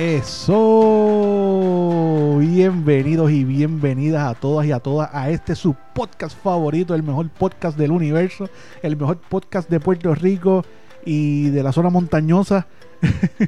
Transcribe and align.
Eso. 0.00 0.56
Bienvenidos 2.38 3.30
y 3.30 3.44
bienvenidas 3.44 4.30
a 4.30 4.34
todas 4.34 4.66
y 4.66 4.72
a 4.72 4.80
todas 4.80 5.10
a 5.12 5.28
este 5.28 5.54
su 5.54 5.76
podcast 5.92 6.34
favorito, 6.42 6.94
el 6.94 7.02
mejor 7.02 7.28
podcast 7.28 7.76
del 7.76 7.90
universo, 7.90 8.48
el 8.82 8.96
mejor 8.96 9.18
podcast 9.18 9.68
de 9.68 9.78
Puerto 9.78 10.14
Rico 10.14 10.64
y 11.04 11.50
de 11.50 11.62
la 11.62 11.72
zona 11.72 11.90
montañosa. 11.90 12.66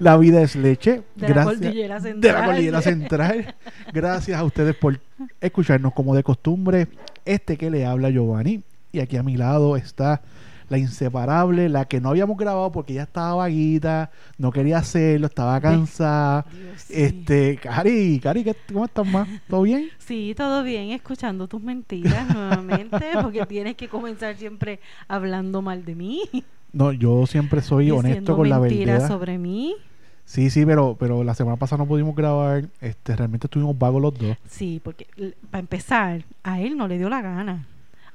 la 0.00 0.16
vida 0.16 0.42
es 0.42 0.56
leche. 0.56 1.02
De 1.14 1.32
la 1.32 1.44
cordillera 1.44 2.00
De 2.00 2.00
la 2.00 2.00
central. 2.00 2.44
cordillera 2.44 2.82
central. 2.90 3.54
Gracias 3.92 4.36
a 4.36 4.42
ustedes 4.42 4.74
por 4.74 4.98
escucharnos 5.40 5.92
como 5.92 6.16
de 6.16 6.24
costumbre. 6.24 6.88
Este 7.24 7.56
que 7.56 7.70
le 7.70 7.86
habla 7.86 8.10
Giovanni. 8.10 8.64
Y 8.90 8.98
aquí 8.98 9.16
a 9.16 9.22
mi 9.22 9.36
lado 9.36 9.76
está 9.76 10.22
la 10.68 10.78
inseparable, 10.78 11.68
la 11.68 11.84
que 11.84 12.00
no 12.00 12.08
habíamos 12.10 12.36
grabado 12.36 12.72
porque 12.72 12.94
ya 12.94 13.02
estaba 13.02 13.34
vaguita, 13.34 14.10
no 14.38 14.50
quería 14.50 14.78
hacerlo, 14.78 15.26
estaba 15.26 15.60
cansada. 15.60 16.46
Dios, 16.52 16.80
sí. 16.82 16.94
Este, 16.96 17.56
Cari, 17.56 18.20
Cari, 18.22 18.44
¿qué- 18.44 18.56
¿cómo 18.72 18.84
estás 18.86 19.06
más? 19.06 19.28
¿Todo 19.48 19.62
bien? 19.62 19.88
Sí, 19.98 20.34
todo 20.36 20.62
bien, 20.62 20.90
escuchando 20.90 21.48
tus 21.48 21.62
mentiras 21.62 22.32
nuevamente, 22.34 22.98
porque 23.22 23.44
tienes 23.46 23.74
que 23.76 23.88
comenzar 23.88 24.36
siempre 24.36 24.80
hablando 25.08 25.62
mal 25.62 25.84
de 25.84 25.94
mí. 25.94 26.22
No, 26.72 26.92
yo 26.92 27.26
siempre 27.26 27.60
soy 27.62 27.90
honesto 27.90 28.34
con 28.36 28.48
la 28.48 28.58
mentiras 28.58 28.94
verdad. 29.02 29.08
sobre 29.08 29.38
mí. 29.38 29.74
Sí, 30.24 30.48
sí, 30.48 30.64
pero, 30.64 30.96
pero 30.98 31.22
la 31.22 31.34
semana 31.34 31.56
pasada 31.58 31.82
no 31.84 31.86
pudimos 31.88 32.16
grabar. 32.16 32.64
Este, 32.80 33.14
realmente 33.14 33.46
estuvimos 33.46 33.78
vagos 33.78 34.00
los 34.00 34.18
dos. 34.18 34.36
Sí, 34.48 34.80
porque 34.82 35.06
para 35.50 35.60
empezar, 35.60 36.24
a 36.42 36.60
él 36.62 36.76
no 36.78 36.88
le 36.88 36.96
dio 36.96 37.10
la 37.10 37.20
gana. 37.20 37.66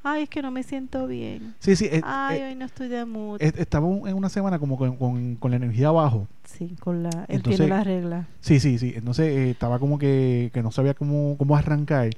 Ay, 0.03 0.23
es 0.23 0.29
que 0.29 0.41
no 0.41 0.49
me 0.51 0.63
siento 0.63 1.07
bien. 1.07 1.55
Sí, 1.59 1.75
sí, 1.75 1.89
Ay, 2.03 2.39
eh, 2.39 2.47
hoy 2.49 2.55
no 2.55 2.65
estoy 2.65 2.87
de 2.87 3.03
mood. 3.05 3.41
estamos 3.41 4.07
en 4.07 4.15
una 4.15 4.29
semana 4.29 4.57
como 4.57 4.77
con, 4.77 4.95
con- 4.95 5.35
con 5.35 5.51
la 5.51 5.57
energía 5.57 5.89
abajo. 5.89 6.27
sí, 6.45 6.75
con 6.79 7.03
la, 7.03 7.09
él 7.27 7.37
entonces- 7.37 7.57
tiene 7.57 7.75
las 7.75 7.85
reglas. 7.85 8.25
Sí, 8.39 8.59
sí, 8.59 8.79
sí. 8.79 8.93
Entonces 8.95 9.27
eh, 9.27 9.49
estaba 9.51 9.77
como 9.79 9.99
que, 9.99 10.51
que 10.53 10.63
no 10.63 10.71
sabía 10.71 10.93
cómo, 10.93 11.35
cómo 11.37 11.55
arrancar. 11.55 12.09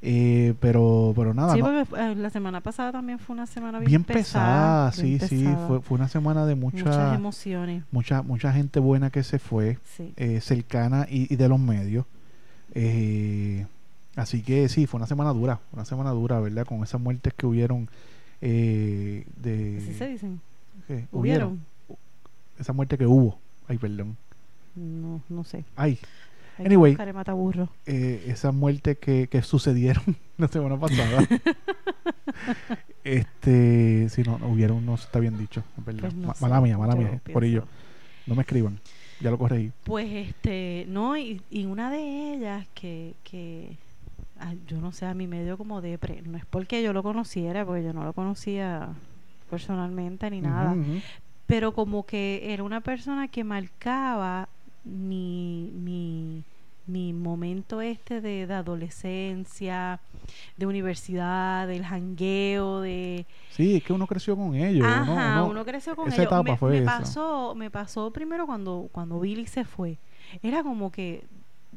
Eh, 0.00 0.54
pero, 0.60 1.12
pero 1.16 1.34
nada, 1.34 1.54
Sí, 1.54 1.60
porque 1.60 1.84
eh, 1.96 2.14
la 2.14 2.30
semana 2.30 2.60
pasada 2.60 2.92
también 2.92 3.18
fue 3.18 3.34
una 3.34 3.46
semana 3.46 3.78
bien, 3.80 3.90
bien 3.90 4.04
pesada. 4.04 4.92
sí, 4.92 5.18
sí. 5.18 5.42
pesada. 5.44 5.66
Fue, 5.66 5.80
fue 5.82 5.98
una 5.98 6.06
semana 6.08 6.46
de 6.46 6.54
muchas 6.54 6.84
mucha, 6.86 7.14
emociones. 7.16 7.82
mucha, 7.90 8.22
mucha 8.22 8.52
gente 8.52 8.78
buena 8.78 9.10
que 9.10 9.24
se 9.24 9.38
fue. 9.40 9.78
Sí. 9.96 10.12
eh, 10.16 10.40
cercana 10.40 11.06
y, 11.10 11.32
y 11.32 11.36
de 11.36 11.48
los 11.48 11.58
medios. 11.58 12.04
Eh, 12.74 13.66
así 14.18 14.42
que 14.42 14.68
sí, 14.68 14.86
fue 14.86 14.98
una 14.98 15.06
semana 15.06 15.32
dura, 15.32 15.60
una 15.72 15.84
semana 15.84 16.10
dura, 16.10 16.40
¿verdad? 16.40 16.66
Con 16.66 16.82
esas 16.82 17.00
muertes 17.00 17.32
que 17.34 17.46
hubieron 17.46 17.88
eh, 18.40 19.24
de... 19.36 19.78
Así 19.82 19.94
se 19.94 20.08
dicen. 20.08 20.40
¿qué? 20.86 21.06
¿Hubieron? 21.12 21.60
Esa 22.58 22.72
muerte 22.72 22.96
que 22.98 23.06
hubo. 23.06 23.38
Ay, 23.68 23.78
perdón. 23.78 24.16
No, 24.74 25.20
no 25.28 25.44
sé. 25.44 25.64
Ay, 25.76 25.98
Hay 26.58 26.66
Anyway. 26.66 26.96
mataburro. 27.12 27.68
eh, 27.86 28.24
esas 28.28 28.54
muertes 28.54 28.98
que, 28.98 29.28
que 29.28 29.42
sucedieron 29.42 30.04
la 30.38 30.48
semana 30.48 30.78
pasada. 30.78 31.26
este, 33.04 34.08
si 34.10 34.22
no, 34.22 34.38
no 34.38 34.48
hubieron, 34.48 34.84
no 34.84 34.94
está 34.94 35.18
bien 35.18 35.38
dicho. 35.38 35.62
Perdón. 35.84 36.00
Pues 36.00 36.14
no 36.14 36.28
Ma- 36.28 36.34
mala 36.40 36.60
mía, 36.60 36.78
mala 36.78 36.94
mía. 36.94 37.20
Por 37.32 37.44
ello, 37.44 37.64
no 38.26 38.34
me 38.34 38.42
escriban. 38.42 38.78
Ya 39.20 39.30
lo 39.30 39.38
corregí. 39.38 39.72
Pues 39.84 40.06
este, 40.28 40.84
no, 40.88 41.16
y, 41.16 41.42
y 41.50 41.64
una 41.66 41.90
de 41.90 42.34
ellas 42.34 42.66
que, 42.74 43.14
que 43.24 43.76
ay, 44.38 44.60
yo 44.66 44.80
no 44.80 44.92
sé, 44.92 45.06
a 45.06 45.14
mí 45.14 45.26
me 45.26 45.42
dio 45.44 45.56
como 45.58 45.80
depre. 45.80 46.22
No 46.22 46.36
es 46.38 46.44
porque 46.46 46.82
yo 46.82 46.92
lo 46.92 47.02
conociera, 47.02 47.64
porque 47.64 47.82
yo 47.84 47.92
no 47.92 48.04
lo 48.04 48.12
conocía 48.12 48.88
personalmente 49.50 50.30
ni 50.30 50.40
nada. 50.40 50.76
Pero 51.46 51.72
como 51.72 52.04
que 52.04 52.52
era 52.52 52.62
una 52.62 52.80
persona 52.82 53.28
que 53.28 53.42
marcaba 53.42 54.48
mi, 54.84 55.70
mi, 55.74 56.42
mi 56.86 57.12
momento 57.14 57.80
este 57.80 58.20
de, 58.20 58.46
de 58.46 58.54
adolescencia, 58.54 60.00
de 60.56 60.66
universidad, 60.66 61.66
del 61.66 61.84
jangueo, 61.84 62.80
de... 62.80 63.26
Sí, 63.50 63.76
es 63.76 63.82
que 63.82 63.92
uno 63.92 64.06
creció 64.06 64.36
con 64.36 64.54
ellos. 64.54 64.86
uno- 64.86 64.94
Ajá, 65.14 65.42
uno- 65.42 65.50
uno, 65.50 65.64
creció 65.64 65.96
con 65.96 66.08
esa 66.08 66.16
ellos. 66.22 66.26
etapa 66.32 66.42
me, 66.50 66.56
fue 66.58 66.70
me 66.72 66.78
esa. 66.78 66.98
pasó, 66.98 67.54
me 67.54 67.70
pasó 67.70 68.10
primero 68.10 68.46
cuando, 68.46 68.88
cuando 68.92 69.18
Billy 69.20 69.46
se 69.46 69.64
fue. 69.64 69.98
Era 70.42 70.62
como 70.62 70.92
que, 70.92 71.24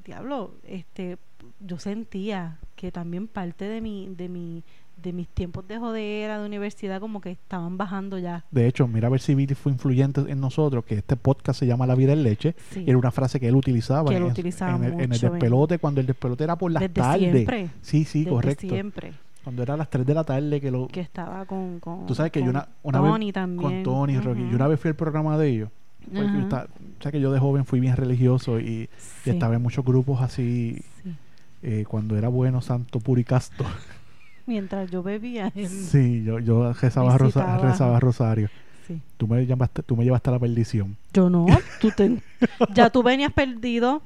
diablo, 0.06 0.56
este, 0.68 1.18
yo 1.66 1.80
sentía 1.80 2.58
que 2.76 2.92
también 2.92 3.28
parte 3.28 3.66
de 3.66 3.82
mi, 3.82 4.08
de 4.18 4.28
mi, 4.30 4.64
de 5.02 5.14
mis 5.14 5.28
tiempos 5.28 5.68
de 5.68 5.78
jodera, 5.78 6.40
de 6.40 6.46
universidad, 6.46 7.00
como 7.00 7.22
que 7.22 7.32
estaban 7.32 7.78
bajando 7.78 8.18
ya. 8.18 8.44
De 8.52 8.68
hecho, 8.68 8.88
mira 8.88 9.08
a 9.08 9.12
ver 9.12 9.20
si 9.22 9.36
Billy 9.36 9.54
fue 9.56 9.72
influyente 9.72 10.22
en 10.28 10.40
nosotros, 10.40 10.84
que 10.86 10.96
este 10.96 11.16
podcast 11.16 11.60
se 11.60 11.68
llama 11.68 11.86
La 11.88 11.96
vida 11.96 12.14
en 12.14 12.24
leche. 12.24 12.56
Sí. 12.72 12.84
y 12.86 12.90
Era 12.90 12.98
una 12.98 13.12
frase 13.12 13.40
que 13.40 13.48
él 13.48 13.56
utilizaba, 13.56 14.10
Que 14.10 14.18
él 14.18 14.24
en, 14.24 14.30
utilizaba 14.32 14.76
en 14.78 14.84
el, 14.84 15.00
en 15.02 15.10
despelote, 15.12 15.78
cuando 15.80 16.02
el 16.02 16.08
despelote 16.08 16.44
era 16.44 16.56
por 16.56 16.72
las 16.72 16.82
Desde 16.82 16.94
tardes. 16.94 17.32
siempre. 17.32 17.70
Sí, 17.82 18.06
sí, 18.06 18.20
desde 18.20 18.32
correcto. 18.32 18.68
siempre. 18.70 19.14
Cuando 19.44 19.64
era 19.64 19.74
a 19.74 19.78
las 19.78 19.90
3 19.90 20.06
de 20.06 20.14
la 20.14 20.24
tarde 20.24 20.62
que 20.62 20.70
lo... 20.70 20.88
Que 20.88 21.00
estaba 21.02 21.46
con, 21.46 21.80
con 21.80 22.06
Tú 22.06 22.14
sabes 22.14 22.32
que 22.32 22.44
yo 22.44 22.50
una, 22.52 22.68
una 22.84 23.02
vez... 23.02 23.12
Tony 23.12 23.32
también. 23.32 23.62
Con 23.62 23.84
Tony, 23.84 24.20
Rocky. 24.20 24.42
Ujú. 24.42 24.50
Yo 24.52 24.56
una 24.56 24.68
vez 24.68 24.80
fui 24.80 24.90
al 24.90 24.96
programa 24.96 25.36
de 25.38 25.48
ellos. 25.50 25.70
porque 26.04 26.20
yo 26.20 26.26
Ajá. 26.28 26.40
estaba- 26.42 26.64
o 27.00 27.02
sea 27.02 27.12
que 27.12 27.20
yo 27.20 27.32
de 27.32 27.40
joven 27.40 27.66
fui 27.66 27.80
bien 27.80 27.96
religioso 27.96 28.60
y, 28.60 28.88
y 29.26 29.30
estaba 29.32 29.56
en 29.56 29.62
muchos 29.64 29.84
grupos 29.84 30.22
así, 30.22 30.84
sí. 31.04 31.16
Eh, 31.64 31.86
cuando 31.88 32.18
era 32.18 32.28
bueno, 32.28 32.62
santo, 32.62 33.00
puro 33.00 33.20
y 33.22 33.24
casto. 33.24 33.66
Mientras 34.46 34.90
yo 34.92 35.04
bebía. 35.04 35.52
sí, 35.68 36.24
yo, 36.24 36.40
yo 36.40 36.74
rezaba, 36.74 37.18
rosa- 37.18 37.58
rezaba 37.60 38.00
rosario. 38.00 38.50
sí. 38.88 39.00
Tú 39.18 39.28
me, 39.28 39.46
llamaste, 39.46 39.84
tú 39.84 39.96
me 39.96 40.04
llevaste 40.04 40.30
a 40.30 40.34
la 40.34 40.40
perdición. 40.40 40.98
Yo 41.14 41.30
no, 41.30 41.46
tú 41.80 41.92
te- 41.92 42.18
ya 42.74 42.90
tú 42.90 43.04
venías 43.04 43.32
perdido, 43.32 44.02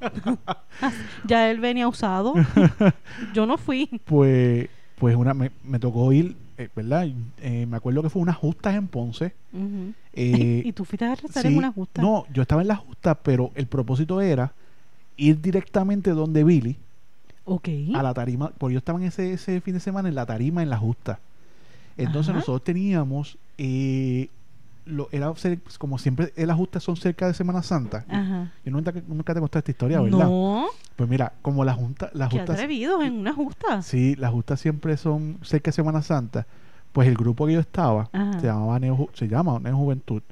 ya 1.26 1.50
él 1.50 1.58
venía 1.60 1.88
usado, 1.88 2.34
yo 3.34 3.46
no 3.46 3.56
fui. 3.58 3.88
Pues, 4.04 4.68
pues 4.98 5.16
una, 5.16 5.32
me, 5.34 5.50
me 5.64 5.78
tocó 5.78 6.12
ir, 6.12 6.36
eh, 6.58 6.68
¿verdad? 6.76 7.08
Eh, 7.40 7.66
me 7.66 7.76
acuerdo 7.78 8.02
que 8.02 8.10
fue 8.10 8.20
unas 8.22 8.36
justas 8.36 8.74
en 8.74 8.88
Ponce. 8.88 9.32
Eh, 10.12 10.62
y 10.64 10.72
tú 10.72 10.84
fuiste 10.84 11.06
a 11.06 11.14
rezar 11.14 11.42
sí, 11.42 11.48
en 11.48 11.56
una 11.56 11.72
justa. 11.72 12.02
No, 12.02 12.24
yo 12.32 12.42
estaba 12.42 12.60
en 12.62 12.68
la 12.68 12.76
justa, 12.76 13.14
pero 13.22 13.50
el 13.54 13.66
propósito 13.66 14.20
era 14.20 14.52
ir 15.16 15.40
directamente 15.40 16.10
donde 16.10 16.44
Billy 16.44 16.76
Ok. 17.46 17.68
a 17.94 18.02
la 18.02 18.12
tarima, 18.12 18.52
porque 18.58 18.74
yo 18.74 18.78
estaba 18.78 18.98
en 19.00 19.06
ese, 19.06 19.32
ese 19.32 19.60
fin 19.62 19.72
de 19.74 19.80
semana 19.80 20.08
en 20.08 20.14
la 20.14 20.26
tarima 20.26 20.62
en 20.62 20.68
la 20.70 20.76
justa. 20.76 21.20
Entonces 21.96 22.28
Ajá. 22.30 22.40
nosotros 22.40 22.62
teníamos, 22.64 23.38
eh, 23.56 24.28
lo, 24.84 25.08
era 25.12 25.32
como 25.78 25.96
siempre 25.98 26.32
las 26.36 26.56
justas 26.56 26.82
son 26.82 26.96
cerca 26.96 27.26
de 27.26 27.34
Semana 27.34 27.62
Santa. 27.62 28.04
Ajá. 28.08 28.52
Yo 28.64 28.70
nunca, 28.72 28.92
nunca 29.08 29.32
te 29.34 29.40
conté 29.40 29.58
esta 29.58 29.70
historia, 29.70 30.00
¿verdad? 30.00 30.26
No, 30.28 30.66
Pues 30.96 31.08
mira, 31.08 31.32
como 31.42 31.64
la 31.64 31.72
junta, 31.74 32.10
las 32.12 32.28
qué 32.28 32.38
justas, 32.38 32.54
atrevidos 32.56 33.02
en 33.02 33.14
una 33.14 33.32
justa. 33.32 33.80
sí, 33.82 34.14
las 34.16 34.30
justas 34.32 34.60
siempre 34.60 34.96
son 34.96 35.38
cerca 35.42 35.70
de 35.70 35.72
Semana 35.72 36.02
Santa. 36.02 36.46
Pues 36.92 37.08
el 37.08 37.14
grupo 37.16 37.46
que 37.46 37.54
yo 37.54 37.60
estaba 37.60 38.08
Ajá. 38.12 38.40
se 38.40 38.46
llamaba 38.46 38.78
Neo, 38.78 39.08
se 39.14 39.26
llama 39.28 39.58
Neo 39.58 39.76
Juventud. 39.76 40.22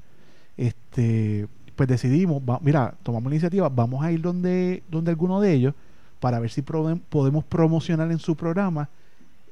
Este, 0.57 1.47
pues 1.75 1.89
decidimos, 1.89 2.41
va- 2.41 2.59
mira, 2.61 2.95
tomamos 3.03 3.29
la 3.29 3.35
iniciativa, 3.35 3.69
vamos 3.69 4.03
a 4.03 4.11
ir 4.11 4.21
donde, 4.21 4.83
donde 4.89 5.11
alguno 5.11 5.41
de 5.41 5.53
ellos 5.53 5.73
para 6.19 6.39
ver 6.39 6.49
si 6.49 6.61
podemos 6.61 7.43
promocionar 7.45 8.11
en 8.11 8.19
su 8.19 8.35
programa 8.35 8.89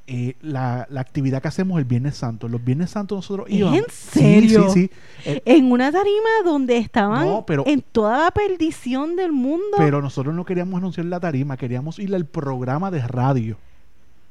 eh, 0.06 0.36
la, 0.42 0.86
la 0.90 1.00
actividad 1.00 1.42
que 1.42 1.48
hacemos 1.48 1.78
el 1.80 1.86
Viernes 1.86 2.16
Santo. 2.18 2.50
Los 2.50 2.64
Viernes 2.64 2.90
Santos 2.90 3.16
nosotros 3.18 3.48
¿Es 3.50 3.56
íbamos. 3.56 3.78
en 3.80 3.86
serio? 3.90 4.70
Sí, 4.70 4.90
sí, 4.90 4.92
Eh, 5.26 5.42
En 5.46 5.72
una 5.72 5.92
tarima 5.94 6.30
donde 6.44 6.78
estaban 6.78 7.26
No, 7.26 7.46
pero- 7.46 7.64
en 7.66 7.82
toda 7.82 8.26
la 8.26 8.32
perdición 8.32 9.16
del 9.16 9.32
mundo. 9.32 9.78
pero 9.78 10.02
nosotros 10.02 10.36
no 10.36 10.44
queríamos 10.44 10.78
anunciar 10.78 11.06
la 11.06 11.20
tarima, 11.22 11.56
queríamos 11.56 12.00
ir 12.00 12.14
al 12.14 12.26
programa 12.26 12.92
de 12.92 13.00
radio. 13.08 13.58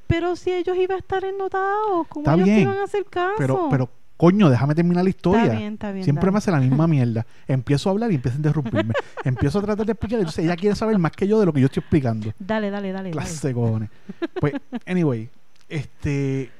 Pero 0.09 0.37
si 0.37 0.53
ellos 0.53 0.77
iban 0.77 0.97
a 0.97 0.99
estar 1.01 1.25
ennotados, 1.25 2.07
¿cómo 2.09 2.25
Está 2.25 2.35
ellos 2.35 2.45
te 2.45 2.51
bien, 2.51 2.63
iban 2.65 2.77
a 2.79 2.85
hacer 2.85 3.05
caso? 3.07 3.35
Pero, 3.39 3.69
pero, 3.71 3.89
coño, 4.23 4.49
déjame 4.49 4.77
terminar 4.77 5.03
la 5.03 5.11
historia. 5.11 5.43
Está 5.43 5.57
bien, 5.57 5.73
está 5.73 5.91
bien. 5.91 6.05
Siempre 6.05 6.31
me 6.31 6.39
hace 6.39 6.53
la 6.53 6.61
misma 6.61 6.87
mierda. 6.97 7.27
Empiezo 7.49 7.89
a 7.89 7.91
hablar 7.91 8.13
y 8.13 8.15
empieza 8.15 8.37
a 8.37 8.39
interrumpirme. 8.39 8.95
Empiezo 9.25 9.59
a 9.59 9.63
tratar 9.63 9.85
de 9.85 9.91
explicar. 9.91 10.21
Entonces 10.21 10.45
ella 10.45 10.55
quiere 10.55 10.77
saber 10.77 10.97
más 10.97 11.11
que 11.11 11.27
yo 11.27 11.41
de 11.41 11.47
lo 11.47 11.53
que 11.53 11.59
yo 11.59 11.67
estoy 11.67 11.81
explicando. 11.81 12.33
Dale, 12.39 12.71
dale, 12.71 12.93
dale. 12.93 13.11
Clase 13.11 13.53
cojones. 13.53 13.91
Pues, 14.39 14.55
anyway, 14.87 15.29
este, 15.69 16.53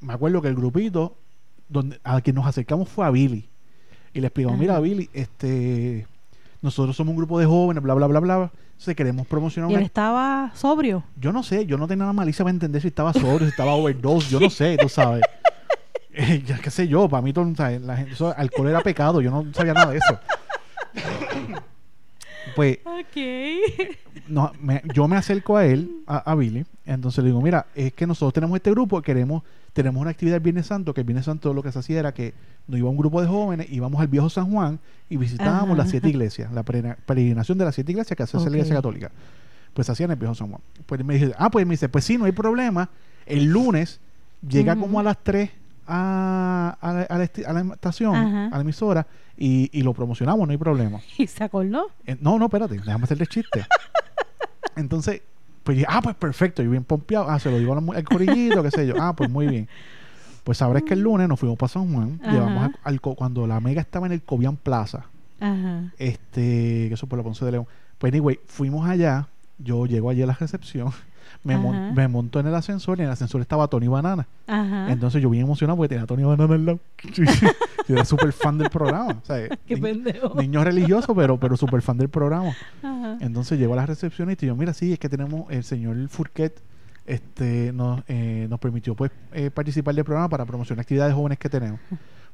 me 0.00 0.14
acuerdo 0.14 0.40
que 0.40 0.48
el 0.48 0.54
grupito 0.54 1.14
donde 1.68 2.00
a 2.02 2.18
quien 2.22 2.34
nos 2.34 2.46
acercamos 2.46 2.88
fue 2.88 3.04
a 3.04 3.10
Billy. 3.10 3.46
Y 4.14 4.20
le 4.22 4.28
explicamos, 4.28 4.58
mira. 4.58 4.80
Billy, 4.80 5.10
este, 5.12 6.06
nosotros 6.62 6.96
somos 6.96 7.10
un 7.10 7.18
grupo 7.18 7.38
de 7.38 7.44
jóvenes, 7.44 7.82
bla, 7.82 7.92
bla, 7.92 8.06
bla, 8.06 8.20
bla. 8.20 8.50
Entonces 8.72 8.96
queremos 8.96 9.26
promocionar 9.26 9.70
Y 9.70 9.74
él 9.74 9.82
estaba 9.82 10.50
sobrio. 10.54 11.04
Yo 11.16 11.30
no 11.30 11.42
sé, 11.42 11.66
yo 11.66 11.76
no 11.76 11.86
tenía 11.86 12.04
nada 12.04 12.14
malicia 12.14 12.42
para 12.42 12.54
entender 12.54 12.80
si 12.80 12.88
estaba 12.88 13.12
sobrio, 13.12 13.40
si 13.40 13.48
estaba 13.48 13.74
overdose, 13.74 14.30
yo 14.30 14.40
no 14.40 14.48
sé, 14.48 14.78
tú 14.80 14.88
sabes. 14.88 15.22
Eh, 16.14 16.42
ya 16.46 16.58
qué 16.58 16.70
sé 16.70 16.86
yo, 16.88 17.08
para 17.08 17.22
mí 17.22 17.32
todo. 17.32 17.50
La 17.80 17.96
gente, 17.96 18.12
eso, 18.12 18.34
alcohol 18.36 18.68
era 18.68 18.80
pecado, 18.80 19.20
yo 19.20 19.30
no 19.30 19.46
sabía 19.54 19.74
nada 19.74 19.92
de 19.92 19.98
eso. 19.98 20.18
Pues 22.56 22.80
no, 24.28 24.52
me- 24.60 24.82
yo 24.92 25.08
me 25.08 25.16
acerco 25.16 25.56
a 25.56 25.64
él, 25.64 26.02
a, 26.06 26.18
a 26.30 26.34
Billy, 26.34 26.66
entonces 26.84 27.22
le 27.24 27.30
digo, 27.30 27.40
mira, 27.40 27.66
es 27.74 27.92
que 27.94 28.06
nosotros 28.06 28.34
tenemos 28.34 28.56
este 28.56 28.70
grupo, 28.70 29.00
queremos, 29.00 29.42
tenemos 29.72 30.00
una 30.02 30.10
actividad 30.10 30.36
el 30.36 30.42
Viernes 30.42 30.66
Santo, 30.66 30.92
que 30.92 31.00
el 31.00 31.06
Viernes 31.06 31.24
Santo 31.24 31.54
lo 31.54 31.62
que 31.62 31.72
se 31.72 31.78
hacía 31.78 32.00
era 32.00 32.12
que 32.12 32.34
nos 32.66 32.78
iba 32.78 32.90
un 32.90 32.96
grupo 32.98 33.22
de 33.22 33.28
jóvenes, 33.28 33.68
íbamos 33.70 34.00
al 34.02 34.08
viejo 34.08 34.28
San 34.28 34.50
Juan 34.50 34.80
y 35.08 35.16
visitábamos 35.16 35.70
Ajá. 35.70 35.76
las 35.78 35.90
siete 35.90 36.08
iglesias, 36.10 36.52
la 36.52 36.62
peregrina- 36.62 36.96
peregrinación 37.06 37.56
de 37.58 37.64
las 37.64 37.74
siete 37.74 37.92
iglesias 37.92 38.16
que 38.16 38.22
hace 38.24 38.36
la 38.36 38.42
Ok. 38.42 38.48
iglesia 38.50 38.74
católica. 38.74 39.10
Pues 39.72 39.86
se 39.86 39.92
hacía 39.92 40.04
en 40.04 40.10
el 40.12 40.18
viejo 40.18 40.34
San 40.34 40.48
Juan. 40.50 40.60
Pues 40.84 41.02
me 41.04 41.14
dice, 41.14 41.32
ah, 41.38 41.48
pues 41.48 41.64
me 41.64 41.72
dice, 41.74 41.88
pues 41.88 42.04
sí, 42.04 42.18
no 42.18 42.26
hay 42.26 42.32
problema. 42.32 42.90
El 43.24 43.44
lunes 43.46 44.00
llega 44.46 44.76
como 44.76 45.00
a 45.00 45.02
las 45.02 45.16
3 45.22 45.48
a, 45.94 46.76
a, 46.80 46.92
la, 46.92 47.02
a 47.02 47.18
la 47.18 47.30
a 47.46 47.52
la 47.52 47.74
estación, 47.74 48.14
Ajá. 48.14 48.46
a 48.46 48.54
la 48.56 48.60
emisora, 48.62 49.06
y, 49.36 49.68
y 49.76 49.82
lo 49.82 49.92
promocionamos, 49.92 50.46
no 50.46 50.52
hay 50.52 50.58
problema. 50.58 51.00
Y 51.18 51.26
se 51.26 51.44
acordó. 51.44 51.88
Eh, 52.06 52.16
no, 52.20 52.38
no, 52.38 52.46
espérate, 52.46 52.74
déjame 52.76 53.04
hacerle 53.04 53.26
chiste. 53.26 53.66
Entonces, 54.76 55.20
pues 55.62 55.76
dije, 55.76 55.86
ah, 55.90 56.00
pues 56.02 56.16
perfecto, 56.16 56.62
yo 56.62 56.70
bien 56.70 56.84
pompeado. 56.84 57.28
Ah, 57.28 57.38
se 57.38 57.50
lo 57.50 57.58
digo 57.58 57.74
al 57.74 58.04
corillito, 58.04 58.62
qué 58.62 58.70
sé 58.70 58.86
yo. 58.86 58.94
Ah, 58.98 59.14
pues 59.14 59.30
muy 59.30 59.46
bien. 59.46 59.68
Pues 60.44 60.58
sabrás 60.58 60.82
que 60.82 60.94
el 60.94 61.00
lunes 61.00 61.28
nos 61.28 61.38
fuimos 61.38 61.56
para 61.58 61.68
San 61.68 61.92
Juan, 61.92 62.18
Ajá. 62.22 62.32
llevamos 62.32 62.70
al, 62.82 63.00
cuando 63.00 63.46
la 63.46 63.60
mega 63.60 63.80
estaba 63.80 64.06
en 64.06 64.12
el 64.12 64.22
Cobian 64.22 64.56
Plaza, 64.56 65.04
Ajá. 65.38 65.92
este, 65.98 66.88
que 66.88 66.94
eso 66.94 67.06
por 67.06 67.18
la 67.18 67.22
Ponce 67.22 67.44
de 67.44 67.52
León. 67.52 67.66
Pues 67.98 68.12
anyway, 68.12 68.40
fuimos 68.46 68.88
allá, 68.88 69.28
yo 69.58 69.86
llego 69.86 70.10
allí 70.10 70.22
a 70.22 70.26
la 70.26 70.34
recepción, 70.34 70.90
me, 71.44 71.56
mon- 71.56 71.94
me 71.94 72.08
monto 72.08 72.40
en 72.40 72.46
el 72.46 72.54
ascensor 72.54 72.98
y 72.98 73.02
en 73.02 73.06
el 73.08 73.12
ascensor 73.12 73.40
estaba 73.40 73.68
Tony 73.68 73.88
Banana. 73.88 74.26
Ajá. 74.46 74.90
Entonces 74.92 75.22
yo 75.22 75.30
bien 75.30 75.44
emocionado 75.44 75.76
porque 75.76 75.90
tenía 75.90 76.04
a 76.04 76.06
Tony 76.06 76.24
Banana 76.24 76.54
al 76.54 76.66
lado. 76.66 76.78
yo 77.88 77.94
era 77.94 78.04
súper 78.04 78.32
fan 78.32 78.58
del 78.58 78.70
programa. 78.70 79.18
O 79.22 79.26
sea, 79.26 79.48
Qué 79.66 79.74
ni- 79.76 79.80
pendejo. 79.80 80.34
niño 80.40 80.62
religioso, 80.64 81.14
pero, 81.14 81.38
pero 81.38 81.56
súper 81.56 81.82
fan 81.82 81.98
del 81.98 82.08
programa. 82.08 82.50
Ajá. 82.82 83.16
Entonces 83.20 83.58
llegó 83.58 83.72
a 83.74 83.76
la 83.76 83.86
recepcionista 83.86 84.44
y 84.44 84.48
yo, 84.48 84.56
mira, 84.56 84.72
sí, 84.72 84.92
es 84.92 84.98
que 84.98 85.08
tenemos 85.08 85.50
el 85.50 85.64
señor 85.64 85.96
Furquet, 86.08 86.62
este, 87.06 87.72
nos, 87.72 88.02
eh, 88.08 88.46
nos 88.48 88.60
permitió 88.60 88.94
pues 88.94 89.10
eh, 89.32 89.50
participar 89.50 89.94
del 89.94 90.04
programa 90.04 90.28
para 90.28 90.44
promocionar 90.44 90.82
actividades 90.82 91.14
jóvenes 91.14 91.38
que 91.38 91.48
tenemos. 91.48 91.80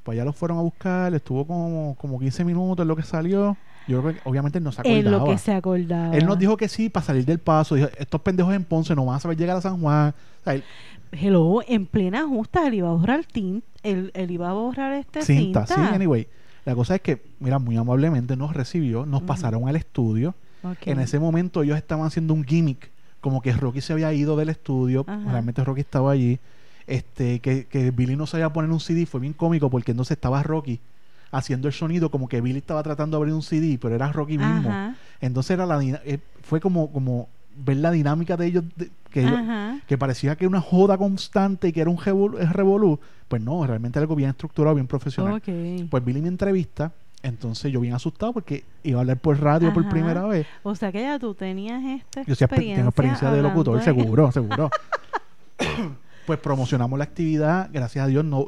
Pues 0.02 0.16
allá 0.16 0.24
los 0.24 0.36
fueron 0.36 0.58
a 0.58 0.60
buscar, 0.62 1.12
estuvo 1.14 1.46
como, 1.46 1.94
como 1.98 2.18
15 2.18 2.44
minutos 2.44 2.82
en 2.84 2.88
lo 2.88 2.96
que 2.96 3.02
salió. 3.02 3.56
Yo 3.88 4.02
creo 4.02 4.14
que 4.14 4.20
obviamente 4.24 4.58
él 4.58 4.64
no 4.64 4.70
se 4.72 4.82
En 4.84 5.00
acordaba. 5.00 5.24
lo 5.26 5.32
que 5.32 5.38
se 5.38 5.52
acordaba. 5.52 6.16
Él 6.16 6.26
nos 6.26 6.38
dijo 6.38 6.56
que 6.56 6.68
sí 6.68 6.88
para 6.90 7.04
salir 7.06 7.24
del 7.24 7.38
paso. 7.38 7.74
Dijo, 7.74 7.88
estos 7.98 8.20
pendejos 8.20 8.54
en 8.54 8.64
Ponce 8.64 8.94
no 8.94 9.04
van 9.06 9.16
a 9.16 9.20
saber 9.20 9.36
llegar 9.38 9.56
a 9.56 9.60
San 9.60 9.80
Juan. 9.80 10.10
O 10.40 10.44
sea, 10.44 10.54
él- 10.54 10.64
Hello, 11.10 11.62
en 11.66 11.86
plena 11.86 12.26
justa, 12.28 12.66
él 12.66 12.74
iba 12.74 12.90
a 12.90 12.92
borrar 12.92 13.24
tint, 13.24 13.64
él, 13.82 14.10
él 14.14 14.30
iba 14.30 14.50
a 14.50 14.52
borrar 14.52 14.92
este 14.92 15.22
cinta, 15.22 15.66
cinta. 15.66 15.88
sí, 15.88 15.94
anyway. 15.94 16.28
La 16.66 16.74
cosa 16.74 16.96
es 16.96 17.00
que, 17.00 17.22
mira, 17.40 17.58
muy 17.58 17.78
amablemente 17.78 18.36
nos 18.36 18.52
recibió, 18.52 19.06
nos 19.06 19.22
pasaron 19.22 19.66
al 19.68 19.76
estudio. 19.76 20.34
En 20.84 21.00
ese 21.00 21.18
momento 21.18 21.62
ellos 21.62 21.78
estaban 21.78 22.04
haciendo 22.06 22.34
un 22.34 22.44
gimmick, 22.44 22.90
como 23.22 23.40
que 23.40 23.52
Rocky 23.54 23.80
se 23.80 23.94
había 23.94 24.12
ido 24.12 24.36
del 24.36 24.50
estudio, 24.50 25.04
Ajá. 25.08 25.30
realmente 25.30 25.64
Rocky 25.64 25.80
estaba 25.80 26.12
allí, 26.12 26.38
este, 26.86 27.40
que, 27.40 27.64
que 27.66 27.90
Billy 27.90 28.16
no 28.16 28.26
sabía 28.26 28.52
poner 28.52 28.70
un 28.70 28.80
CD, 28.80 29.06
fue 29.06 29.20
bien 29.20 29.32
cómico 29.32 29.70
porque 29.70 29.92
entonces 29.92 30.16
estaba 30.16 30.42
Rocky 30.42 30.78
haciendo 31.30 31.68
el 31.68 31.74
sonido 31.74 32.10
como 32.10 32.28
que 32.28 32.40
Billy 32.40 32.58
estaba 32.58 32.82
tratando 32.82 33.16
de 33.16 33.20
abrir 33.22 33.34
un 33.34 33.42
CD, 33.42 33.78
pero 33.80 33.94
era 33.94 34.10
Rocky 34.12 34.38
mismo. 34.38 34.68
Ajá, 34.70 34.94
Entonces 35.20 35.50
era 35.52 35.66
la 35.66 35.82
eh, 35.82 36.18
fue 36.42 36.60
como, 36.60 36.90
como 36.92 37.28
ver 37.56 37.78
la 37.78 37.90
dinámica 37.90 38.36
de 38.36 38.46
ellos, 38.46 38.64
de- 38.76 38.90
que, 39.10 39.22
ellos- 39.22 39.40
que 39.86 39.98
parecía 39.98 40.36
que 40.36 40.44
era 40.44 40.48
una 40.50 40.60
joda 40.60 40.96
constante 40.98 41.68
y 41.68 41.72
que 41.72 41.80
era 41.80 41.90
un 41.90 41.96
revol- 41.98 42.36
revolú, 42.52 43.00
pues 43.26 43.42
no, 43.42 43.66
realmente 43.66 43.98
algo 43.98 44.14
bien 44.14 44.30
estructurado, 44.30 44.74
bien 44.76 44.86
profesional. 44.86 45.34
Pues 45.90 46.04
Billy 46.04 46.20
me 46.22 46.28
entrevista, 46.28 46.92
entonces 47.22 47.72
yo 47.72 47.80
bien 47.80 47.94
asustado 47.94 48.32
porque 48.32 48.64
iba 48.84 48.98
a 48.98 49.00
hablar 49.00 49.16
por 49.18 49.40
radio 49.40 49.72
por 49.72 49.88
primera 49.88 50.24
vez. 50.26 50.46
O 50.62 50.74
sea 50.76 50.92
que 50.92 51.00
ya 51.02 51.18
tú 51.18 51.34
tenías 51.34 51.82
esta 51.84 52.22
Yo 52.22 52.34
siempre 52.36 52.58
tengo 52.76 52.88
experiencia 52.90 53.30
de 53.30 53.42
locutor, 53.42 53.78
de- 53.78 53.84
seguro, 53.84 54.30
seguro. 54.30 54.70
pues 56.26 56.38
promocionamos 56.38 56.98
la 56.98 57.04
actividad, 57.04 57.70
gracias 57.72 58.04
a 58.04 58.08
Dios 58.08 58.24
no, 58.24 58.46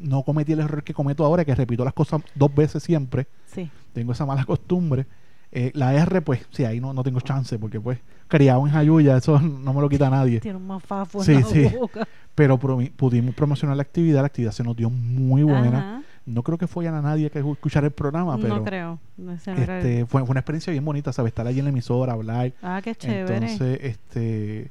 no 0.00 0.22
cometí 0.22 0.52
el 0.52 0.60
error 0.60 0.82
que 0.82 0.94
cometo 0.94 1.24
ahora, 1.24 1.44
que 1.44 1.54
repito 1.54 1.84
las 1.84 1.94
cosas 1.94 2.22
dos 2.34 2.54
veces 2.54 2.82
siempre. 2.82 3.26
Sí. 3.46 3.70
Tengo 3.92 4.12
esa 4.12 4.26
mala 4.26 4.44
costumbre. 4.44 5.06
Eh, 5.52 5.72
la 5.74 5.92
R, 5.94 6.22
pues, 6.22 6.46
sí, 6.50 6.64
ahí 6.64 6.80
no, 6.80 6.92
no 6.92 7.02
tengo 7.02 7.20
chance, 7.20 7.58
porque 7.58 7.80
pues, 7.80 7.98
criado 8.28 8.64
en 8.66 8.72
Jayuya, 8.72 9.16
eso 9.18 9.40
no 9.40 9.72
me 9.74 9.80
lo 9.80 9.88
quita 9.88 10.08
nadie. 10.08 10.40
Tiene 10.40 10.58
un 10.58 10.66
mafafo 10.66 11.24
Sí, 11.24 11.32
en 11.32 11.40
la 11.40 11.46
sí. 11.46 11.68
boca. 11.78 12.06
Pero 12.34 12.58
pudimos 12.58 13.34
promocionar 13.34 13.76
la 13.76 13.82
actividad, 13.82 14.20
la 14.20 14.26
actividad 14.26 14.52
se 14.52 14.62
nos 14.62 14.76
dio 14.76 14.88
muy 14.90 15.42
buena. 15.42 15.78
Ajá. 15.78 16.02
No 16.26 16.42
creo 16.44 16.56
que 16.58 16.66
fue 16.68 16.86
a 16.86 16.92
nadie 16.92 17.28
que 17.30 17.40
escuchar 17.40 17.82
el 17.84 17.90
programa, 17.90 18.36
pero 18.38 18.56
No 18.58 18.64
creo. 18.64 18.98
No, 19.16 19.32
el- 19.32 19.38
este, 19.38 20.06
fue, 20.06 20.20
fue 20.20 20.30
una 20.30 20.40
experiencia 20.40 20.70
bien 20.70 20.84
bonita, 20.84 21.12
¿sabes? 21.12 21.30
Estar 21.30 21.46
allí 21.46 21.58
en 21.58 21.64
la 21.64 21.70
emisora, 21.70 22.12
hablar. 22.12 22.52
Ah, 22.62 22.80
qué 22.84 22.94
chévere. 22.94 23.34
Entonces, 23.34 23.78
este, 23.82 24.70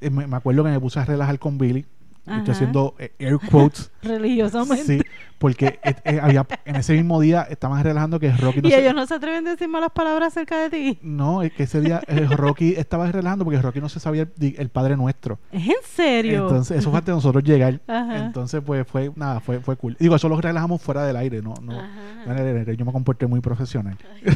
eh, 0.00 0.10
me, 0.10 0.26
me 0.28 0.36
acuerdo 0.36 0.62
que 0.62 0.70
me 0.70 0.78
puse 0.78 1.00
a 1.00 1.04
relajar 1.04 1.38
con 1.40 1.58
Billy. 1.58 1.84
Ajá. 2.26 2.38
Estoy 2.38 2.52
haciendo 2.54 2.94
eh, 2.98 3.12
air 3.18 3.38
quotes. 3.50 3.90
Religiosamente. 4.02 4.84
sí, 4.98 5.02
porque 5.38 5.78
eh, 5.84 5.94
eh, 6.04 6.20
había, 6.22 6.46
en 6.64 6.76
ese 6.76 6.94
mismo 6.94 7.20
día 7.20 7.42
estaban 7.50 7.82
relajando 7.84 8.18
que 8.18 8.30
Rocky 8.32 8.62
no 8.62 8.68
y 8.68 8.70
se- 8.72 8.80
ellos 8.80 8.94
no 8.94 9.06
se 9.06 9.14
atreven 9.14 9.46
a 9.46 9.50
decir 9.50 9.68
malas 9.68 9.90
palabras 9.92 10.28
acerca 10.28 10.58
de 10.58 10.70
ti. 10.70 10.98
No, 11.02 11.42
es 11.42 11.52
que 11.52 11.64
ese 11.64 11.80
día 11.80 12.02
eh, 12.06 12.26
Rocky 12.30 12.74
estaba 12.78 13.10
relajando 13.12 13.44
porque 13.44 13.60
Rocky 13.60 13.80
no 13.80 13.88
se 13.88 14.00
sabía 14.00 14.22
el, 14.40 14.54
el 14.58 14.68
Padre 14.70 14.96
Nuestro. 14.96 15.38
¿Es 15.52 15.66
en 15.66 15.74
serio? 15.84 16.42
Entonces, 16.44 16.78
eso 16.78 16.90
fue 16.90 16.98
antes 16.98 17.12
de 17.12 17.16
nosotros 17.16 17.44
llegar. 17.44 17.80
Ajá. 17.86 18.24
Entonces, 18.24 18.62
pues 18.64 18.86
fue, 18.86 19.10
nada, 19.16 19.40
fue, 19.40 19.60
fue 19.60 19.76
cool. 19.76 19.96
Digo, 20.00 20.16
eso 20.16 20.28
lo 20.28 20.40
relajamos 20.40 20.80
fuera 20.80 21.04
del 21.04 21.16
aire, 21.16 21.42
no, 21.42 21.54
no, 21.60 21.72
no 21.74 22.32
en 22.32 22.38
el 22.38 22.56
aire. 22.58 22.76
Yo 22.76 22.84
me 22.84 22.92
comporté 22.92 23.26
muy 23.26 23.40
profesional. 23.40 23.98
Ay, 24.14 24.32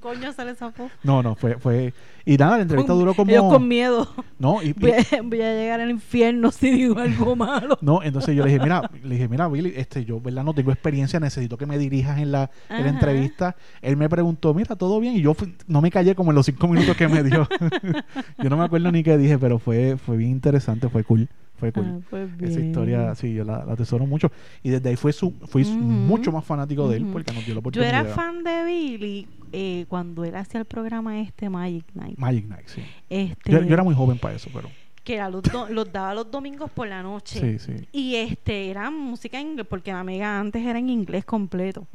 Coño 0.00 0.32
se 0.32 0.44
le 0.44 0.54
zafó. 0.54 0.90
No, 1.02 1.22
no, 1.22 1.34
fue, 1.34 1.56
fue. 1.58 1.92
Y 2.24 2.36
nada, 2.36 2.56
la 2.56 2.62
entrevista 2.62 2.92
duró 2.92 3.14
como. 3.14 3.30
Ellos 3.30 3.44
con 3.52 3.66
miedo. 3.68 4.08
No, 4.38 4.62
y, 4.62 4.68
y- 4.68 4.72
Voy 4.72 4.90
a, 4.92 4.96
voy 5.22 5.40
a 5.42 5.54
llegar 5.54 5.80
al 5.80 5.90
infierno 5.90 6.50
si 6.50 6.70
digo 6.70 6.98
algo 6.98 7.36
malo. 7.36 7.78
no, 7.80 8.02
entonces 8.02 8.34
yo 8.36 8.44
le 8.44 8.52
dije, 8.52 8.62
mira, 8.62 8.90
le 9.02 9.14
dije, 9.14 9.28
mira, 9.28 9.48
Billy, 9.48 9.72
este, 9.76 10.04
yo, 10.04 10.20
¿verdad? 10.20 10.44
No 10.44 10.54
tengo 10.54 10.70
experiencia, 10.72 11.20
necesito 11.20 11.56
que 11.58 11.66
me 11.66 11.78
dirijas 11.78 12.18
en 12.18 12.32
la, 12.32 12.50
en 12.68 12.82
la 12.84 12.88
entrevista. 12.90 13.56
Él 13.82 13.96
me 13.96 14.08
preguntó, 14.08 14.52
mira, 14.54 14.76
todo 14.76 14.98
bien, 15.00 15.14
y 15.16 15.22
yo 15.22 15.34
fui- 15.34 15.54
no 15.66 15.80
me 15.80 15.90
callé 15.90 16.14
como 16.14 16.30
en 16.30 16.36
los 16.36 16.46
cinco 16.46 16.68
minutos 16.68 16.96
que 16.96 17.08
me 17.08 17.22
dio. 17.22 17.48
yo 18.42 18.50
no 18.50 18.56
me 18.56 18.64
acuerdo 18.64 18.90
ni 18.92 19.02
qué 19.02 19.16
dije, 19.18 19.38
pero 19.38 19.58
fue, 19.58 19.96
fue 19.96 20.16
bien 20.16 20.30
interesante, 20.30 20.88
fue 20.88 21.04
cool, 21.04 21.28
fue 21.60 21.72
cool. 21.72 21.84
Ah, 21.86 22.00
pues 22.10 22.28
Esa 22.40 22.58
historia, 22.60 23.14
sí, 23.14 23.32
yo 23.34 23.44
la, 23.44 23.64
la 23.64 23.74
atesoro 23.74 24.06
mucho. 24.06 24.32
Y 24.62 24.70
desde 24.70 24.88
ahí 24.88 24.96
fue 24.96 25.12
su, 25.12 25.30
fui 25.46 25.64
mucho 25.64 26.32
más 26.32 26.44
fanático 26.44 26.88
de 26.88 26.96
él 26.96 27.06
porque 27.12 27.32
nos 27.32 27.44
dio 27.44 27.54
la 27.54 27.58
Yo 27.58 27.60
oportunidad. 27.60 27.90
era 28.00 28.04
fan 28.14 28.42
de 28.42 28.64
Billy 28.64 29.28
eh, 29.52 29.84
cuando 29.88 30.24
él 30.24 30.34
hacía 30.34 30.58
el 30.60 30.66
programa 30.66 31.20
este 31.20 31.48
Magic 31.48 31.84
Night. 31.94 32.18
Magic 32.18 32.46
Night, 32.48 32.66
sí. 32.66 32.82
Este, 33.08 33.52
Yo, 33.52 33.62
yo 33.62 33.74
era 33.74 33.84
muy 33.84 33.94
joven 33.94 34.18
para 34.18 34.34
eso, 34.34 34.50
pero 34.52 34.68
que 35.04 35.14
era 35.14 35.30
los, 35.30 35.42
do- 35.42 35.68
los 35.70 35.90
daba 35.92 36.14
los 36.14 36.30
domingos 36.30 36.70
por 36.70 36.86
la 36.88 37.02
noche. 37.02 37.40
sí, 37.40 37.58
sí. 37.58 37.86
Y 37.92 38.16
este 38.16 38.70
era 38.70 38.90
música 38.90 39.40
en 39.40 39.48
inglés, 39.48 39.66
porque 39.68 39.92
la 39.92 40.04
mega 40.04 40.38
antes 40.38 40.64
era 40.64 40.78
en 40.78 40.88
inglés 40.90 41.24
completo. 41.24 41.86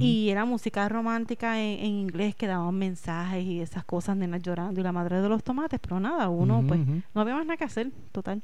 Y 0.00 0.28
era 0.30 0.44
música 0.44 0.88
romántica 0.88 1.60
en, 1.62 1.78
en 1.78 1.92
inglés 1.92 2.34
que 2.34 2.48
daban 2.48 2.74
mensajes 2.74 3.44
y 3.44 3.60
esas 3.60 3.84
cosas, 3.84 4.16
nenas 4.16 4.42
llorando 4.42 4.80
y 4.80 4.82
la 4.82 4.90
madre 4.90 5.20
de 5.22 5.28
los 5.28 5.44
tomates, 5.44 5.78
pero 5.78 6.00
nada, 6.00 6.28
uno 6.28 6.64
pues 6.66 6.80
no 7.14 7.20
había 7.20 7.36
más 7.36 7.46
nada 7.46 7.56
que 7.56 7.62
hacer, 7.62 7.92
total. 8.10 8.42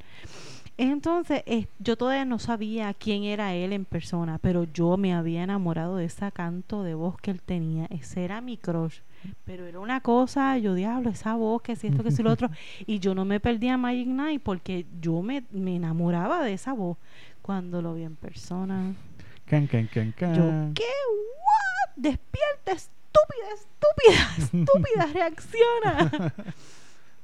Entonces, 0.77 1.43
eh, 1.47 1.67
yo 1.79 1.97
todavía 1.97 2.25
no 2.25 2.39
sabía 2.41 2.93
quién 2.95 3.23
era 3.23 3.55
él 3.55 3.73
en 3.73 3.85
persona, 3.85 4.39
pero 4.39 4.65
yo 4.65 4.97
me 4.97 5.15
había 5.15 5.45
enamorado 5.45 5.97
de 5.97 6.07
ese 6.07 6.31
canto 6.33 6.83
de 6.83 6.95
voz 6.95 7.17
que 7.21 7.31
él 7.31 7.41
tenía. 7.41 7.87
Ese 7.91 8.25
era 8.25 8.41
mi 8.41 8.57
crush. 8.57 8.99
Pero 9.45 9.67
era 9.67 9.79
una 9.79 10.01
cosa, 10.01 10.59
yo 10.59 10.75
diablo, 10.75 11.11
esa 11.11 11.35
voz, 11.35 11.63
que 11.63 11.77
si 11.77 11.87
esto, 11.87 12.03
que 12.03 12.11
si 12.11 12.23
lo 12.23 12.33
otro. 12.33 12.51
Y 12.87 12.99
yo 12.99 13.15
no 13.15 13.25
me 13.25 13.41
perdía 13.41 13.77
Magic 13.77 14.09
Night 14.09 14.43
porque 14.43 14.85
yo 15.01 15.23
me, 15.23 15.45
me 15.51 15.77
enamoraba 15.77 16.43
de 16.43 16.53
esa 16.55 16.73
voz. 16.73 16.99
Cuando 17.41 17.81
lo 17.81 17.95
vi 17.95 18.03
en 18.03 18.17
persona, 18.17 18.95
Can, 19.47 19.67
can, 19.67 19.87
can, 19.87 20.13
can. 20.13 20.35
yo, 20.35 20.75
¿qué? 20.75 20.83
¿What? 20.83 21.93
Despierta, 21.97 22.73
estúpida, 22.73 23.49
estúpida, 23.55 24.61
estúpida, 24.63 25.07
reacciona. 25.13 26.35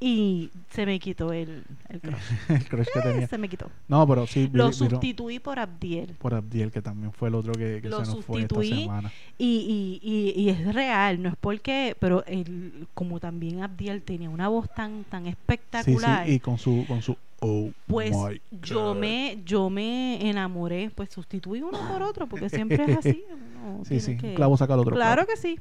y 0.03 0.51
se 0.71 0.87
me 0.87 0.99
quitó 0.99 1.33
el, 1.33 1.63
el 1.91 2.01
crush. 2.01 2.15
el 2.49 2.69
crush 2.69 2.87
que 2.93 3.01
tenía. 3.01 3.29
Se 3.29 3.37
me 3.37 3.49
quitó. 3.49 3.71
No, 3.87 4.07
pero 4.09 4.27
sí, 4.27 4.49
Lo 4.53 4.69
vi- 4.69 4.73
sustituí 4.75 5.39
por 5.39 5.59
Abdiel. 5.59 6.15
por 6.19 6.33
Abdiel, 6.35 6.71
que 6.73 6.81
también 6.81 7.13
fue 7.13 7.29
el 7.29 7.35
otro 7.35 7.53
que, 7.53 7.81
que 7.83 7.89
Lo 7.89 8.05
se 8.05 8.11
nos 8.17 8.25
fue 8.25 8.41
esta 8.43 8.63
semana. 8.63 9.13
Y, 9.37 10.01
y, 10.03 10.09
y, 10.37 10.41
y 10.41 10.49
es 10.49 10.75
real, 10.75 11.23
no 11.23 11.29
es 11.29 11.35
porque, 11.39 11.95
pero 12.01 12.25
él, 12.27 12.87
como 12.95 13.21
también 13.21 13.63
Abdiel 13.63 14.03
tenía 14.03 14.31
una 14.31 14.49
voz 14.49 14.69
tan, 14.75 15.05
tan 15.05 15.25
Sí, 15.25 15.31
sí, 15.31 15.37
espectacular, 15.39 16.29
y 16.31 16.41
con 16.41 16.57
su, 16.59 16.85
con 16.89 17.03
su 17.03 17.17
Oh 17.43 17.71
pues 17.87 18.15
yo 18.63 18.95
me, 18.95 19.39
yo 19.47 19.71
me 19.71 20.29
enamoré, 20.29 20.91
pues 20.95 21.09
sustituí 21.11 21.63
uno 21.63 21.79
por 21.91 22.03
otro, 22.03 22.27
porque 22.27 22.51
siempre 22.51 22.85
es 22.85 22.99
así. 23.07 23.25
uno 23.65 23.83
Sí, 23.87 23.99
sí, 24.01 24.17
que- 24.19 24.35
clavo 24.35 24.57
saca 24.59 24.75
el 24.75 24.81
otro. 24.81 24.95
Claro 24.95 25.27
que 25.27 25.37
sí. 25.39 25.59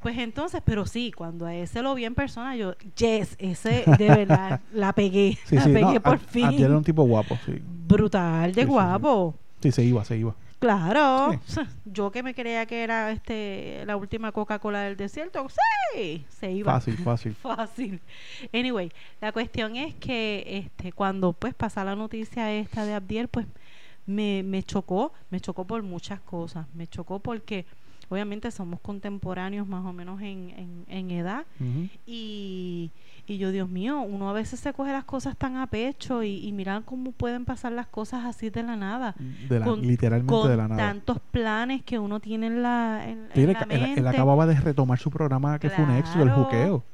Pues 0.00 0.16
entonces, 0.16 0.62
pero 0.64 0.86
sí, 0.86 1.12
cuando 1.12 1.44
a 1.46 1.54
ese 1.54 1.82
lo 1.82 1.94
vi 1.94 2.06
en 2.06 2.14
persona, 2.14 2.56
yo, 2.56 2.74
yes, 2.96 3.36
ese 3.38 3.84
de 3.98 4.08
verdad, 4.08 4.60
la 4.72 4.94
pegué, 4.94 5.38
Sí, 5.44 5.56
la 5.56 5.64
sí, 5.64 5.72
pegué 5.72 5.94
no, 5.94 6.00
por 6.00 6.18
fin. 6.18 6.46
Abdiel 6.46 6.64
era 6.64 6.76
un 6.76 6.84
tipo 6.84 7.02
guapo, 7.02 7.36
sí. 7.44 7.60
Brutal, 7.62 8.54
de 8.54 8.64
guapo. 8.64 9.34
Sí, 9.60 9.72
se 9.72 9.84
iba, 9.84 10.04
se 10.04 10.16
iba. 10.16 10.34
Claro, 10.58 11.40
yo 11.86 12.10
que 12.10 12.22
me 12.22 12.34
creía 12.34 12.66
que 12.66 12.82
era 12.82 13.10
este 13.12 13.82
la 13.86 13.96
última 13.96 14.30
Coca-Cola 14.30 14.82
del 14.82 14.96
desierto, 14.96 15.46
sí, 15.94 16.24
se 16.28 16.52
iba. 16.52 16.72
Fácil, 16.72 16.96
fácil. 17.04 17.34
Fácil. 17.34 18.00
Anyway, 18.52 18.92
la 19.20 19.32
cuestión 19.32 19.76
es 19.76 19.94
que 19.94 20.44
este 20.46 20.92
cuando 20.92 21.32
pues 21.32 21.54
pasa 21.54 21.82
la 21.82 21.96
noticia 21.96 22.52
esta 22.52 22.84
de 22.84 22.92
Abdiel, 22.94 23.28
pues 23.28 23.46
me, 24.04 24.42
me 24.42 24.62
chocó, 24.62 25.12
me 25.30 25.40
chocó 25.40 25.66
por 25.66 25.82
muchas 25.82 26.20
cosas. 26.20 26.66
Me 26.74 26.86
chocó 26.86 27.20
porque 27.20 27.64
obviamente 28.10 28.50
somos 28.50 28.78
contemporáneos 28.80 29.66
más 29.66 29.84
o 29.86 29.92
menos 29.94 30.20
en, 30.20 30.50
en, 30.50 30.84
en 30.88 31.10
edad 31.10 31.46
y, 32.06 32.90
y 33.26 33.38
yo, 33.38 33.50
Dios 33.52 33.68
mío, 33.68 34.00
uno 34.00 34.28
a 34.28 34.32
veces 34.32 34.60
se 34.60 34.72
coge 34.72 34.92
las 34.92 35.04
cosas 35.04 35.36
tan 35.36 35.56
a 35.56 35.66
pecho 35.68 36.22
y, 36.22 36.44
y 36.46 36.52
mira 36.52 36.82
cómo 36.84 37.12
pueden 37.12 37.44
pasar 37.44 37.72
las 37.72 37.86
cosas 37.86 38.24
así 38.24 38.50
de 38.50 38.62
la 38.62 38.76
nada. 38.76 39.14
De 39.48 39.58
la- 39.60 39.64
Con- 39.66 39.80
literalmente 39.82 40.32
Con 40.34 40.48
de 40.48 40.56
la 40.56 40.68
nada. 40.68 40.76
tantos 40.88 41.18
planes 41.30 41.82
que 41.84 41.98
uno 41.98 42.20
tiene 42.20 42.48
en 42.48 42.62
la, 42.62 43.02
en, 43.08 43.28
Sí, 43.34 43.42
en 43.42 43.50
él, 43.50 43.52
la 43.54 43.60
él- 43.60 43.70
él 43.82 43.94
mente. 43.94 44.08
acababa 44.08 44.46
de 44.46 44.58
retomar 44.60 44.98
su 44.98 45.10
programa 45.10 45.58
que 45.58 45.70
fue 45.70 45.84
un 45.84 45.92
éxito, 45.92 46.22
el 46.22 46.30
juqueo. 46.30 46.84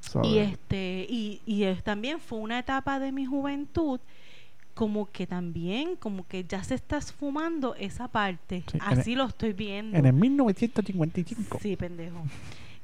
¿sabes? 0.00 0.28
Y 0.28 0.38
este, 0.38 1.06
y, 1.08 1.40
y 1.46 1.62
es, 1.64 1.82
también 1.82 2.20
fue 2.20 2.38
una 2.38 2.58
etapa 2.58 2.98
de 3.00 3.10
mi 3.10 3.24
juventud 3.24 3.98
como 4.74 5.06
que 5.10 5.26
también, 5.26 5.96
como 5.96 6.26
que 6.26 6.44
ya 6.44 6.62
se 6.64 6.74
está 6.74 6.98
esfumando 6.98 7.74
esa 7.76 8.08
parte. 8.08 8.64
Sí, 8.70 8.78
Así 8.80 9.14
lo 9.14 9.24
estoy 9.24 9.52
viendo. 9.52 9.96
En 9.96 10.04
el 10.06 10.12
1955. 10.12 11.58
Sí, 11.60 11.76
pendejo. 11.76 12.22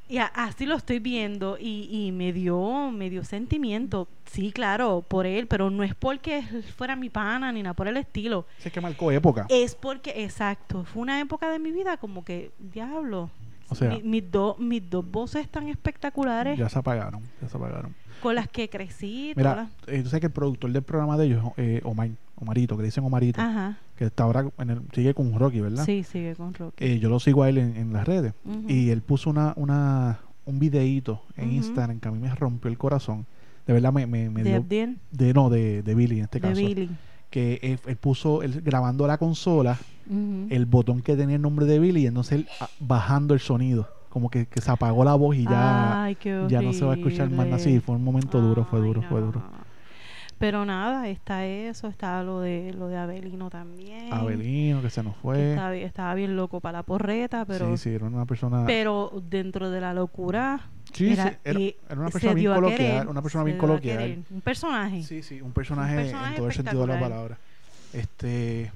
Y 0.09 0.19
a- 0.19 0.27
así 0.27 0.67
lo 0.67 0.75
estoy 0.77 0.99
viendo 0.99 1.57
y, 1.61 1.89
y 1.91 2.11
me 2.13 2.33
dio 2.33 2.91
me 2.91 3.09
dio 3.11 3.23
sentimiento. 3.25 4.09
Sí, 4.25 4.51
claro, 4.51 5.05
por 5.07 5.25
él, 5.27 5.47
pero 5.47 5.71
no 5.71 5.85
es 5.85 5.95
porque 5.95 6.43
fuera 6.77 6.97
mi 6.97 7.11
pana 7.11 7.53
ni 7.53 7.63
nada 7.63 7.75
por 7.75 7.87
el 7.87 7.97
estilo. 7.97 8.47
Sé 8.59 8.71
que 8.73 8.81
marcó 8.81 9.13
época. 9.13 9.47
Es 9.49 9.75
porque, 9.77 10.25
exacto, 10.25 10.85
fue 10.85 11.03
una 11.03 11.21
época 11.21 11.51
de 11.51 11.59
mi 11.61 11.71
vida 11.71 11.97
como 11.97 12.25
que, 12.25 12.51
diablo, 12.59 13.31
O 13.71 13.75
sea- 13.75 13.91
mi- 13.91 14.03
mis, 14.03 14.31
dos 14.31 14.59
mis 14.59 14.89
dos 14.91 15.09
voces 15.11 15.49
tan 15.49 15.69
espectaculares 15.69 16.59
Ya 16.59 16.69
se 16.69 16.79
apagaron, 16.79 17.23
ya 17.41 17.49
se 17.49 17.57
apagaron. 17.57 17.95
con 18.23 18.35
las 18.35 18.49
que 18.49 18.69
crecí. 18.69 19.33
Mira, 19.37 19.53
todas 19.55 19.69
eh, 19.89 20.03
tú 20.03 20.09
sabes 20.11 20.21
que 20.21 20.27
el 20.27 20.33
productor 20.33 20.73
del 20.73 20.83
programa 20.83 21.17
de 21.17 21.27
ellos, 21.27 21.45
eh, 21.57 21.81
Omar, 21.85 22.11
Omarito, 22.37 22.77
que 22.77 22.83
le 22.83 22.89
dicen 22.89 23.05
Omarito, 23.05 23.41
Ajá, 23.41 23.79
que 23.97 24.05
está 24.07 24.25
ahora 24.25 24.47
en 24.59 24.71
el, 24.71 24.81
sigue 24.93 25.13
con 25.15 25.39
Rocky, 25.39 25.61
¿verdad? 25.61 25.85
sí, 25.85 26.03
sigue 26.05 26.35
con 26.35 26.53
Rocky. 26.55 26.85
Eh, 26.85 26.99
yo 26.99 27.09
lo 27.09 27.21
sigo 27.21 27.43
a 27.43 27.49
él 27.49 27.59
en, 27.59 27.77
en 27.77 27.93
las 27.93 28.07
redes. 28.07 28.33
Y 28.67 28.91
él 28.91 29.03
puso 29.03 29.31
una, 29.31 29.53
una, 29.57 30.21
un 30.47 30.59
videíto 30.59 31.23
en. 31.37 31.53
Instagram 31.53 32.01
que 32.01 32.09
a 32.09 32.11
mí 32.11 32.19
me 32.19 32.35
rompió 32.35 32.71
el 32.71 32.79
corazón. 32.79 33.27
De 33.67 33.75
verdad 33.75 33.93
me, 33.93 34.07
me, 34.07 34.31
me 34.31 34.43
de 34.43 34.51
dio... 34.51 34.59
Abdiel, 34.59 34.99
De, 35.13 35.33
no, 35.35 35.49
de, 35.51 35.83
de 35.83 35.95
Billy 35.95 36.19
en 36.19 36.25
este 36.25 36.41
de 36.41 36.49
caso. 36.49 36.61
Billy. 36.61 36.91
Que 37.31 37.61
él, 37.63 37.79
él 37.87 37.97
puso, 37.97 38.43
él 38.43 38.61
grabando 38.63 39.07
la 39.07 39.17
consola, 39.19 39.79
el 40.51 40.67
botón 40.67 41.03
que 41.03 41.17
tenía 41.17 41.37
el 41.37 41.43
nombre 41.43 41.67
de 41.67 41.79
Billy, 41.79 42.03
y 42.03 42.07
entonces 42.07 42.41
él 42.41 42.49
ah, 42.61 42.69
bajando 42.81 43.35
el 43.35 43.41
sonido. 43.41 43.89
Como 44.09 44.29
que, 44.29 44.47
que 44.47 44.61
se 44.61 44.71
apagó 44.71 45.05
la 45.05 45.15
voz 45.15 45.37
y 45.37 45.45
ya, 45.45 46.03
Ay, 46.03 46.17
ya 46.49 46.61
no 46.61 46.73
se 46.73 46.85
va 46.85 46.95
a 46.95 46.97
escuchar 46.97 47.31
más 47.31 47.47
nada. 47.47 47.61
Sí, 47.61 47.79
fue 47.79 47.95
un 47.95 48.03
momento 48.03 48.41
duro, 48.41 48.65
fue 48.65 48.81
duro, 48.81 49.03
fue 49.03 49.21
duro. 49.21 49.41
Pero 50.41 50.65
nada, 50.65 51.07
está 51.09 51.45
eso, 51.45 51.87
está 51.87 52.23
lo 52.23 52.41
de 52.41 52.73
lo 52.73 52.89
de 52.89 52.97
Abelino 52.97 53.51
también. 53.51 54.11
Abelino, 54.11 54.81
que 54.81 54.89
se 54.89 55.03
nos 55.03 55.15
fue. 55.17 55.51
estaba, 55.51 55.77
estaba 55.77 56.15
bien 56.15 56.35
loco 56.35 56.61
para 56.61 56.79
la 56.79 56.83
porreta, 56.83 57.45
pero 57.45 57.71
sí, 57.71 57.77
sí, 57.77 57.91
era 57.91 58.07
una 58.07 58.25
persona. 58.25 58.65
pero 58.67 59.23
dentro 59.29 59.71
de 59.71 59.83
la 59.83 59.93
locura 59.93 60.71
sí, 60.93 61.13
era, 61.13 61.31
sí, 61.45 61.77
era, 61.89 62.01
una 62.01 62.11
persona 62.11 62.35
bien 62.35 62.53
coloquial. 62.55 62.79
querer, 62.79 63.09
una 63.09 63.23
persona 63.23 63.45
bien 63.45 63.59
coloquial. 63.59 64.25
Un 64.31 64.41
personaje. 64.41 65.03
Sí, 65.03 65.23
sí, 65.23 65.41
un 65.41 65.53
personaje, 65.53 65.97
personaje 65.97 66.29
en 66.31 66.37
todo 66.37 66.47
el 66.49 66.53
sentido 66.53 66.81
de 66.83 66.87
la 66.95 67.01
palabra. 67.01 67.39
Este. 67.93 68.73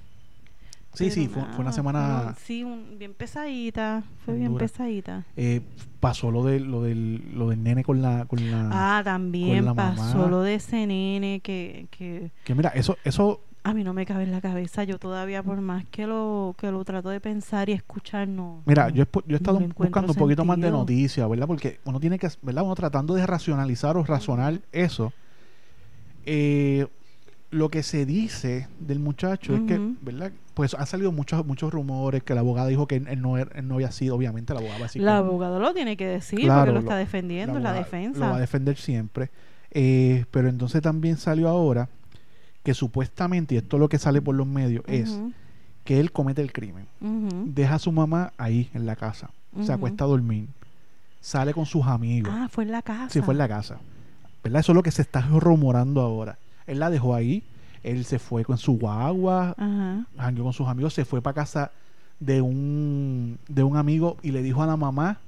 Sí, 0.95 1.05
Pero 1.07 1.15
sí, 1.15 1.27
fue, 1.29 1.43
fue 1.43 1.59
una 1.61 1.73
semana. 1.73 2.37
sí, 2.45 2.63
un- 2.63 2.97
bien 2.99 3.15
pesadita, 3.15 4.05
fue 4.25 4.35
Bien 4.37 4.53
dura. 4.53 4.65
pesadita. 4.65 5.25
eh, 5.37 5.61
pasó 5.99 6.31
lo, 6.31 6.45
de, 6.45 6.61
lo, 6.61 6.83
del, 6.83 7.37
lo 7.37 7.49
del 7.49 7.63
nene 7.65 7.83
con 7.83 8.01
la. 8.01 8.27
Con 8.27 8.49
la 8.51 8.99
Ah, 8.99 9.03
también 9.03 9.65
la 9.65 9.75
pasó 9.75 10.19
mamá. 10.19 10.31
lo 10.31 10.43
de 10.43 10.55
ese 10.55 10.87
nene 10.87 11.41
que, 11.43 11.89
que 11.91 12.31
Que 12.45 12.55
mira, 12.55 12.69
eso, 12.71 12.97
eso 13.03 13.41
a 13.67 13.73
mí 13.75 13.83
no 13.83 13.95
me 13.95 14.05
cabe 14.07 14.25
en 14.25 14.31
la 14.31 14.41
cabeza. 14.41 14.85
Yo 14.85 14.99
todavía, 14.99 15.43
por 15.43 15.61
más 15.61 15.85
que 15.91 16.07
lo 16.07 16.55
que 16.59 16.71
lo 16.71 16.85
trato 16.85 17.09
de 17.09 17.19
pensar 17.21 17.69
y 17.69 17.73
escuchar, 17.73 18.29
no. 18.29 18.63
Mira, 18.67 18.89
no. 18.89 18.95
yo, 18.95 19.03
he 19.03 19.07
pu- 19.07 19.23
yo 19.27 19.29
he 19.29 19.31
no 19.31 19.37
estado 19.37 19.57
encuentro 19.57 19.85
buscando 19.87 20.13
un 20.13 20.19
poquito 20.19 20.45
más 20.45 20.61
de 20.61 20.71
noticias, 20.71 21.29
¿verdad? 21.29 21.47
Porque 21.47 21.81
uno 21.85 21.99
tiene 21.99 22.19
que, 22.19 22.29
¿verdad? 22.43 22.63
Uno 22.65 22.75
tratando 22.75 23.15
de 23.15 23.27
racionalizar 23.27 23.97
o 23.97 24.05
razonar 24.05 24.61
eso. 24.71 25.13
Eh, 26.27 26.87
lo 27.51 27.69
que 27.69 27.83
se 27.83 28.05
dice 28.05 28.69
del 28.81 28.99
muchacho 28.99 29.55
es 29.55 29.63
que. 29.63 29.81
¿verdad? 30.03 30.33
Pues 30.55 30.75
han 30.75 30.87
salido 30.87 31.11
muchos 31.11 31.45
muchos 31.47 31.73
rumores 31.73 32.23
que 32.23 32.35
la 32.35 32.41
abogada 32.41 32.69
dijo 32.69 32.87
que 32.87 32.97
él, 32.97 33.21
no, 33.21 33.39
era- 33.39 33.51
él 33.59 33.67
no 33.67 33.75
había 33.75 33.91
sido, 33.91 34.15
obviamente 34.15 34.53
la 34.55 34.61
abogada 34.61 34.79
va 34.79 34.85
a 34.85 34.89
decir 34.89 35.03
El 35.03 35.07
que 35.09 35.13
no. 35.13 35.17
abogado 35.19 35.59
lo 35.59 35.75
tiene 35.75 35.97
que 35.97 36.07
decir 36.07 36.41
Claro, 36.41 36.61
porque 36.61 36.69
lo 36.69 36.75
lo- 36.75 36.81
está 36.81 36.97
defendiendo, 36.97 37.57
es 37.57 37.63
la 37.63 37.71
abogada 37.71 37.85
defensa. 37.85 38.21
Lo 38.21 38.27
va 38.31 38.37
a 38.37 38.41
defender 38.41 38.77
siempre. 38.77 39.31
Eh, 39.73 40.25
pero 40.31 40.49
entonces 40.49 40.81
también 40.83 41.17
salió 41.17 41.49
ahora 41.49 41.89
que 42.65 42.75
supuestamente, 42.75 43.55
y 43.55 43.59
esto 43.59 43.77
es 43.77 43.81
lo 43.81 43.89
que 43.89 43.99
sale 43.99 44.21
por 44.21 44.35
los 44.35 44.47
medios, 44.47 44.83
es 44.89 45.17
que 45.85 46.01
él 46.01 46.11
comete 46.11 46.43
el 46.43 46.53
crimen. 46.53 46.87
Deja 47.55 47.77
a 47.77 47.79
su 47.79 47.93
mamá 47.93 48.33
ahí 48.39 48.71
en 48.75 48.87
la 48.87 48.97
casa. 48.97 49.31
Se 49.63 49.73
acuesta 49.73 50.05
a 50.05 50.07
dormir. 50.09 50.49
Sale 51.21 51.55
con 51.55 51.67
sus 51.67 51.87
amigos. 51.87 52.33
Ah, 52.35 52.49
fue 52.51 52.65
en 52.65 52.73
la 52.73 52.83
casa. 52.83 53.11
Sí, 53.11 53.21
fue 53.21 53.35
en 53.35 53.39
la 53.39 53.49
casa. 53.49 53.79
¿Verdad? 54.43 54.61
Eso 54.61 54.73
es 54.73 54.77
lo 54.77 54.83
que 54.83 54.91
se 54.91 55.03
está 55.03 55.21
rumorando 55.21 56.01
ahora. 56.01 56.39
Él 56.67 56.81
la 56.81 56.91
dejó 56.91 57.15
ahí. 57.15 57.45
Él 57.83 58.07
se 58.07 58.19
fue 58.19 58.45
con 58.45 58.57
su 58.57 58.79
guagua, 58.79 59.55
con 60.17 60.53
sus 60.55 60.67
amigos, 60.67 60.95
se 60.95 61.05
fue 61.05 61.21
para 61.21 61.35
casa 61.35 61.71
de 62.19 62.41
un, 62.41 63.39
de 63.47 63.63
un 63.63 63.77
amigo 63.77 64.17
y 64.23 64.31
le 64.31 64.43
dijo 64.43 64.63
a 64.63 64.67
la 64.67 64.77
mamá 64.77 65.19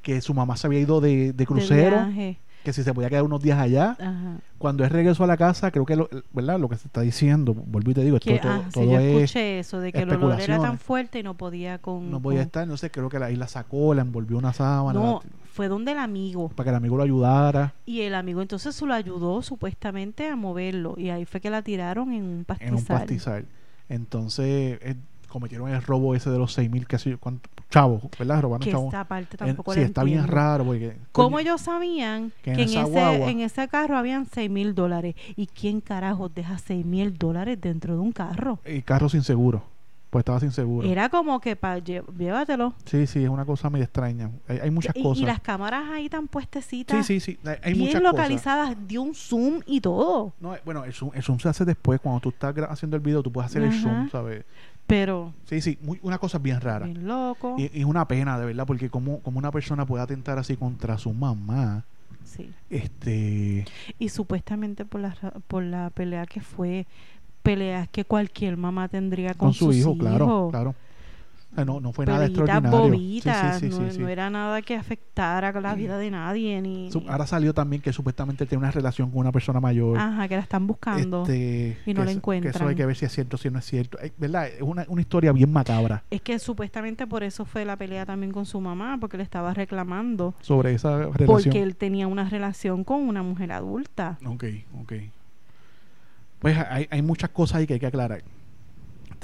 que 0.00 0.22
su 0.22 0.32
mamá 0.32 0.56
se 0.56 0.66
había 0.66 0.80
ido 0.80 1.00
de, 1.02 1.16
de 1.16 1.32
De 1.32 1.46
crucero, 1.46 1.96
viaje. 1.96 2.38
Que 2.66 2.72
si 2.72 2.82
se 2.82 2.92
podía 2.92 3.08
quedar 3.08 3.22
unos 3.22 3.40
días 3.40 3.58
allá. 3.58 3.96
Ajá. 3.98 4.38
Cuando 4.58 4.82
él 4.84 4.90
regresó 4.90 5.22
a 5.24 5.26
la 5.28 5.36
casa, 5.36 5.70
creo 5.70 5.86
que 5.86 5.94
lo, 5.96 6.08
¿verdad? 6.32 6.58
lo 6.58 6.68
que 6.68 6.76
se 6.76 6.88
está 6.88 7.00
diciendo, 7.02 7.54
vuelvo 7.54 7.92
y 7.92 7.94
te 7.94 8.02
digo, 8.02 8.16
esto 8.16 8.30
Que, 8.30 8.38
todo, 8.40 8.52
ah, 8.52 8.68
todo 8.72 8.84
yo 8.84 8.98
es, 8.98 9.22
escuché 9.22 9.58
eso 9.60 9.78
de 9.80 9.92
que 9.92 10.00
el 10.00 10.10
olor 10.10 10.40
era 10.40 10.58
tan 10.58 10.78
fuerte 10.78 11.20
y 11.20 11.22
no 11.22 11.34
podía 11.34 11.78
con. 11.78 12.10
no 12.10 12.20
podía 12.20 12.40
con- 12.40 12.46
estar, 12.46 12.62
entonces 12.64 12.90
creo 12.92 13.08
que 13.08 13.18
la, 13.20 13.26
ahí 13.26 13.36
la 13.36 13.46
sacó, 13.48 13.94
la 13.94 14.02
envolvió 14.02 14.36
una 14.36 14.52
sábana 14.52 14.98
No, 14.98 15.20
la- 15.24 15.30
fue 15.52 15.68
donde 15.68 15.92
el 15.92 15.98
amigo. 15.98 16.48
para 16.50 16.64
que 16.64 16.70
el 16.70 16.76
amigo 16.76 16.96
lo 16.96 17.02
ayudara 17.04 17.72
Y 17.86 18.00
el 18.02 18.14
amigo 18.14 18.42
entonces 18.42 18.74
se 18.74 18.84
lo 18.84 18.92
ayudó 18.92 19.40
supuestamente 19.42 20.28
a 20.28 20.36
moverlo. 20.36 20.94
Y 20.98 21.08
ahí 21.10 21.24
fue 21.24 21.40
que 21.40 21.48
la 21.50 21.62
tiraron 21.62 22.12
en 22.12 22.24
un 22.24 22.44
pastizal. 22.44 22.68
en 22.68 22.74
un 22.78 22.84
pastizal. 22.84 23.46
Entonces 23.88 24.78
cometieron 25.36 25.68
el 25.68 25.82
robo 25.82 26.14
ese 26.14 26.30
de 26.30 26.38
los 26.38 26.52
seis 26.52 26.70
mil, 26.70 26.86
casi 26.86 27.14
cuánto, 27.16 27.48
chavos, 27.70 28.02
¿verdad? 28.18 28.40
Robaron 28.42 28.64
Que 28.64 28.70
chavos. 28.70 28.86
esta 28.86 29.04
parte 29.04 29.36
En- 29.40 29.48
tampoco 29.48 29.74
sí, 29.74 29.80
la 29.80 29.86
está 29.86 30.02
bien 30.02 30.26
raro 30.26 30.64
porque 30.64 30.96
¿Cómo 31.12 31.38
ellos 31.38 31.60
sabían 31.60 32.32
que 32.42 32.52
que, 32.54 32.62
en 32.62 32.68
en, 32.68 32.68
ese, 32.68 32.82
guagua- 32.84 33.30
en 33.30 33.40
ese 33.40 33.68
carro 33.68 33.96
habían 33.98 34.24
6 34.26 34.48
mil 34.50 34.74
dólares? 34.74 35.14
¿Y 35.36 35.46
quién 35.46 35.80
carajos 35.82 36.34
deja 36.34 36.56
6 36.58 36.86
mil 36.86 37.18
dólares 37.18 37.60
dentro 37.60 37.94
de 37.94 38.00
un 38.00 38.12
carro? 38.12 38.60
el 38.64 38.82
carro 38.84 39.08
sin 39.08 39.22
seguro, 39.22 39.62
pues 40.10 40.22
estaba 40.22 40.40
sin 40.40 40.52
seguro. 40.52 40.88
Era 40.88 41.08
como 41.10 41.40
que 41.40 41.56
para 41.56 41.78
llévatelo. 41.80 42.72
Sí, 42.84 43.06
sí, 43.06 43.22
es 43.24 43.28
una 43.28 43.44
cosa 43.44 43.68
medio 43.68 43.84
extraña. 43.84 44.30
Hay, 44.48 44.58
hay 44.58 44.70
muchas 44.70 44.96
y, 44.96 45.02
cosas. 45.02 45.22
y 45.22 45.26
las 45.26 45.40
cámaras 45.40 45.90
ahí 45.90 46.08
tan 46.08 46.28
puestecitas. 46.28 47.04
sí, 47.04 47.20
sí, 47.20 47.32
sí, 47.34 47.38
hay, 47.48 47.56
hay 47.62 47.72
bien 47.74 47.86
muchas 47.86 48.00
cosas. 48.00 48.12
localizadas, 48.16 48.76
dio 48.86 49.02
un 49.02 49.14
zoom 49.14 49.60
y 49.66 49.80
todo. 49.80 50.32
No, 50.40 50.54
eh, 50.54 50.60
bueno, 50.64 50.84
el 50.84 50.92
zoom, 50.94 51.10
el 51.14 51.22
zoom 51.22 51.38
se 51.40 51.48
hace 51.48 51.64
después, 51.64 52.00
cuando 52.00 52.20
tú 52.20 52.28
estás 52.30 52.54
haciendo 52.70 52.96
el 52.96 53.02
video, 53.02 53.22
tú 53.22 53.30
puedes 53.32 53.50
hacer 53.50 53.62
el 53.62 53.72
zoom, 53.72 54.08
¿sabes? 54.08 54.44
Pero, 54.86 55.34
Sí, 55.46 55.60
sí, 55.60 55.78
muy- 55.82 55.98
una 56.02 56.18
cosa 56.18 56.38
bien 56.38 56.60
rara. 56.60 56.86
bien 56.86 57.06
loco. 57.06 57.56
Y, 57.58 57.70
es 57.74 57.84
una 57.84 58.06
pena, 58.06 58.38
de 58.38 58.46
verdad, 58.46 58.66
porque 58.66 58.88
como, 58.88 59.20
como 59.20 59.38
una 59.38 59.50
persona 59.50 59.84
puede 59.84 60.04
atentar 60.04 60.38
así 60.38 60.56
contra 60.56 60.96
su 60.98 61.12
mamá, 61.12 61.84
Sí. 62.24 62.50
este... 62.70 63.64
Y 63.98 64.08
supuestamente 64.08 64.84
por 64.84 65.00
la, 65.00 65.16
por 65.48 65.62
la 65.64 65.90
pelea 65.90 66.26
que 66.26 66.40
fue, 66.40 66.86
peleas 67.42 67.88
que 67.88 68.04
cualquier 68.04 68.56
mamá 68.56 68.88
tendría 68.88 69.30
con, 69.34 69.48
con 69.48 69.54
su 69.54 69.66
sus 69.66 69.76
hijo, 69.76 69.96
claro, 69.98 70.24
hijos. 70.24 70.50
claro. 70.50 70.74
No, 71.64 71.80
no 71.80 71.92
fue 71.92 72.04
nada 72.04 72.26
extraordinario. 72.26 72.92
Sí, 72.92 73.20
sí, 73.60 73.70
sí, 73.92 73.98
no, 73.98 74.08
era 74.08 74.28
nada 74.28 74.60
que 74.60 74.74
afectara 74.76 75.52
con 75.54 75.62
la 75.62 75.74
vida 75.74 75.96
de 75.96 76.10
nadie 76.10 76.60
ni, 76.60 76.90
ahora 77.08 77.26
salió 77.26 77.54
también 77.54 77.80
que 77.80 77.92
supuestamente 77.94 78.44
tiene 78.44 78.62
una 78.62 78.70
relación 78.70 79.10
con 79.10 79.20
una 79.20 79.32
persona 79.32 79.58
mayor. 79.58 79.96
ajá, 79.96 80.28
que 80.28 80.36
la 80.36 80.42
están 80.42 80.66
buscando. 80.66 81.22
Este, 81.22 81.78
y 81.86 81.94
no 81.94 82.04
la 82.04 82.10
eso- 82.10 82.20
Que 82.20 82.38
eso 82.38 82.38
encuentran. 82.40 82.68
hay 82.68 82.74
que 82.74 82.84
ver 82.86 82.96
si 82.96 83.06
es 83.06 83.12
cierto 83.12 83.36
o 83.36 83.38
si 83.38 83.48
no 83.50 83.58
es 83.58 83.64
cierto. 83.64 83.98
Eh, 84.02 84.12
¿Verdad? 84.18 84.48
Es 84.48 84.60
una, 84.60 84.84
una 84.88 85.00
historia 85.00 85.32
bien 85.32 85.50
macabra 85.50 86.02
Es 86.10 86.20
que 86.20 86.38
supuestamente 86.38 87.06
por 87.06 87.22
eso 87.22 87.44
fue 87.46 87.64
la 87.64 87.76
pelea 87.76 88.04
también 88.04 88.32
con 88.32 88.44
su 88.44 88.60
mamá, 88.60 88.98
porque 89.00 89.16
le 89.16 89.22
estaba 89.22 89.54
reclamando, 89.54 90.34
sobre 90.40 90.74
esa 90.74 90.98
relación. 90.98 91.26
porque 91.26 91.62
él 91.62 91.76
tenía 91.76 92.06
una 92.06 92.28
relación 92.28 92.84
con 92.84 93.00
una 93.08 93.22
mujer 93.22 93.52
adulta. 93.52 94.18
Ok, 94.26 94.44
ok. 94.82 94.92
Pues 96.38 96.56
hay, 96.58 96.86
hay 96.90 97.02
muchas 97.02 97.30
cosas 97.30 97.56
ahí 97.56 97.66
que 97.66 97.74
hay 97.74 97.80
que 97.80 97.86
aclarar. 97.86 98.22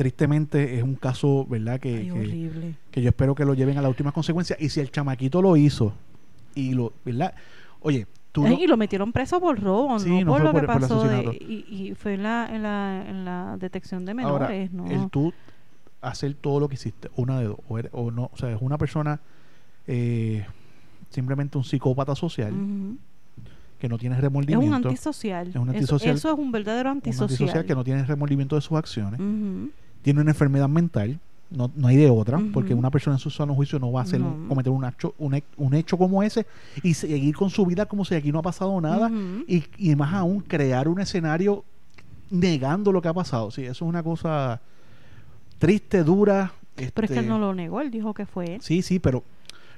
Tristemente 0.02 0.76
es 0.78 0.82
un 0.82 0.96
caso, 0.96 1.46
¿verdad? 1.48 1.78
Que, 1.78 2.10
Ay, 2.12 2.72
que, 2.90 3.02
yo 3.02 3.08
espero 3.08 3.36
que 3.36 3.44
lo 3.44 3.54
lleven 3.54 3.78
a 3.78 3.82
la 3.82 3.88
última 3.88 4.10
consecuencia. 4.10 4.56
Y 4.58 4.68
si 4.68 4.80
el 4.80 4.90
chamaquito 4.90 5.40
lo 5.40 5.56
hizo 5.56 5.92
y 6.56 6.72
lo, 6.72 6.92
¿verdad? 7.04 7.32
Oye, 7.82 8.08
tú 8.32 8.44
Ay, 8.44 8.56
no- 8.56 8.62
y 8.64 8.66
lo 8.66 8.76
metieron 8.76 9.12
preso 9.12 9.38
por 9.40 9.60
robo, 9.60 10.00
Sí, 10.00 10.08
no, 10.10 10.20
no 10.24 10.32
por 10.32 10.40
lo 10.42 10.52
que 10.54 10.58
por- 10.66 10.80
pasó. 10.80 11.04
de- 11.04 11.36
y, 11.40 11.66
y 11.90 11.94
fue 11.94 12.14
en 12.14 12.24
la, 12.24 12.48
en, 12.52 12.62
la, 12.64 13.04
en 13.08 13.24
la 13.24 13.56
detección 13.60 14.04
de 14.04 14.10
Ahora, 14.10 14.48
menores, 14.48 14.72
¿no? 14.72 14.90
el 14.90 15.08
tú 15.08 15.32
hacer 16.00 16.34
todo 16.34 16.58
lo 16.58 16.68
que 16.68 16.74
hiciste. 16.74 17.08
Una 17.14 17.38
de 17.38 17.46
dos. 17.46 17.58
O, 17.68 17.78
eres- 17.78 17.92
o 17.94 18.10
no, 18.10 18.28
o 18.32 18.36
sea, 18.36 18.50
es 18.50 18.60
una 18.60 18.76
persona 18.78 19.20
eh, 19.86 20.44
simplemente 21.10 21.56
un 21.58 21.62
psicópata 21.64 22.16
social 22.16 22.52
que 23.78 23.88
no 23.88 23.98
tiene 23.98 24.16
Es 24.16 24.20
remordimiento. 24.22 24.66
un 24.66 24.74
antisocial. 24.86 25.46
Es 25.48 25.54
un 25.56 25.62
Eso- 25.68 25.70
antisocial. 25.70 26.16
Eso, 26.16 26.32
es 26.32 26.38
un 26.38 26.50
verdadero 26.50 26.90
un 26.90 26.96
antisocial. 26.96 27.24
antisocial 27.30 27.64
que 27.64 27.74
no 27.76 27.84
tiene 27.84 28.04
remordimiento 28.04 28.56
de 28.56 28.62
sus 28.62 28.76
acciones. 28.76 29.20
Tiene 30.02 30.20
una 30.20 30.30
enfermedad 30.32 30.68
mental. 30.68 31.18
No, 31.50 31.70
no 31.76 31.86
hay 31.88 31.96
de 31.96 32.08
otra, 32.08 32.40
porque 32.54 32.72
una 32.72 32.90
persona 32.90 33.16
en 33.16 33.20
su 33.20 33.28
sano 33.28 33.54
juicio 33.54 33.78
no 33.78 33.92
va 33.92 34.00
a 34.00 34.04
hacer 34.04 34.18
No. 34.20 34.48
cometer 34.48 34.72
un 34.72 34.86
hecho, 34.86 35.14
un, 35.18 35.38
un 35.58 35.74
hecho 35.74 35.98
como 35.98 36.22
ese 36.22 36.46
y 36.82 36.94
seguir 36.94 37.36
con 37.36 37.50
su 37.50 37.66
vida 37.66 37.84
como 37.84 38.06
si 38.06 38.14
aquí 38.14 38.32
no 38.32 38.38
ha 38.38 38.42
pasado 38.42 38.80
nada 38.80 39.10
y, 39.46 39.62
y 39.76 39.94
más 39.94 40.14
aún 40.14 40.40
crear 40.40 40.88
un 40.88 40.98
escenario 40.98 41.62
negando 42.30 42.90
lo 42.90 43.02
que 43.02 43.08
ha 43.08 43.12
pasado. 43.12 43.50
Sí, 43.50 43.62
eso 43.64 43.70
es 43.84 43.88
una 43.88 44.02
cosa 44.02 44.62
triste, 45.58 46.02
dura. 46.04 46.52
Pero 46.74 46.86
es 46.88 46.92
que 46.94 47.04
este, 47.04 47.18
él 47.18 47.28
no 47.28 47.38
lo 47.38 47.54
negó, 47.54 47.82
él 47.82 47.90
dijo 47.90 48.14
que 48.14 48.24
fue. 48.24 48.58
Sí, 48.62 48.80
sí, 48.80 48.98
pero 48.98 49.22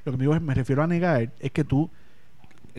lo 0.05 0.13
que 0.13 0.19
me, 0.19 0.23
digo 0.23 0.35
es- 0.37 0.43
me 0.43 0.55
refiero 0.55 0.83
a 0.83 0.87
negar 0.87 1.33
es 1.41 1.51
que 1.51 1.65
tú 1.65 1.91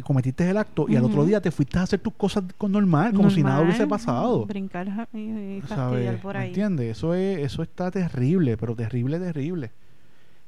cometiste 0.03 0.49
el 0.49 0.57
acto 0.57 0.85
y 0.89 0.95
al 0.95 1.03
otro 1.05 1.25
día 1.25 1.39
te 1.41 1.51
fuiste 1.51 1.77
a 1.79 1.83
hacer 1.83 1.99
tus 1.99 2.13
cosas 2.15 2.43
con 2.57 2.71
normal, 2.71 3.13
como 3.13 3.29
si 3.29 3.41
nada 3.43 3.61
hubiese 3.61 3.87
pasado. 3.87 4.45
Brincar 4.45 5.07
y, 5.13 5.61
fastidiar 5.61 6.19
por 6.21 6.35
¿Me 6.35 6.41
ahí. 6.41 6.47
entiendes? 6.49 6.97
Eso, 6.97 7.13
es, 7.13 7.39
eso 7.39 7.63
está 7.63 7.89
terrible, 7.91 8.57
pero 8.57 8.75
terrible, 8.75 9.19
terrible. 9.19 9.71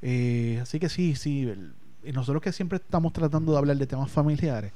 Eh, 0.01 0.59
así 0.61 0.79
que 0.79 0.89
sí, 0.89 1.15
sí. 1.15 1.43
el- 1.43 1.73
y 2.03 2.11
nosotros 2.11 2.41
que 2.41 2.51
siempre 2.51 2.77
estamos 2.77 3.11
tratando 3.13 3.51
de 3.51 3.57
hablar 3.57 3.75
de 3.77 3.87
temas 3.87 4.09
familiares. 4.11 4.71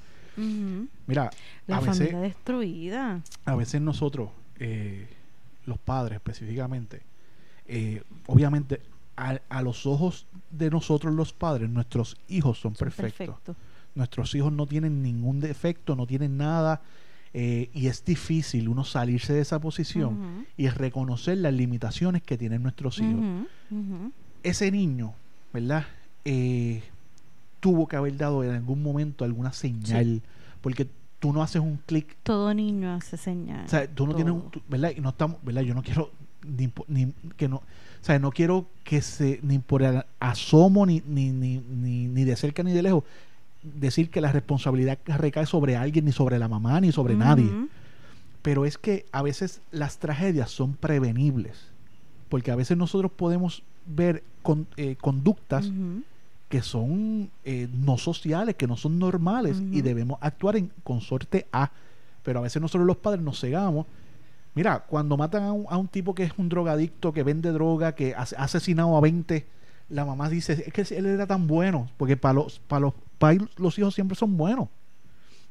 Mira, 1.07 1.29
La 1.67 1.77
a 1.77 1.79
veces, 1.81 1.97
familia 1.97 2.19
destruida. 2.21 3.21
a 3.45 3.55
veces 3.55 3.81
nosotros, 3.81 4.29
eh, 4.59 5.07
los 5.65 5.77
padres 5.77 6.15
específicamente, 6.15 7.01
eh, 7.67 8.01
obviamente 8.27 8.81
a, 9.17 9.39
a 9.49 9.61
los 9.61 9.85
ojos 9.85 10.25
de 10.49 10.69
nosotros 10.69 11.13
los 11.13 11.31
padres, 11.33 11.69
nuestros 11.69 12.17
hijos 12.27 12.59
son 12.59 12.75
Son 12.75 12.85
perfectos. 12.87 13.17
perfectos. 13.17 13.55
Nuestros 13.95 14.33
hijos 14.35 14.51
no 14.53 14.65
tienen 14.67 15.01
ningún 15.03 15.39
defecto, 15.41 15.95
no 15.95 16.05
tienen 16.07 16.37
nada. 16.37 16.81
eh, 17.33 17.69
y 17.73 17.87
es 17.87 18.03
difícil 18.03 18.67
uno 18.67 18.83
salirse 18.83 19.31
de 19.31 19.39
esa 19.39 19.57
posición 19.59 20.15
Ujú. 20.19 20.45
y 20.57 20.67
reconocer 20.67 21.37
las 21.37 21.53
limitaciones 21.53 22.21
que 22.23 22.37
tienen 22.37 22.61
nuestros 22.61 22.99
hijos. 22.99 23.23
Ese 24.43 24.69
niño, 24.71 25.13
¿verdad? 25.53 25.85
Eh, 26.25 26.81
tuvo 27.61 27.87
que 27.87 27.95
haber 27.95 28.17
dado 28.17 28.43
en 28.43 28.51
algún 28.51 28.83
momento 28.83 29.23
alguna 29.23 29.53
señal, 29.53 30.21
porque 30.61 30.87
tú 31.19 31.31
no 31.31 31.41
haces 31.41 31.61
un 31.61 31.77
clic, 31.85 32.17
Todo 32.23 32.53
niño 32.53 32.91
hace 32.93 33.15
señal. 33.15 33.65
o 33.65 33.69
sea, 33.69 33.87
tú 33.87 34.07
no 34.07 34.13
tienes, 34.15 34.33
un- 34.33 34.41
todo. 34.41 34.49
tú- 34.51 34.61
¿verdad? 34.67 34.91
Y 34.97 34.99
no 34.99 35.09
estamos, 35.09 35.37
¿verdad? 35.43 35.61
Yo 35.61 35.73
no 35.73 35.83
quiero 35.83 36.11
ni, 36.45 36.69
ni- 36.89 37.13
que 37.37 37.47
no, 37.47 37.57
o 37.57 37.63
sea, 38.01 38.19
no 38.19 38.31
quiero 38.31 38.65
que 38.83 39.01
se 39.01 39.39
ni 39.43 39.59
por 39.59 39.83
el 39.83 40.03
asomo 40.19 40.85
ni 40.85 41.01
ni, 41.07 41.29
ni, 41.31 41.59
ni 41.59 42.07
ni 42.07 42.23
de 42.25 42.35
cerca 42.35 42.61
ni 42.63 42.73
de 42.73 42.81
lejos 42.81 43.03
decir 43.63 44.09
que 44.09 44.21
la 44.21 44.31
responsabilidad 44.31 44.97
recae 45.05 45.45
sobre 45.45 45.75
alguien 45.75 46.05
ni 46.05 46.11
sobre 46.11 46.39
la 46.39 46.47
mamá 46.47 46.81
ni 46.81 46.91
sobre 46.91 47.15
nadie 47.15 47.45
pero 48.41 48.65
es 48.65 48.77
que 48.79 49.05
a 49.11 49.21
veces 49.21 49.61
las 49.71 49.99
tragedias 49.99 50.49
son 50.49 50.73
prevenibles 50.73 51.67
porque 52.29 52.49
a 52.51 52.55
veces 52.55 52.77
nosotros 52.77 53.11
podemos 53.11 53.61
ver 53.85 54.23
con- 54.41 54.67
eh, 54.77 54.95
conductas 54.99 55.65
que 56.49 56.61
son 56.61 57.29
eh, 57.45 57.67
no 57.71 57.97
sociales, 57.97 58.55
que 58.55 58.67
no 58.67 58.75
son 58.77 58.99
normales 58.99 59.57
y 59.73 59.81
debemos 59.81 60.17
actuar 60.21 60.57
en 60.57 60.69
consorte 60.83 61.47
a. 61.53 61.71
Pero 62.23 62.39
a 62.39 62.41
veces 62.41 62.61
nosotros 62.61 62.85
los 62.85 62.97
padres 62.97 63.21
nos 63.23 63.39
cegamos. 63.39 63.85
Mira, 64.53 64.79
cuando 64.81 65.15
matan 65.17 65.43
a 65.43 65.53
un, 65.53 65.65
a 65.69 65.77
un 65.77 65.87
tipo 65.87 66.13
que 66.13 66.23
es 66.23 66.33
un 66.37 66.49
drogadicto, 66.49 67.13
que 67.13 67.23
vende 67.23 67.51
droga, 67.51 67.95
que 67.95 68.15
ha 68.15 68.21
ha 68.37 68.43
asesinado 68.43 68.97
a 68.97 69.01
20, 69.01 69.45
la 69.89 70.03
mamá 70.03 70.27
dice, 70.29 70.63
es 70.67 70.73
que 70.73 70.95
él 70.95 71.05
era 71.05 71.25
tan 71.25 71.47
bueno, 71.47 71.89
porque 71.97 72.17
para 72.17 72.33
los, 72.33 72.59
para 72.59 72.81
los 72.81 72.93
los 73.57 73.77
hijos 73.79 73.93
siempre 73.95 74.15
son 74.15 74.37
buenos. 74.37 74.67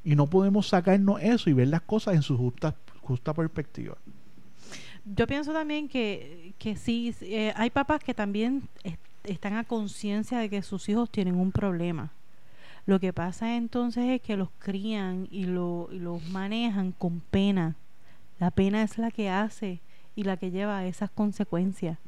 Y 0.05 0.15
no 0.17 0.27
podemos 0.27 0.69
sacarnos 0.69 1.21
eso 1.23 1.51
y 1.51 1.53
ver 1.53 1.69
las 1.69 1.83
cosas 1.83 2.15
en 2.15 2.23
su 2.23 2.37
justa, 2.37 2.75
justa 3.03 3.35
perspectiva. 3.35 3.97
Yo 5.05 5.27
pienso 5.27 5.53
también 5.53 5.89
que, 5.89 6.53
que 6.59 6.77
sí, 6.77 7.15
eh, 7.23 7.53
hay 7.57 7.71
papás 7.71 8.03
que 8.05 8.15
también 8.15 8.69
es- 8.85 8.99
están 9.25 9.55
a 9.55 9.65
conciencia 9.65 10.39
de 10.39 10.49
que 10.49 10.63
sus 10.63 10.89
hijos 10.89 11.11
tienen 11.11 11.37
un 11.37 11.53
problema. 11.53 12.11
Lo 12.87 12.99
que 12.99 13.13
pasa 13.13 13.57
entonces 13.57 14.05
es 14.09 14.21
que 14.23 14.37
los 14.37 14.49
crían 14.59 15.29
y, 15.31 15.45
lo, 15.45 15.89
y 15.93 15.99
los 15.99 16.23
manejan 16.31 16.93
con 16.93 17.21
pena. 17.21 17.77
La 18.39 18.51
pena 18.51 18.83
es 18.83 18.97
la 18.99 19.11
que 19.11 19.29
hace 19.29 19.81
y 20.17 20.25
la 20.25 20.37
que 20.39 20.51
lleva 20.51 20.79
a 20.79 20.87
esas 20.87 21.11
consecuencias. 21.11 21.99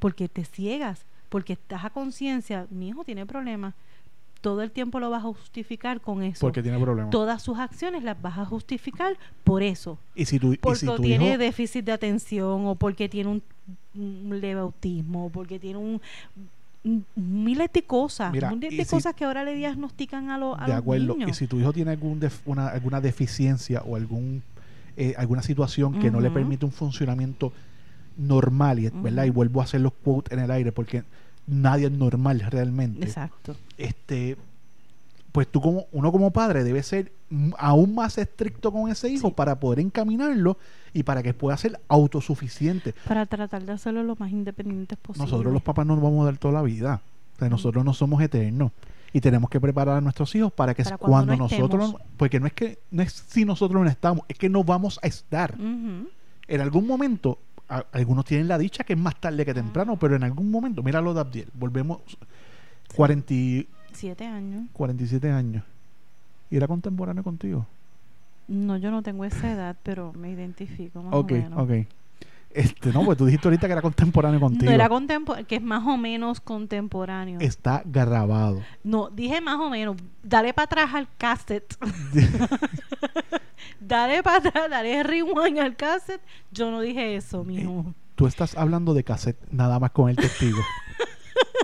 Porque 0.00 0.28
te 0.28 0.44
ciegas, 0.44 1.04
porque 1.28 1.52
estás 1.54 1.84
a 1.84 1.90
conciencia, 1.90 2.66
mi 2.70 2.88
hijo 2.88 3.04
tiene 3.04 3.26
problemas. 3.26 3.74
Todo 4.42 4.60
el 4.62 4.70
tiempo 4.70 5.00
lo 5.00 5.08
vas 5.08 5.20
a 5.24 5.28
justificar 5.28 6.00
con 6.02 6.22
eso. 6.22 6.40
Porque 6.40 6.62
tiene 6.62 6.78
problemas. 6.78 7.10
Todas 7.10 7.40
sus 7.42 7.58
acciones 7.58 8.02
las 8.02 8.20
vas 8.20 8.36
a 8.38 8.44
justificar 8.44 9.16
por 9.44 9.62
eso 9.62 9.98
Y 10.14 10.24
si 10.26 10.36
y 10.36 10.56
porque 10.58 10.78
si 10.80 10.86
tu 10.86 10.96
tiene 11.00 11.28
hijo... 11.30 11.38
déficit 11.38 11.84
de 11.86 11.92
atención 11.92 12.66
o 12.66 12.74
porque 12.74 13.08
tiene 13.08 13.30
un, 13.30 13.42
un 13.94 14.40
leve 14.40 14.60
autismo 14.60 15.26
o 15.26 15.30
porque 15.30 15.58
tiene 15.58 15.78
un, 15.78 16.00
miles 17.14 17.70
de 17.72 17.82
cosas 17.84 18.32
Mira, 18.32 18.50
miles 18.50 18.76
de 18.76 18.84
si- 18.84 18.90
cosas 18.90 19.14
que 19.14 19.24
ahora 19.24 19.44
le 19.44 19.54
diagnostican 19.54 20.30
a, 20.30 20.38
los 20.38 20.58
a 20.58 20.62
de 20.62 20.68
los 20.72 20.78
acuerdo. 20.78 21.14
niños 21.14 21.30
Y 21.30 21.34
si 21.34 21.46
tu 21.46 21.60
hijo 21.60 21.72
tiene 21.72 21.92
algún 21.92 22.18
def- 22.18 22.42
una, 22.44 22.68
alguna 22.68 23.00
deficiencia 23.00 23.82
o 23.82 23.94
algún 23.96 24.42
eh, 24.96 25.14
alguna 25.16 25.42
situación 25.42 25.98
que 26.00 26.10
no 26.10 26.20
le 26.20 26.30
permite 26.30 26.66
un 26.66 26.72
funcionamiento 26.72 27.52
normal, 28.18 28.78
y, 28.80 28.90
¿verdad? 28.90 29.24
Y 29.24 29.30
vuelvo 29.30 29.60
a 29.60 29.64
hacer 29.64 29.80
los 29.80 29.92
quotes 29.94 30.36
en 30.36 30.44
el 30.44 30.50
aire 30.50 30.70
porque 30.72 31.04
nadie 31.52 31.86
es 31.86 31.92
normal 31.92 32.40
realmente. 32.50 33.04
exacto 33.06 33.54
Este, 33.78 34.36
pues 35.32 35.48
tú 35.48 35.60
como 35.60 35.86
uno 35.92 36.10
como 36.12 36.30
padre 36.30 36.64
debe 36.64 36.82
ser 36.82 37.12
aún 37.58 37.94
más 37.94 38.18
estricto 38.18 38.70
con 38.72 38.90
ese 38.90 39.08
hijo 39.08 39.28
Sí. 39.28 39.34
para 39.34 39.58
poder 39.60 39.80
encaminarlo 39.80 40.58
y 40.92 41.02
para 41.04 41.22
que 41.22 41.32
pueda 41.32 41.56
ser 41.56 41.80
autosuficiente. 41.88 42.94
para 43.08 43.24
tratar 43.26 43.64
de 43.64 43.72
hacerlo 43.72 44.02
lo 44.02 44.16
más 44.16 44.30
independientes 44.30 44.98
posible 44.98 45.24
Nosotros 45.24 45.52
los 45.52 45.62
papás 45.62 45.86
no 45.86 45.94
nos 45.94 46.02
vamos 46.04 46.22
a 46.22 46.26
dar 46.26 46.36
toda 46.38 46.54
la 46.54 46.62
vida. 46.62 47.00
O 47.36 47.38
sea, 47.38 47.48
nosotros 47.48 47.84
no 47.84 47.94
somos 47.94 48.20
eternos. 48.22 48.72
Y 49.14 49.20
tenemos 49.20 49.50
que 49.50 49.60
preparar 49.60 49.98
a 49.98 50.00
nuestros 50.00 50.34
hijos 50.34 50.52
para 50.52 50.74
que 50.74 50.84
Para 50.84 50.96
cuando, 50.98 51.12
cuando 51.12 51.32
no 51.36 51.42
nosotros... 51.50 51.84
estemos. 51.90 52.06
porque 52.16 52.40
no 52.40 52.46
es 52.46 52.52
que 52.54 52.78
no 52.90 53.02
es 53.02 53.12
si 53.12 53.44
nosotros 53.44 53.82
no 53.82 53.88
estamos, 53.90 54.24
es 54.28 54.38
que 54.38 54.48
no 54.48 54.64
vamos 54.64 54.98
a 55.02 55.06
estar. 55.06 55.54
En 55.58 56.60
algún 56.60 56.86
momento, 56.86 57.38
a- 57.72 57.86
algunos 57.92 58.24
tienen 58.24 58.48
la 58.48 58.58
dicha 58.58 58.84
que 58.84 58.92
es 58.92 58.98
más 58.98 59.18
tarde 59.20 59.44
que 59.44 59.54
temprano, 59.54 59.96
pero 59.98 60.16
en 60.16 60.24
algún 60.24 60.50
momento, 60.50 60.82
mira 60.82 61.00
lo 61.00 61.14
de 61.14 61.20
Abdiel, 61.20 61.48
volvemos 61.54 62.00
40, 62.94 63.32
y- 63.34 63.68
siete 63.92 64.26
años 64.26 64.64
47 64.72 65.30
años. 65.30 65.64
Y 66.50 66.56
era 66.56 66.68
contemporáneo 66.68 67.22
contigo. 67.24 67.66
no 68.48 68.76
yo 68.76 68.90
no 68.90 69.02
tengo 69.02 69.24
esa 69.24 69.50
edad 69.52 69.76
pero 69.82 70.12
me 70.12 70.30
identifico 70.30 71.02
más 71.02 71.14
Ok, 71.14 71.30
o 71.32 71.34
menos 71.34 71.58
ok. 71.60 71.86
Este, 72.54 72.92
no, 72.92 73.04
pues 73.04 73.16
tú 73.18 73.26
dijiste 73.26 73.48
ahorita 73.48 73.66
que 73.66 73.72
era 73.72 73.82
contemporáneo 73.82 74.40
contigo. 74.40 74.66
no 74.66 74.74
era 74.74 74.88
contemporáneo 74.88 75.46
que 75.46 75.56
es 75.56 75.62
más 75.62 75.86
o 75.86 75.96
menos 75.96 76.40
contemporáneo 76.40 77.40
Está 77.40 77.82
grabado. 77.84 78.62
no 78.84 79.08
dije 79.10 79.40
más 79.40 79.58
o 79.58 79.70
menos 79.70 79.96
dale 80.22 80.52
para 80.54 80.64
atrás 80.64 80.94
al 80.94 81.08
cassette 81.16 81.76
Dale 83.80 84.22
para 84.22 84.36
atrás, 84.48 84.70
dale 84.70 85.02
rewind 85.02 85.58
al 85.58 85.76
cassette. 85.76 86.20
Yo 86.52 86.70
no 86.70 86.80
dije 86.80 87.16
eso, 87.16 87.44
mijo. 87.44 87.94
Tú 88.14 88.26
estás 88.26 88.56
hablando 88.56 88.94
de 88.94 89.02
cassette 89.04 89.38
nada 89.50 89.78
más 89.80 89.90
con 89.90 90.08
el 90.08 90.16
testigo. 90.16 90.58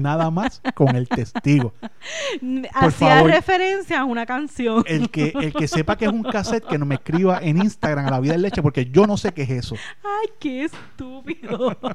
nada 0.00 0.30
más 0.30 0.60
con 0.74 0.94
el 0.96 1.08
testigo. 1.08 1.72
Por 1.80 2.68
Hacía 2.72 3.16
favor. 3.16 3.30
referencia 3.30 4.00
a 4.00 4.04
una 4.04 4.26
canción. 4.26 4.84
El 4.86 5.10
que, 5.10 5.32
el 5.40 5.52
que 5.52 5.68
sepa 5.68 5.96
que 5.96 6.04
es 6.06 6.12
un 6.12 6.22
cassette, 6.22 6.64
que 6.66 6.78
no 6.78 6.86
me 6.86 6.96
escriba 6.96 7.40
en 7.42 7.58
Instagram 7.58 8.06
a 8.06 8.10
la 8.10 8.20
vida 8.20 8.34
en 8.34 8.42
leche, 8.42 8.62
porque 8.62 8.86
yo 8.86 9.06
no 9.06 9.16
sé 9.16 9.32
qué 9.32 9.42
es 9.42 9.50
eso. 9.50 9.76
Ay, 10.02 10.28
qué 10.38 10.64
estúpido. 10.64 11.76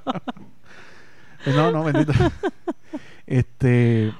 No, 1.46 1.72
no, 1.72 1.84
bendito. 1.84 2.12
Este. 3.28 4.12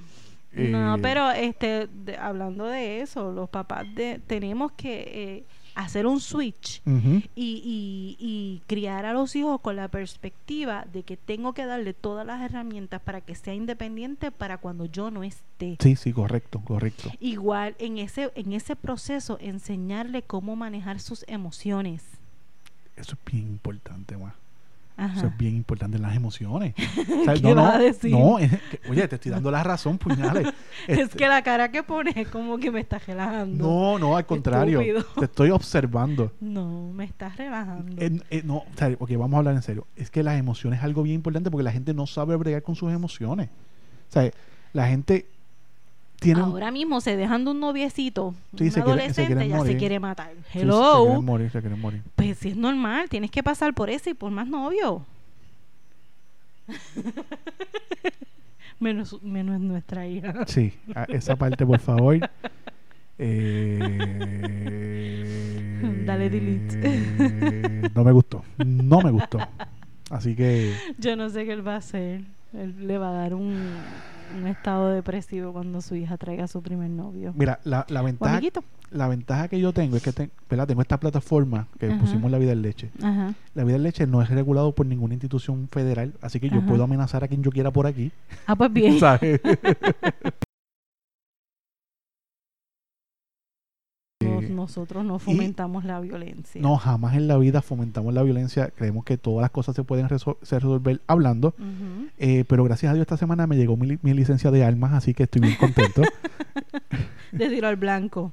no, 0.54 0.96
eh, 0.96 1.00
pero 1.02 1.32
este, 1.32 1.88
de- 1.88 2.18
hablando 2.18 2.66
de 2.66 3.02
eso, 3.02 3.32
los 3.32 3.50
papás 3.50 3.86
de, 3.96 4.20
tenemos 4.28 4.74
que 4.74 5.04
eh, 5.08 5.44
hacer 5.76 6.08
un 6.08 6.20
switch 6.22 6.82
y, 6.86 7.30
y, 7.36 8.18
y 8.18 8.62
criar 8.66 9.06
a 9.06 9.14
los 9.14 9.36
hijos 9.36 9.60
con 9.62 9.76
la 9.76 9.90
perspectiva 9.90 10.86
de 10.92 11.04
que 11.04 11.18
tengo 11.18 11.54
que 11.54 11.66
darle 11.66 11.94
todas 11.94 12.26
las 12.26 12.42
herramientas 12.42 13.02
para 13.02 13.22
que 13.22 13.36
sea 13.36 13.54
independiente 13.54 14.32
para 14.32 14.58
cuando 14.58 14.86
yo 14.86 15.12
no 15.12 15.24
esté. 15.24 15.78
Sí, 15.82 15.96
sí, 15.96 16.14
correcto, 16.14 16.62
correcto. 16.62 17.12
Igual 17.20 17.76
en 17.80 17.98
ese, 17.98 18.32
en 18.36 18.54
ese 18.54 18.76
proceso 18.76 19.38
enseñarle 19.42 20.24
cómo 20.24 20.56
manejar 20.56 21.00
sus 21.00 21.26
emociones. 21.28 22.04
Eso 22.96 23.14
es 23.14 23.32
bien 23.32 23.48
importante, 23.48 24.16
ma. 24.18 24.34
Ajá. 24.98 25.18
Eso 25.18 25.28
es 25.28 25.38
bien 25.38 25.56
importante, 25.56 26.00
las 26.00 26.16
emociones. 26.16 26.74
O 27.22 27.24
sea, 27.26 27.34
¿Qué 27.34 27.42
no, 27.42 27.56
no, 27.56 27.64
vas 27.64 27.76
a 27.76 27.80
decir? 27.80 28.12
no, 28.12 28.40
es 28.40 28.52
que- 28.52 28.80
oye, 28.90 29.08
te 29.08 29.16
estoy 29.16 29.32
dando 29.32 29.52
la 29.52 29.62
razón, 29.64 29.98
puñales. 29.98 30.48
Es 30.88 31.00
Este, 31.00 31.18
que 31.18 31.28
la 31.28 31.42
cara 31.44 31.70
que 31.72 31.84
pones 31.84 32.16
es 32.18 32.28
como 32.30 32.58
que 32.58 32.72
me 32.72 32.80
estás 32.80 33.06
relajando. 33.06 33.66
No, 33.66 34.00
no, 34.00 34.16
al 34.18 34.26
contrario. 34.26 34.80
Estúpido. 34.82 35.06
Te 35.20 35.26
estoy 35.26 35.50
observando. 35.50 36.32
No, 36.40 36.92
me 36.94 37.04
estás 37.06 37.36
relajando. 37.38 38.02
Eh, 38.02 38.20
eh, 38.30 38.42
no, 38.46 38.58
o 38.58 38.66
sea, 38.76 38.90
ok, 39.00 39.12
vamos 39.18 39.34
a 39.34 39.38
hablar 39.40 39.56
en 39.56 39.62
serio. 39.64 39.88
Es 39.96 40.10
que 40.12 40.24
las 40.24 40.38
emociones 40.40 40.80
es 40.80 40.86
algo 40.86 41.04
bien 41.04 41.16
importante 41.16 41.50
porque 41.52 41.64
la 41.64 41.72
gente 41.72 41.94
no 41.94 42.06
sabe 42.08 42.36
bregar 42.36 42.62
con 42.64 42.76
sus 42.76 42.92
emociones. 42.94 43.50
O 44.10 44.12
sea, 44.12 44.30
la 44.74 44.88
gente 44.88 45.28
Ahora 46.34 46.72
mismo 46.72 47.02
se 47.02 47.16
dejan 47.18 47.46
de 47.46 47.52
un 47.52 47.60
noviecito, 47.60 48.34
Sí, 48.58 48.66
un 48.66 48.72
se 48.72 48.82
quiere- 48.82 48.82
se 48.82 48.82
adolescente, 48.82 49.28
quieren 49.34 49.50
ya 49.50 49.58
morir. 49.58 49.74
se 49.74 49.78
quiere 49.80 50.00
matar. 50.00 50.32
sí, 50.34 50.42
se- 50.54 50.60
Hello. 50.62 51.00
Se 51.00 51.06
quieren 51.08 51.26
morir, 51.26 51.52
se 51.52 51.60
quieren 51.62 51.82
morir. 51.82 52.02
Pues 52.16 52.38
si 52.38 52.50
es 52.50 52.58
normal, 52.58 53.10
tienes 53.10 53.32
que 53.32 53.44
pasar 53.44 53.74
por 53.74 53.90
eso 53.90 54.10
y 54.10 54.14
por 54.14 54.32
más 54.32 54.48
novio. 54.48 55.04
menos, 58.80 59.22
menos 59.24 59.60
nuestra 59.62 60.08
hija. 60.08 60.34
Sí, 60.48 60.74
a- 60.94 61.04
esa 61.06 61.36
parte, 61.36 61.66
por 61.66 61.80
favor. 61.80 62.18
Eh, 63.18 65.24
Dale 66.06 66.30
delete. 66.30 67.92
No 67.96 68.04
me 68.04 68.12
gustó. 68.12 68.44
No 68.58 69.02
me 69.02 69.12
gustó. 69.12 69.40
Así 70.10 70.36
que 70.36 70.74
Yo 71.00 71.16
no 71.16 71.30
sé 71.30 71.46
qué 71.46 71.54
él 71.54 71.66
va 71.68 71.76
a 71.76 71.78
hacer. 71.78 72.22
Él 72.54 72.88
le 72.88 72.98
va 72.98 73.10
a 73.10 73.14
dar 73.14 73.34
un, 73.34 73.56
un 74.38 74.48
estado 74.48 74.90
depresivo 74.90 75.54
cuando 75.54 75.82
su 75.82 75.96
hija 75.96 76.18
traiga 76.18 76.46
a 76.46 76.48
su 76.48 76.62
primer 76.62 76.90
novio. 76.90 77.34
Mira, 77.36 77.60
la, 77.64 77.86
la 77.90 78.02
ventaja, 78.02 78.40
la 78.92 79.08
ventaja 79.08 79.48
que 79.48 79.60
yo 79.60 79.74
tengo 79.74 79.98
es 79.98 80.04
que 80.04 80.12
ten- 80.14 80.32
tengo 80.48 80.82
esta 80.82 81.00
plataforma 81.00 81.68
que 81.80 81.88
Ajá. 81.88 82.00
pusimos 82.00 82.32
la 82.32 82.38
vida 82.38 82.52
en 82.54 82.62
leche. 82.62 82.90
Ajá. 83.02 83.34
La 83.54 83.64
vida 83.64 83.76
en 83.76 83.84
leche 83.84 84.08
no 84.08 84.22
es 84.22 84.30
regulado 84.30 84.72
por 84.74 84.86
ninguna 84.86 85.14
institución 85.14 85.68
federal, 85.70 86.14
así 86.22 86.40
que 86.40 86.50
yo 86.50 86.66
puedo 86.66 86.84
amenazar 86.84 87.24
a 87.24 87.28
quien 87.28 87.44
yo 87.44 87.52
quiera 87.52 87.72
por 87.72 87.88
aquí. 87.88 88.12
Ah, 88.48 88.56
pues 88.56 88.72
bien. 88.72 89.00
¿sabes? 89.00 89.42
Nos- 94.50 94.56
nosotros 94.76 95.06
no 95.06 95.20
fomentamos 95.20 95.86
la 95.86 96.00
violencia. 96.00 96.62
no, 96.62 96.78
jamás 96.78 97.16
en 97.16 97.28
la 97.28 97.38
vida 97.38 97.62
fomentamos 97.62 98.14
la 98.14 98.24
violencia. 98.24 98.70
Creemos 98.76 99.04
que 99.06 99.18
todas 99.18 99.42
las 99.42 99.52
cosas 99.52 99.76
se 99.76 99.84
pueden 99.84 100.08
resol- 100.08 100.38
se 100.42 100.56
resolver 100.60 101.02
hablando. 101.08 101.54
Eh, 102.18 102.44
pero 102.48 102.64
gracias 102.64 102.92
a 102.92 102.94
Dios 102.94 103.04
esta 103.04 103.18
semana 103.18 103.48
me 103.48 103.56
llegó 103.58 103.78
mi, 103.78 103.88
li- 103.88 104.00
mi 104.02 104.14
licencia 104.14 104.52
de 104.52 104.64
armas, 104.64 104.94
así 104.94 105.14
que 105.14 105.24
estoy 105.24 105.42
bien 105.42 105.56
contento. 105.58 106.02
De 107.32 107.50
tiro 107.50 107.68
al 107.68 107.76
blanco. 107.76 108.32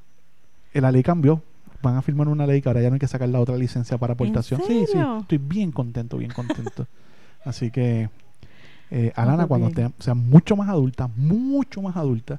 Eh, 0.75 0.81
la 0.81 0.93
ley 0.93 1.03
cambió. 1.03 1.43
Van 1.83 1.97
a 1.97 2.03
firmar 2.03 2.29
una 2.29 2.47
ley 2.47 2.63
que 2.63 2.69
ahora 2.69 2.81
ya 2.81 2.89
no 2.91 2.95
hay 2.95 3.01
que 3.01 3.09
sacar 3.09 3.29
la 3.29 3.41
otra 3.41 3.57
licencia 3.57 3.99
para 3.99 4.13
aportación. 4.13 4.61
Sí, 4.67 4.85
sí, 4.91 4.99
estoy 5.21 5.39
bien 5.39 5.73
contento, 5.73 6.17
bien 6.19 6.31
contento. 6.31 6.87
Así 7.45 7.73
que, 7.73 8.09
eh, 8.93 9.13
Alana, 9.17 9.49
pues 9.49 9.61
cuando 9.61 9.93
sea 9.99 10.15
mucho 10.15 10.55
más 10.55 10.69
adulta, 10.69 11.09
mucho 11.17 11.83
más 11.83 11.97
adulta, 11.97 12.39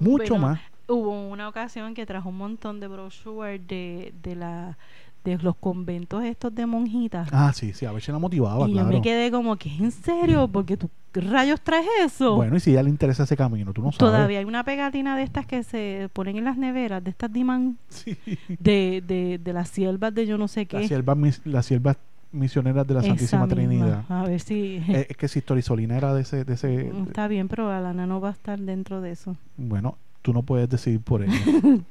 mucho 0.00 0.34
Bueno, 0.34 0.38
más. 0.48 0.60
Hubo 0.88 1.28
una 1.30 1.48
ocasión 1.48 1.94
que 1.94 2.04
trajo 2.06 2.28
un 2.28 2.36
montón 2.36 2.80
de 2.80 2.88
brochures 2.88 3.66
de, 3.66 4.12
de, 4.22 4.34
la, 4.36 4.76
de 5.24 5.38
los 5.38 5.56
conventos 5.56 6.22
estos 6.24 6.54
de 6.54 6.66
monjitas. 6.66 7.28
Ah, 7.32 7.52
sí, 7.54 7.72
sí, 7.72 7.86
a 7.86 7.92
ver 7.92 8.02
si 8.02 8.12
la 8.12 8.18
motivaba, 8.18 8.68
y 8.68 8.72
claro. 8.72 8.90
yo 8.90 8.96
me 8.98 9.02
quedé 9.02 9.30
como 9.30 9.56
que, 9.56 9.70
¿en 9.74 9.90
serio? 9.90 10.46
Porque 10.48 10.76
tú 10.76 10.90
¿qué 11.12 11.20
rayos 11.20 11.60
traes 11.60 11.86
eso. 12.04 12.34
Bueno, 12.34 12.56
y 12.56 12.60
si 12.60 12.70
a 12.70 12.72
ella 12.74 12.82
le 12.82 12.90
interesa 12.90 13.22
ese 13.22 13.36
camino, 13.36 13.72
tú 13.72 13.80
no 13.82 13.92
sabes. 13.92 13.98
Todavía 13.98 14.40
hay 14.40 14.44
una 14.44 14.64
pegatina 14.64 15.16
de 15.16 15.22
estas 15.22 15.46
que 15.46 15.62
se 15.62 16.10
ponen 16.12 16.36
en 16.36 16.44
las 16.44 16.58
neveras, 16.58 17.02
de 17.04 17.10
estas 17.10 17.32
dimán, 17.32 17.78
Sí. 17.88 18.16
de, 18.58 19.02
de, 19.06 19.38
de 19.42 19.52
las 19.52 19.68
siervas 19.70 20.12
de 20.14 20.26
yo 20.26 20.36
no 20.36 20.48
sé 20.48 20.66
qué. 20.66 20.78
Las 20.80 20.88
siervas, 20.88 21.16
mis- 21.16 21.40
las 21.46 21.64
siervas 21.66 21.96
misioneras 22.32 22.84
de 22.86 22.94
la 22.94 23.00
Esa 23.00 23.08
Santísima 23.10 23.46
misma. 23.46 23.54
Trinidad. 23.54 24.04
A 24.08 24.24
ver 24.24 24.40
si... 24.40 24.82
Eh, 24.88 25.06
es 25.08 25.16
que 25.16 25.28
si 25.28 25.40
Torisolina 25.40 25.96
era 25.96 26.12
de 26.12 26.22
ese, 26.22 26.44
de 26.44 26.54
ese 26.54 26.88
Está 27.06 27.28
bien, 27.28 27.46
pero 27.46 27.70
Alana 27.70 28.06
no 28.08 28.20
va 28.20 28.30
a 28.30 28.32
estar 28.32 28.58
dentro 28.58 29.00
de 29.00 29.12
eso. 29.12 29.36
bueno, 29.56 29.96
tú 30.24 30.32
no 30.32 30.42
puedes 30.42 30.70
decidir 30.70 31.02
por 31.02 31.22
ella. 31.22 31.34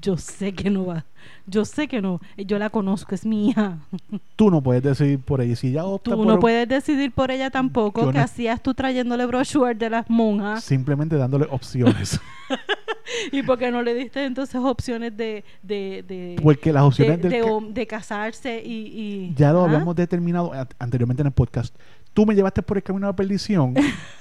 Yo 0.00 0.16
sé 0.16 0.52
que 0.52 0.70
no 0.70 0.86
va. 0.86 1.04
Yo 1.46 1.64
sé 1.64 1.88
que 1.88 2.00
no. 2.00 2.20
Yo 2.36 2.56
la 2.58 2.70
conozco, 2.70 3.14
es 3.16 3.26
mi 3.26 3.48
hija. 3.48 3.78
tú 4.36 4.48
no 4.50 4.62
puedes 4.62 4.80
decidir 4.82 5.18
por 5.18 5.40
ella. 5.40 5.56
Si 5.56 5.68
ella 5.68 5.84
opta 5.84 6.12
Tú 6.12 6.18
por 6.18 6.26
no 6.26 6.34
un- 6.34 6.40
puedes 6.40 6.68
decidir 6.68 7.10
por 7.10 7.32
ella 7.32 7.50
tampoco. 7.50 8.02
Yo 8.06 8.12
¿Qué 8.12 8.18
no- 8.18 8.24
hacías 8.24 8.62
tú 8.62 8.74
trayéndole 8.74 9.26
brochure 9.26 9.74
de 9.74 9.90
las 9.90 10.08
monjas? 10.08 10.62
simplemente 10.62 11.16
dándole 11.16 11.46
opciones. 11.50 12.20
¿Y 13.32 13.42
por 13.42 13.58
qué 13.58 13.72
no 13.72 13.82
le 13.82 13.92
diste 13.94 14.24
entonces 14.24 14.54
opciones 14.62 15.16
de... 15.16 15.44
de, 15.62 16.04
de 16.06 16.36
Porque 16.40 16.72
las 16.72 16.82
de, 16.82 16.86
opciones 16.86 17.22
del 17.22 17.30
de 17.32 17.40
ca- 17.40 17.46
hom- 17.46 17.72
de 17.72 17.86
casarse 17.88 18.62
y, 18.64 18.72
y- 18.72 19.34
ya 19.36 19.52
lo 19.52 19.62
¿Ah? 19.62 19.64
habíamos 19.64 19.96
determinado 19.96 20.52
anteriormente 20.78 21.22
en 21.22 21.26
el 21.26 21.32
podcast. 21.32 21.74
Tú 22.14 22.24
me 22.26 22.34
llevaste 22.34 22.62
por 22.62 22.76
el 22.76 22.82
camino 22.82 23.06
de 23.06 23.12
la 23.12 23.16
perdición, 23.16 23.74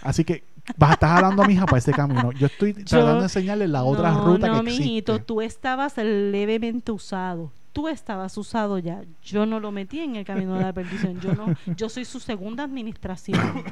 así 0.04 0.24
que 0.24 0.44
vas 0.78 0.92
a 0.92 0.94
estar 0.94 1.16
jalando 1.16 1.44
a 1.44 1.48
mi 1.48 1.54
hija 1.54 1.66
para 1.66 1.78
ese 1.78 1.92
camino. 1.92 2.32
Yo 2.32 2.48
estoy 2.48 2.74
tratando 2.74 3.18
de 3.18 3.24
enseñarle 3.24 3.68
la 3.68 3.84
otra 3.84 4.12
no, 4.12 4.26
ruta 4.26 4.48
no, 4.48 4.54
que 4.54 4.60
existe. 4.70 4.84
mijito, 4.84 5.20
tú 5.20 5.42
estabas 5.42 5.98
levemente 5.98 6.92
usado. 6.92 7.52
Tú 7.74 7.88
estabas 7.88 8.38
usado 8.38 8.80
ya. 8.80 9.04
Yo 9.24 9.46
no 9.46 9.60
lo 9.60 9.72
metí 9.72 10.00
en 10.00 10.16
el 10.16 10.26
camino 10.26 10.56
de 10.56 10.64
la 10.64 10.74
perdición. 10.74 11.20
Yo 11.22 11.34
no, 11.34 11.54
yo 11.76 11.88
soy 11.90 12.06
su 12.06 12.20
segunda 12.20 12.64
administración. 12.64 13.40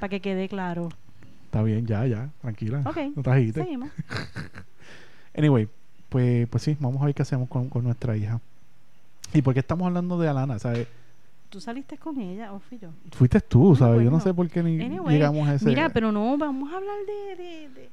Para 0.00 0.08
que 0.08 0.20
quede 0.20 0.48
claro. 0.48 0.90
Está 1.44 1.62
bien, 1.62 1.86
ya, 1.86 2.06
ya, 2.06 2.30
tranquila. 2.40 2.82
Ok, 2.86 2.98
No 3.16 3.22
trajiste. 3.22 3.62
Seguimos. 3.62 3.90
Anyway, 5.36 5.68
pues, 6.08 6.48
pues 6.48 6.64
sí, 6.64 6.76
vamos 6.80 7.00
a 7.00 7.04
ver 7.06 7.14
qué 7.14 7.22
hacemos 7.22 7.48
con, 7.48 7.68
con 7.68 7.84
nuestra 7.84 8.16
hija. 8.16 8.40
¿Y 9.32 9.42
por 9.42 9.54
qué 9.54 9.60
estamos 9.60 9.86
hablando 9.86 10.18
de 10.18 10.28
Alana? 10.28 10.58
¿sabes? 10.58 10.88
¿Tú 11.50 11.60
saliste 11.60 11.98
con 11.98 12.18
ella 12.20 12.52
o 12.52 12.60
fui 12.60 12.78
yo? 12.78 12.90
Fuiste 13.10 13.40
tú, 13.40 13.74
¿sabes? 13.74 14.04
Yo 14.04 14.10
no 14.10 14.20
sé 14.20 14.32
por 14.32 14.48
qué 14.48 14.62
ni 14.62 14.80
Anyway, 14.80 15.16
llegamos 15.16 15.48
a 15.48 15.54
ese... 15.54 15.66
Mira, 15.66 15.88
pero 15.88 16.12
no, 16.12 16.38
vamos 16.38 16.72
a 16.72 16.76
hablar 16.76 16.96
de, 17.06 17.42
de, 17.42 17.68
de, 17.70 17.90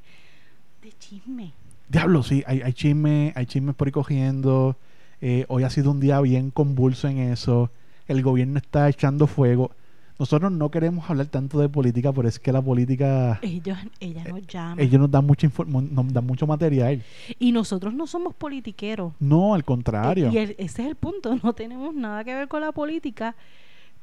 de 0.83 0.91
chisme. 0.99 1.53
Diablo, 1.89 2.21
sí, 2.21 2.43
hay, 2.45 2.61
hay 2.61 2.73
chismes, 2.73 3.35
hay 3.35 3.45
chismes 3.47 3.73
por 3.75 3.87
ahí 3.87 3.91
cogiendo. 3.91 4.77
Eh, 5.21 5.45
hoy 5.47 5.63
ha 5.63 5.71
sido 5.71 5.89
un 5.89 5.99
día 5.99 6.21
bien 6.21 6.51
convulso 6.51 7.07
en 7.07 7.17
eso. 7.17 7.71
El 8.07 8.21
gobierno 8.21 8.59
está 8.59 8.87
echando 8.89 9.25
fuego. 9.25 9.71
Nosotros 10.19 10.51
no 10.51 10.71
queremos 10.71 11.07
hablar 11.09 11.27
tanto 11.27 11.59
de 11.59 11.69
política, 11.69 12.11
pero 12.11 12.27
es 12.27 12.39
que 12.39 12.51
la 12.51 12.61
política, 12.61 13.39
Ellos, 13.43 13.77
ella 13.99 14.23
nos 14.23 14.41
llama. 14.47 14.81
ellos 14.81 14.99
nos 14.99 15.11
dan 15.11 15.25
mucha 15.25 15.47
nos 15.67 16.13
dan 16.13 16.25
mucho 16.25 16.47
material. 16.47 17.03
Y 17.37 17.51
nosotros 17.51 17.93
no 17.93 18.07
somos 18.07 18.33
politiqueros. 18.33 19.13
No, 19.19 19.53
al 19.53 19.63
contrario. 19.63 20.27
Eh, 20.29 20.31
Y 20.33 20.37
el- 20.37 20.55
ese 20.57 20.81
es 20.83 20.87
el 20.89 20.95
punto, 20.95 21.35
no 21.43 21.53
tenemos 21.53 21.93
nada 21.93 22.23
que 22.23 22.33
ver 22.33 22.47
con 22.47 22.61
la 22.61 22.71
política, 22.71 23.35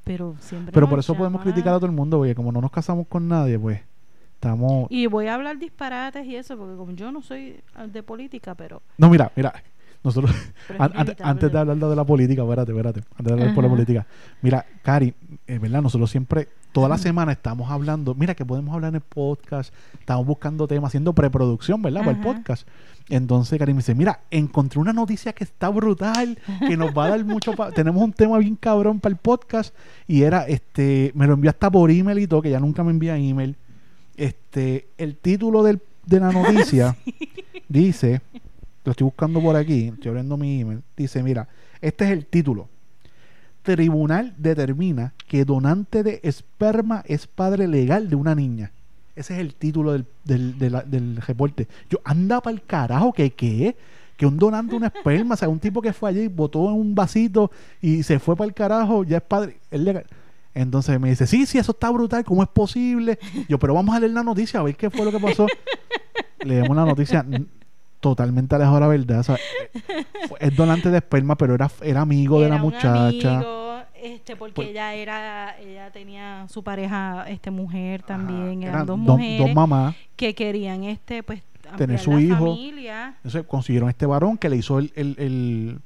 pero 0.04 0.36
siempre 0.38 0.72
Pero 0.72 0.88
por 0.88 0.98
eso 1.00 1.14
podemos 1.16 1.42
criticar 1.42 1.74
a 1.74 1.76
todo 1.78 1.86
el 1.86 1.92
mundo, 1.92 2.18
porque 2.18 2.34
como 2.34 2.52
no 2.52 2.60
nos 2.60 2.70
casamos 2.70 3.06
con 3.08 3.26
nadie, 3.26 3.58
pues 3.58 3.80
estamos... 4.34 4.86
Y 4.90 5.06
voy 5.06 5.26
a 5.26 5.34
hablar 5.34 5.58
disparates 5.58 6.26
y 6.26 6.36
eso, 6.36 6.56
porque 6.56 6.76
como 6.76 6.92
yo 6.92 7.10
no 7.10 7.22
soy 7.22 7.56
ah, 7.74 7.86
de 7.86 8.02
política, 8.02 8.54
pero, 8.54 8.82
No, 8.98 9.08
mira, 9.10 9.32
mira, 9.34 9.52
nosotros... 10.04 10.32
An- 10.78 10.92
antes 11.22 11.50
de 11.52 11.58
hablar 11.58 11.76
de 11.76 11.96
la 11.96 12.04
política, 12.04 12.42
espérate, 12.42 12.70
espérate. 12.72 13.00
Antes 13.18 13.24
de 13.26 13.32
hablar 13.32 13.54
por 13.54 13.64
la 13.64 13.70
política. 13.70 14.06
Mira, 14.42 14.64
Cari, 14.82 15.14
es 15.46 15.60
verdad, 15.60 15.82
nosotros 15.82 16.10
siempre, 16.10 16.48
toda 16.72 16.88
la 16.88 16.98
semana 16.98 17.32
estamos 17.32 17.70
hablando, 17.70 18.14
mira 18.14 18.34
que 18.34 18.44
podemos 18.44 18.74
hablar 18.74 18.90
en 18.90 18.96
el 18.96 19.00
podcast, 19.00 19.72
estamos 19.98 20.26
buscando 20.26 20.66
temas, 20.68 20.88
haciendo 20.90 21.12
preproducción, 21.14 21.80
¿verdad? 21.82 22.00
Para 22.04 22.12
el 22.12 22.20
podcast. 22.22 22.68
Entonces, 23.08 23.58
Cari 23.58 23.72
me 23.74 23.78
dice, 23.78 23.94
mira, 23.94 24.20
encontré 24.30 24.80
una 24.80 24.92
noticia 24.92 25.32
que 25.32 25.44
está 25.44 25.68
brutal, 25.68 26.38
que 26.66 26.76
nos 26.76 26.96
va 26.96 27.06
a 27.06 27.08
dar 27.10 27.24
mucho, 27.26 27.52
tenemos 27.74 28.02
un 28.02 28.12
tema 28.12 28.38
bien 28.38 28.56
cabrón 28.56 29.00
para 29.00 29.12
el 29.12 29.18
podcast, 29.18 29.74
y 30.06 30.22
era, 30.22 30.46
este, 30.46 31.12
me 31.14 31.26
lo 31.26 31.34
envió 31.34 31.50
hasta 31.50 31.70
por 31.70 31.90
email 31.90 32.18
y 32.20 32.26
todo, 32.26 32.40
que 32.42 32.50
ya 32.50 32.60
nunca 32.60 32.82
me 32.84 32.90
envía 32.90 33.16
email. 33.16 33.56
Este, 34.16 34.88
el 34.98 35.16
título 35.16 35.62
del- 35.62 35.80
de 36.06 36.20
la 36.20 36.30
noticia 36.32 36.96
dice, 37.68 38.20
lo 38.84 38.90
estoy 38.90 39.04
buscando 39.06 39.40
por 39.40 39.56
aquí, 39.56 39.88
estoy 39.88 40.10
abriendo 40.10 40.36
mi 40.36 40.60
email, 40.60 40.82
dice, 40.96 41.22
mira, 41.22 41.48
este 41.80 42.04
es 42.04 42.10
el 42.10 42.26
título. 42.26 42.68
Tribunal 43.62 44.34
determina 44.36 45.14
que 45.26 45.46
donante 45.46 46.02
de 46.02 46.20
esperma 46.22 47.02
es 47.06 47.26
padre 47.26 47.66
legal 47.66 48.10
de 48.10 48.16
una 48.16 48.34
niña. 48.34 48.72
Ese 49.16 49.34
es 49.34 49.40
el 49.40 49.54
título 49.54 49.92
del, 49.92 50.06
del, 50.24 50.58
del 50.58 51.16
reporte. 51.16 51.66
Yo, 51.88 51.98
anda 52.04 52.42
para 52.42 52.54
el 52.54 52.62
carajo, 52.62 53.12
que 53.12 53.30
qué? 53.30 53.76
Que 54.18 54.26
un 54.26 54.36
donante 54.36 54.72
de 54.72 54.76
una 54.76 54.88
esperma, 54.88 55.34
o 55.34 55.36
sea, 55.36 55.48
un 55.48 55.60
tipo 55.60 55.80
que 55.80 55.92
fue 55.94 56.10
allí, 56.10 56.28
botó 56.28 56.68
en 56.68 56.74
un 56.74 56.94
vasito 56.94 57.50
y 57.80 58.02
se 58.02 58.18
fue 58.18 58.36
para 58.36 58.48
el 58.48 58.54
carajo, 58.54 59.02
ya 59.04 59.16
es 59.16 59.22
padre, 59.22 59.60
es 59.70 59.80
legal. 59.80 60.04
Entonces 60.52 61.00
me 61.00 61.08
dice, 61.08 61.26
sí, 61.26 61.46
sí, 61.46 61.58
eso 61.58 61.72
está 61.72 61.90
brutal, 61.90 62.22
¿cómo 62.24 62.42
es 62.42 62.48
posible? 62.48 63.18
Yo, 63.48 63.58
pero 63.58 63.74
vamos 63.74 63.96
a 63.96 64.00
leer 64.00 64.12
la 64.12 64.22
noticia, 64.22 64.60
a 64.60 64.62
ver 64.62 64.76
qué 64.76 64.90
fue 64.90 65.04
lo 65.04 65.10
que 65.10 65.18
pasó. 65.18 65.46
Leemos 66.44 66.76
la 66.76 66.84
noticia 66.84 67.24
totalmente 68.10 68.54
alejado 68.54 68.76
de 68.76 68.80
la 68.82 68.88
verdad. 68.88 69.20
o 69.20 69.22
sea, 69.22 69.36
eh, 69.36 70.04
es 70.40 70.56
donante 70.56 70.90
de 70.90 70.98
esperma, 70.98 71.36
pero 71.36 71.54
era, 71.54 71.70
era 71.82 72.02
amigo 72.02 72.40
de 72.40 72.48
la 72.50 72.56
un 72.56 72.60
muchacha. 72.62 73.06
amigo, 73.08 73.80
este, 74.00 74.36
porque 74.36 74.54
Pues- 74.54 74.68
ella 74.68 74.92
era, 74.94 75.58
ella 75.58 75.90
tenía 75.90 76.46
su 76.48 76.62
pareja, 76.62 77.24
este, 77.28 77.50
mujer 77.50 78.00
Ajá, 78.00 78.06
también, 78.08 78.62
eran, 78.62 78.74
eran 78.74 78.86
dos 78.86 78.98
do- 79.04 79.16
mujeres 79.16 79.38
dos 79.46 79.54
mamás. 79.54 79.94
que 80.16 80.34
querían, 80.34 80.84
este, 80.84 81.22
pues, 81.22 81.42
Tener 81.78 81.98
su 81.98 82.12
la 82.12 82.20
hijo. 82.20 82.36
familia. 82.54 83.14
Entonces 83.16 83.44
consiguieron 83.48 83.88
este 83.88 84.04
varón 84.04 84.36
que 84.36 84.50
le 84.50 84.56
hizo 84.56 84.78
el, 84.78 84.92
el, 84.96 85.16
el, 85.18 85.78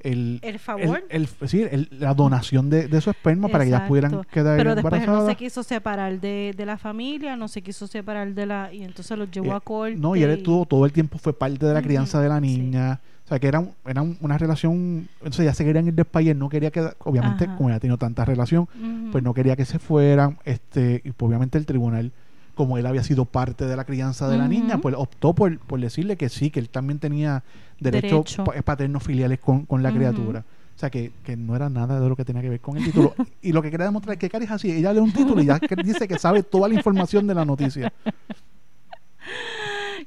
el, 0.00 0.38
El 0.42 0.58
favor. 0.58 1.02
el- 1.10 1.28
el- 1.40 1.48
sí, 1.48 1.62
el- 1.70 1.88
la 1.98 2.14
donación 2.14 2.70
de, 2.70 2.88
de 2.88 3.00
su 3.00 3.10
esperma 3.10 3.48
para 3.48 3.64
que 3.64 3.68
ellas 3.70 3.82
pudieran 3.88 4.22
quedar 4.30 4.56
Pero 4.56 4.74
después 4.74 5.06
no 5.06 5.26
se 5.26 5.34
quiso 5.34 5.62
separar 5.62 6.20
de, 6.20 6.54
de 6.56 6.66
la 6.66 6.78
familia, 6.78 7.36
no 7.36 7.48
se 7.48 7.62
quiso 7.62 7.86
separar 7.86 8.34
de 8.34 8.46
la... 8.46 8.72
Y 8.72 8.82
entonces 8.84 9.16
los 9.18 9.30
llevó 9.30 9.52
Eh, 9.52 9.56
a 9.56 9.60
corte. 9.60 9.96
No, 9.96 10.14
y 10.16 10.22
él 10.22 10.30
estuvo 10.30 10.64
todo 10.66 10.84
el 10.86 10.92
tiempo, 10.92 11.18
fue 11.18 11.32
parte 11.32 11.66
de 11.66 11.74
la 11.74 11.82
crianza 11.82 12.20
de 12.20 12.28
la 12.28 12.36
sí. 12.40 12.42
niña. 12.42 13.00
O 13.24 13.28
sea, 13.28 13.38
que 13.38 13.46
era, 13.48 13.62
era 13.86 14.00
un- 14.00 14.16
una 14.22 14.38
relación. 14.38 15.06
Entonces 15.18 15.44
ya 15.44 15.52
se 15.52 15.64
querían 15.64 15.86
ir 15.86 15.94
del 15.94 16.06
país. 16.06 16.30
Él 16.30 16.38
no 16.38 16.48
quería 16.48 16.70
que, 16.70 16.80
obviamente, 17.00 17.44
Ajá. 17.44 17.56
como 17.56 17.68
ya 17.68 17.74
ha 17.76 17.80
tenido 17.80 17.98
tanta 17.98 18.24
relación, 18.24 18.66
pues 19.12 19.22
no 19.22 19.34
quería 19.34 19.54
que 19.56 19.64
se 19.66 19.78
fueran. 19.78 20.38
este 20.46 21.02
Y 21.04 21.10
pues, 21.10 21.28
obviamente 21.28 21.58
el 21.58 21.66
tribunal, 21.66 22.10
como 22.58 22.76
él 22.76 22.84
había 22.86 23.04
sido 23.04 23.24
parte 23.24 23.66
de 23.66 23.76
la 23.76 23.84
crianza 23.84 24.28
de 24.28 24.36
la 24.36 24.48
niña, 24.48 24.78
pues 24.80 24.96
optó 24.98 25.32
por, 25.32 25.58
por 25.60 25.80
decirle 25.80 26.16
que 26.16 26.28
sí, 26.28 26.50
que 26.50 26.58
él 26.58 26.68
también 26.68 26.98
tenía 26.98 27.44
Derecho. 27.78 28.24
derechos 28.24 28.64
paternos 28.64 29.04
filiales 29.04 29.38
con, 29.38 29.64
con 29.64 29.80
la 29.82 29.92
criatura. 29.92 30.40
O 30.74 30.78
sea, 30.78 30.90
que, 30.90 31.12
que 31.24 31.36
no 31.36 31.54
era 31.54 31.70
nada 31.70 32.00
de 32.00 32.08
lo 32.08 32.16
que 32.16 32.24
tenía 32.24 32.42
que 32.42 32.48
ver 32.48 32.60
con 32.60 32.76
el 32.76 32.84
título. 32.84 33.14
y 33.42 33.52
lo 33.52 33.62
que 33.62 33.70
quería 33.70 33.86
demostrar 33.86 34.14
es 34.14 34.18
que 34.18 34.28
Cari 34.28 34.44
es 34.46 34.50
así. 34.50 34.72
Ella 34.72 34.92
lee 34.92 34.98
un 34.98 35.12
título 35.12 35.40
y 35.40 35.46
ya 35.46 35.60
dice 35.84 36.08
que 36.08 36.18
sabe 36.18 36.42
toda 36.42 36.68
la 36.68 36.74
información 36.74 37.26
de 37.28 37.34
la 37.34 37.44
noticia. 37.44 37.92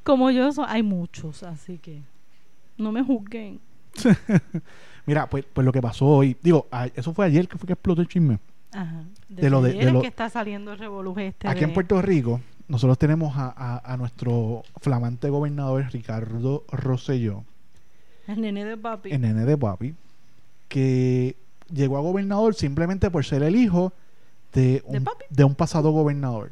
Como 0.03 0.29
yo, 0.31 0.51
so- 0.51 0.65
hay 0.67 0.83
muchos, 0.83 1.43
así 1.43 1.77
que 1.77 2.01
no 2.77 2.91
me 2.91 3.01
juzguen. 3.01 3.59
Mira, 5.05 5.27
pues, 5.29 5.45
pues 5.53 5.63
lo 5.65 5.71
que 5.71 5.81
pasó 5.81 6.05
hoy, 6.05 6.35
digo, 6.41 6.67
a- 6.71 6.87
eso 6.87 7.13
fue 7.13 7.25
ayer 7.25 7.47
que 7.47 7.57
fue 7.57 7.67
que 7.67 7.73
explotó 7.73 8.01
el 8.01 8.07
chisme. 8.07 8.39
Ajá. 8.73 9.03
De 9.29 9.49
lo 9.49 9.61
de- 9.61 9.73
de 9.73 9.91
lo- 9.91 10.01
que 10.01 10.07
está 10.07 10.29
saliendo 10.29 10.71
el 10.73 10.81
este 11.19 11.47
Aquí 11.47 11.59
de- 11.59 11.65
en 11.65 11.73
Puerto 11.73 12.01
Rico, 12.01 12.39
nosotros 12.67 12.97
tenemos 12.97 13.35
a, 13.37 13.53
a- 13.55 13.93
a 13.93 13.97
nuestro 13.97 14.63
flamante 14.79 15.29
gobernador 15.29 15.85
Ricardo 15.91 16.63
Rosselló, 16.71 17.43
El 18.27 18.41
nene 18.41 18.63
de 18.65 18.77
papi. 18.77 19.11
el 19.11 19.21
nene 19.21 19.45
de 19.45 19.57
papi, 19.57 19.93
que 20.69 21.35
llegó 21.71 21.97
a 21.97 22.01
gobernador 22.01 22.55
simplemente 22.55 23.09
por 23.11 23.25
ser 23.25 23.43
el 23.43 23.55
hijo 23.55 23.93
de 24.53 24.61
¿De 24.61 24.83
un, 24.85 25.05
de 25.29 25.43
un 25.43 25.55
pasado 25.55 25.91
gobernador. 25.91 26.51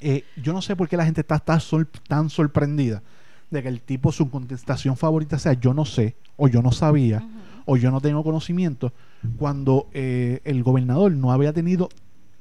Eh, 0.00 0.24
yo 0.36 0.52
no 0.52 0.62
sé 0.62 0.76
por 0.76 0.88
qué 0.88 0.96
la 0.96 1.04
gente 1.04 1.20
está, 1.22 1.38
tan 1.40 1.60
sor- 1.60 1.88
tan 2.06 2.30
sorprendida 2.30 3.02
de 3.50 3.62
que 3.62 3.68
el 3.68 3.80
tipo, 3.80 4.12
su 4.12 4.30
contestación 4.30 4.96
favorita 4.96 5.38
sea 5.38 5.54
yo 5.54 5.74
no 5.74 5.84
sé, 5.84 6.14
o 6.36 6.46
yo 6.48 6.62
no 6.62 6.70
sabía, 6.70 7.18
Ujú. 7.18 7.28
O 7.70 7.76
yo 7.76 7.90
no 7.90 8.00
tengo 8.00 8.24
conocimiento, 8.24 8.94
cuando 9.36 9.88
eh, 9.92 10.40
el 10.44 10.62
gobernador 10.62 11.12
no 11.12 11.32
había 11.32 11.52
tenido, 11.52 11.90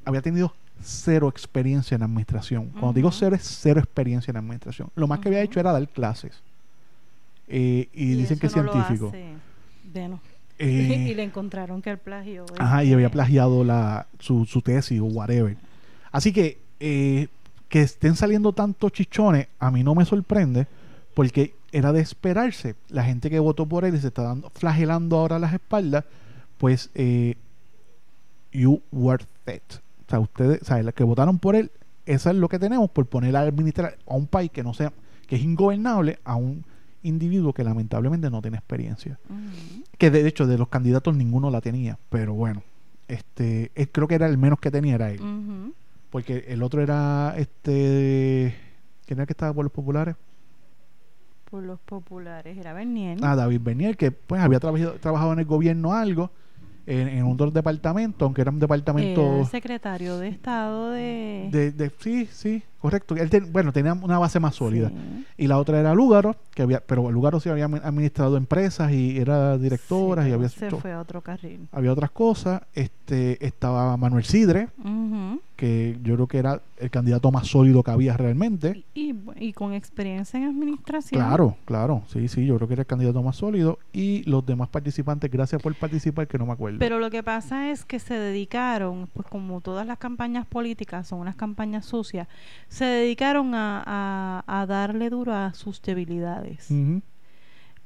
había 0.05 0.21
tenido 0.21 0.53
cero 0.81 1.27
experiencia 1.27 1.95
en 1.95 2.03
administración. 2.03 2.67
Cuando 2.67 2.93
digo 2.93 3.11
cero, 3.11 3.35
es 3.35 3.43
cero 3.43 3.81
experiencia 3.81 4.31
en 4.31 4.37
administración. 4.37 4.89
Lo 4.95 5.05
más 5.05 5.19
que 5.19 5.27
había 5.27 5.41
hecho 5.41 5.59
era 5.59 5.73
dar 5.73 5.85
clases. 5.89 6.41
Eh, 7.49 7.89
y, 7.91 8.15
dicen 8.15 8.39
que 8.39 8.47
es 8.47 8.55
no 8.55 8.71
científico. 8.71 9.11
Bueno. 9.93 10.21
Eh, 10.59 11.07
y 11.09 11.13
le 11.13 11.23
encontraron 11.23 11.81
que 11.81 11.89
el 11.89 11.97
plagio. 11.97 12.45
Ajá, 12.57 12.85
y 12.85 12.93
había 12.93 13.09
plagiado 13.09 13.65
la, 13.65 14.07
su, 14.19 14.45
su 14.45 14.61
tesis 14.61 15.01
o 15.01 15.05
whatever. 15.07 15.57
Así 16.09 16.31
que 16.31 16.57
eh, 16.79 17.27
que 17.67 17.81
estén 17.81 18.15
saliendo 18.15 18.53
tantos 18.53 18.93
chichones, 18.93 19.47
a 19.59 19.71
mí 19.71 19.83
no 19.83 19.93
me 19.93 20.05
sorprende, 20.05 20.67
porque 21.13 21.53
era 21.71 21.93
de 21.93 22.01
esperarse. 22.01 22.75
La 22.89 23.03
gente 23.03 23.29
que 23.29 23.39
votó 23.39 23.65
por 23.65 23.85
él 23.85 23.95
y 23.95 23.99
se 23.99 24.07
está 24.07 24.23
dando, 24.23 24.49
flagelando 24.51 25.17
ahora 25.17 25.39
las 25.39 25.53
espaldas, 25.53 26.05
pues 26.57 26.89
eh, 26.95 27.35
you 28.51 28.81
worth 28.91 29.27
it. 29.47 29.63
O 30.07 30.09
sea, 30.09 30.19
ustedes, 30.19 30.61
o 30.61 30.65
sea, 30.65 30.81
los 30.81 30.93
que 30.93 31.03
votaron 31.03 31.39
por 31.39 31.55
él, 31.55 31.71
eso 32.05 32.29
es 32.29 32.35
lo 32.35 32.47
que 32.47 32.59
tenemos 32.59 32.89
por 32.89 33.05
poner 33.05 33.35
a 33.35 33.41
administrar 33.41 33.97
a 34.07 34.15
un 34.15 34.27
país 34.27 34.51
que 34.51 34.63
no 34.63 34.73
sea, 34.73 34.93
que 35.27 35.35
es 35.35 35.41
ingobernable, 35.41 36.19
a 36.23 36.35
un 36.35 36.63
individuo 37.03 37.53
que 37.53 37.63
lamentablemente 37.63 38.29
no 38.29 38.41
tiene 38.41 38.57
experiencia 38.57 39.19
que 39.97 40.11
de 40.11 40.27
hecho 40.27 40.45
de 40.47 40.57
los 40.57 40.67
candidatos 40.67 41.15
ninguno 41.15 41.49
la 41.49 41.61
tenía, 41.61 41.97
pero 42.09 42.33
bueno, 42.33 42.63
este, 43.07 43.71
él 43.75 43.89
creo 43.89 44.07
que 44.07 44.15
era 44.15 44.27
el 44.27 44.37
menos 44.37 44.59
que 44.59 44.71
tenía 44.71 44.95
era 44.95 45.11
él, 45.11 45.73
porque 46.09 46.45
el 46.47 46.63
otro 46.63 46.81
era 46.81 47.33
este, 47.37 48.55
¿quién 49.05 49.17
era 49.17 49.23
el 49.23 49.27
que 49.27 49.33
estaba 49.33 49.53
por 49.53 49.65
los 49.65 49.71
populares? 49.71 50.15
Por 51.49 51.63
los 51.63 51.79
populares. 51.79 52.57
Era 52.57 52.73
Bernier. 52.73 53.17
Ah, 53.21 53.35
David 53.35 53.61
Bernier, 53.61 53.95
que 53.95 54.11
pues 54.11 54.41
había 54.41 54.59
trabajado, 54.59 54.93
trabajado 54.95 55.33
en 55.33 55.39
el 55.39 55.45
gobierno 55.45 55.93
algo, 55.93 56.29
en, 56.85 57.07
en 57.07 57.23
otro 57.25 57.51
departamento, 57.51 58.25
aunque 58.25 58.41
era 58.41 58.51
un 58.51 58.57
Era 58.57 58.61
departamento 58.61 59.39
el 59.39 59.45
secretario 59.45 60.17
de 60.17 60.27
Estado 60.29 60.91
de. 60.91 61.49
de, 61.51 61.71
de- 61.71 61.91
sí, 61.99 62.27
sí, 62.31 62.63
correcto. 62.79 63.15
Él 63.15 63.29
ten- 63.29 63.51
bueno, 63.51 63.71
tenía 63.73 63.93
una 63.93 64.19
base 64.19 64.39
más 64.39 64.55
sólida. 64.55 64.89
Sí. 64.89 65.25
Y 65.37 65.47
la 65.47 65.57
otra 65.57 65.79
era 65.79 65.93
Lúgaro, 65.93 66.35
que 66.53 66.61
había, 66.63 66.79
pero 66.79 67.09
Lúgaro 67.11 67.39
sí 67.39 67.49
había 67.49 67.65
administrado 67.65 68.37
empresas 68.37 68.91
y 68.91 69.17
era 69.17 69.57
directora 69.57 70.23
Sí, 70.23 70.29
y 70.29 70.33
había 70.33 70.49
se 70.49 70.67
hecho- 70.67 70.77
fue 70.79 70.91
a 70.93 70.99
otro 71.01 71.21
carril. 71.21 71.67
había 71.71 71.91
otras 71.91 72.11
cosas. 72.11 72.61
Este 72.73 73.45
estaba 73.45 73.95
Manuel 73.97 74.23
Sidre, 74.23 74.69
que 75.55 75.97
yo 76.03 76.13
creo 76.15 76.27
que 76.27 76.37
era 76.37 76.61
el 76.79 76.91
candidato 76.91 77.31
más 77.31 77.47
sólido 77.47 77.81
que 77.81 77.89
había 77.91 78.15
realmente. 78.15 78.83
y, 78.93 79.15
y 79.39 79.53
con 79.53 79.73
experiencia 79.73 80.37
en 80.37 80.45
administración. 80.45 81.19
Claro, 81.21 81.57
claro, 81.65 82.03
sí, 82.07 82.27
sí, 82.27 82.45
yo 82.45 82.55
creo 82.57 82.67
que 82.67 82.73
era 82.75 82.81
el 82.81 82.87
candidato 82.87 83.23
más 83.23 83.35
sólido. 83.37 83.79
Y 83.91 84.23
los 84.29 84.45
demás 84.45 84.69
participantes, 84.69 85.31
gracias 85.31 85.61
por 85.61 85.73
participar, 85.75 86.27
que 86.27 86.37
no 86.37 86.45
me 86.45 86.51
acuerdo. 86.53 86.77
Pero 86.79 86.99
lo 86.99 87.09
que 87.09 87.23
pasa 87.23 87.71
es 87.71 87.85
que 87.85 87.97
se 87.99 88.13
dedicaron, 88.13 89.07
pues 89.13 89.27
como 89.27 89.61
todas 89.61 89.87
las 89.87 89.97
campañas 89.97 90.45
políticas 90.45 91.07
son 91.07 91.19
unas 91.19 91.35
campañas 91.35 91.85
sucias, 91.85 92.27
se 92.69 92.85
dedicaron 92.85 93.53
a, 93.55 93.83
a- 93.85 94.43
a 94.61 94.65
darle 94.65 95.09
duro 95.09 95.33
a 95.33 95.53
sus 95.53 95.81
debilidades. 95.81 96.69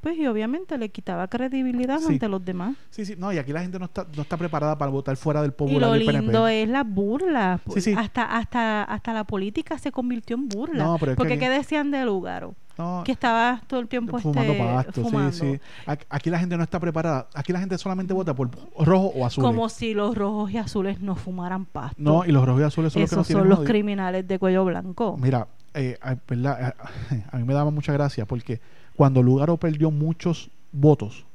Pues 0.01 0.17
y 0.17 0.25
obviamente 0.25 0.77
le 0.79 0.89
quitaba 0.89 1.27
credibilidad 1.27 1.99
Sí. 1.99 2.13
ante 2.13 2.27
los 2.27 2.43
demás. 2.43 2.75
Sí, 2.89 3.05
sí, 3.05 3.13
no, 3.17 3.31
y 3.31 3.37
aquí 3.37 3.53
la 3.53 3.61
gente 3.61 3.77
no 3.77 3.85
está, 3.85 4.05
no 4.15 4.23
está 4.23 4.35
preparada 4.35 4.75
para 4.77 4.89
votar 4.91 5.15
fuera 5.15 5.41
del 5.43 5.51
Y 5.51 5.53
popular 5.53 5.81
lo 5.89 5.93
del 5.93 6.05
PNP. 6.05 6.21
lindo 6.23 6.47
es 6.47 6.67
la 6.67 6.83
burla. 6.83 7.59
Sí, 7.73 7.81
sí. 7.81 7.93
Hasta, 7.95 8.23
hasta, 8.37 8.83
hasta 8.83 9.13
la 9.13 9.23
política 9.25 9.77
se 9.77 9.91
convirtió 9.91 10.35
en 10.35 10.49
burla. 10.49 10.83
No, 10.83 10.97
pero 10.99 11.11
es 11.11 11.15
que 11.15 11.17
Porque 11.17 11.33
aquí- 11.33 11.41
¿qué 11.41 11.49
decían 11.49 11.91
de 11.91 12.03
Lugaro? 12.03 12.55
No, 12.79 13.03
Que 13.05 13.11
estaba 13.11 13.61
todo 13.67 13.79
el 13.79 13.87
tiempo 13.87 14.17
fumando 14.17 14.53
este, 14.53 14.63
pasto, 14.63 15.01
fumando. 15.03 15.31
sí, 15.33 15.51
sí. 15.53 15.59
Aquí, 16.09 16.31
la 16.31 16.39
gente 16.39 16.57
no 16.57 16.63
está 16.63 16.79
preparada. 16.79 17.27
Aquí 17.35 17.53
la 17.53 17.59
gente 17.59 17.77
solamente 17.77 18.11
vota 18.13 18.33
por 18.33 18.49
rojo 18.79 19.07
o 19.15 19.23
azul. 19.25 19.43
Como 19.43 19.69
si 19.69 19.93
los 19.93 20.15
rojos 20.15 20.49
y 20.51 20.57
azules 20.57 20.99
no 20.99 21.15
fumaran 21.15 21.65
pasto. 21.65 21.95
No, 22.01 22.25
y 22.25 22.31
los 22.31 22.43
rojos 22.43 22.61
y 22.61 22.65
azules 22.65 22.91
son 22.93 23.01
los 23.03 23.09
que 23.09 23.15
Esos 23.15 23.27
tienen 23.27 23.43
son 23.43 23.49
los 23.49 23.59
criminales 23.67 24.27
de 24.27 24.39
cuello 24.39 24.65
blanco. 24.65 25.15
Mira, 25.21 25.47
eh. 25.75 25.95
A- 26.01 26.11
a 27.31 27.37
mí 27.37 27.43
me 27.43 27.53
daba 27.53 27.69
mucha 27.69 27.93
gracia 27.93 28.25
porque 28.25 28.59
cuando 29.01 29.23
Lugaro 29.23 29.57
perdió 29.57 29.89
muchos 29.89 30.51
votos, 30.71 31.25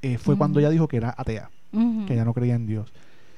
eh, 0.00 0.16
fue 0.16 0.38
cuando 0.38 0.58
ella 0.58 0.70
dijo 0.70 0.88
que 0.88 0.96
era 0.96 1.14
atea, 1.18 1.50
que 2.06 2.14
ella 2.14 2.24
no 2.24 2.32
creía 2.32 2.54
en 2.54 2.66
Dios. 2.66 2.90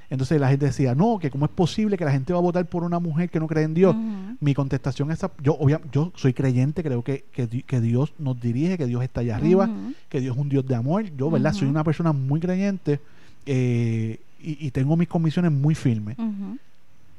Entonces 0.08 0.40
la 0.40 0.48
gente 0.48 0.66
decía, 0.66 0.94
no, 0.94 1.18
que 1.18 1.32
cómo 1.32 1.46
es 1.46 1.50
posible 1.50 1.96
que 1.98 2.04
la 2.04 2.12
gente 2.12 2.32
va 2.32 2.38
a 2.38 2.42
votar 2.42 2.64
por 2.66 2.84
una 2.84 3.00
mujer 3.00 3.28
que 3.28 3.40
no 3.40 3.48
cree 3.48 3.64
en 3.64 3.74
Dios. 3.74 3.96
Mi 4.40 4.54
contestación 4.54 5.10
es, 5.10 5.18
yo, 5.42 5.58
obvia- 5.58 5.80
yo 5.90 6.12
soy 6.14 6.32
creyente, 6.32 6.84
creo 6.84 7.02
que, 7.02 7.24
que, 7.32 7.48
di- 7.48 7.64
que 7.64 7.80
Dios 7.80 8.12
nos 8.20 8.40
dirige, 8.40 8.78
que 8.78 8.86
Dios 8.86 9.02
está 9.02 9.22
allá 9.22 9.34
arriba, 9.34 9.68
que 10.08 10.20
Dios 10.20 10.36
es 10.36 10.40
un 10.40 10.48
Dios 10.48 10.64
de 10.64 10.76
amor. 10.76 11.02
Yo, 11.16 11.28
¿verdad? 11.28 11.52
Soy 11.54 11.66
una 11.66 11.82
persona 11.82 12.12
muy 12.12 12.38
creyente 12.38 13.00
eh, 13.46 14.20
y, 14.40 14.64
y 14.64 14.70
tengo 14.70 14.96
mis 14.96 15.08
convicciones 15.08 15.50
muy 15.50 15.74
firmes. 15.74 16.16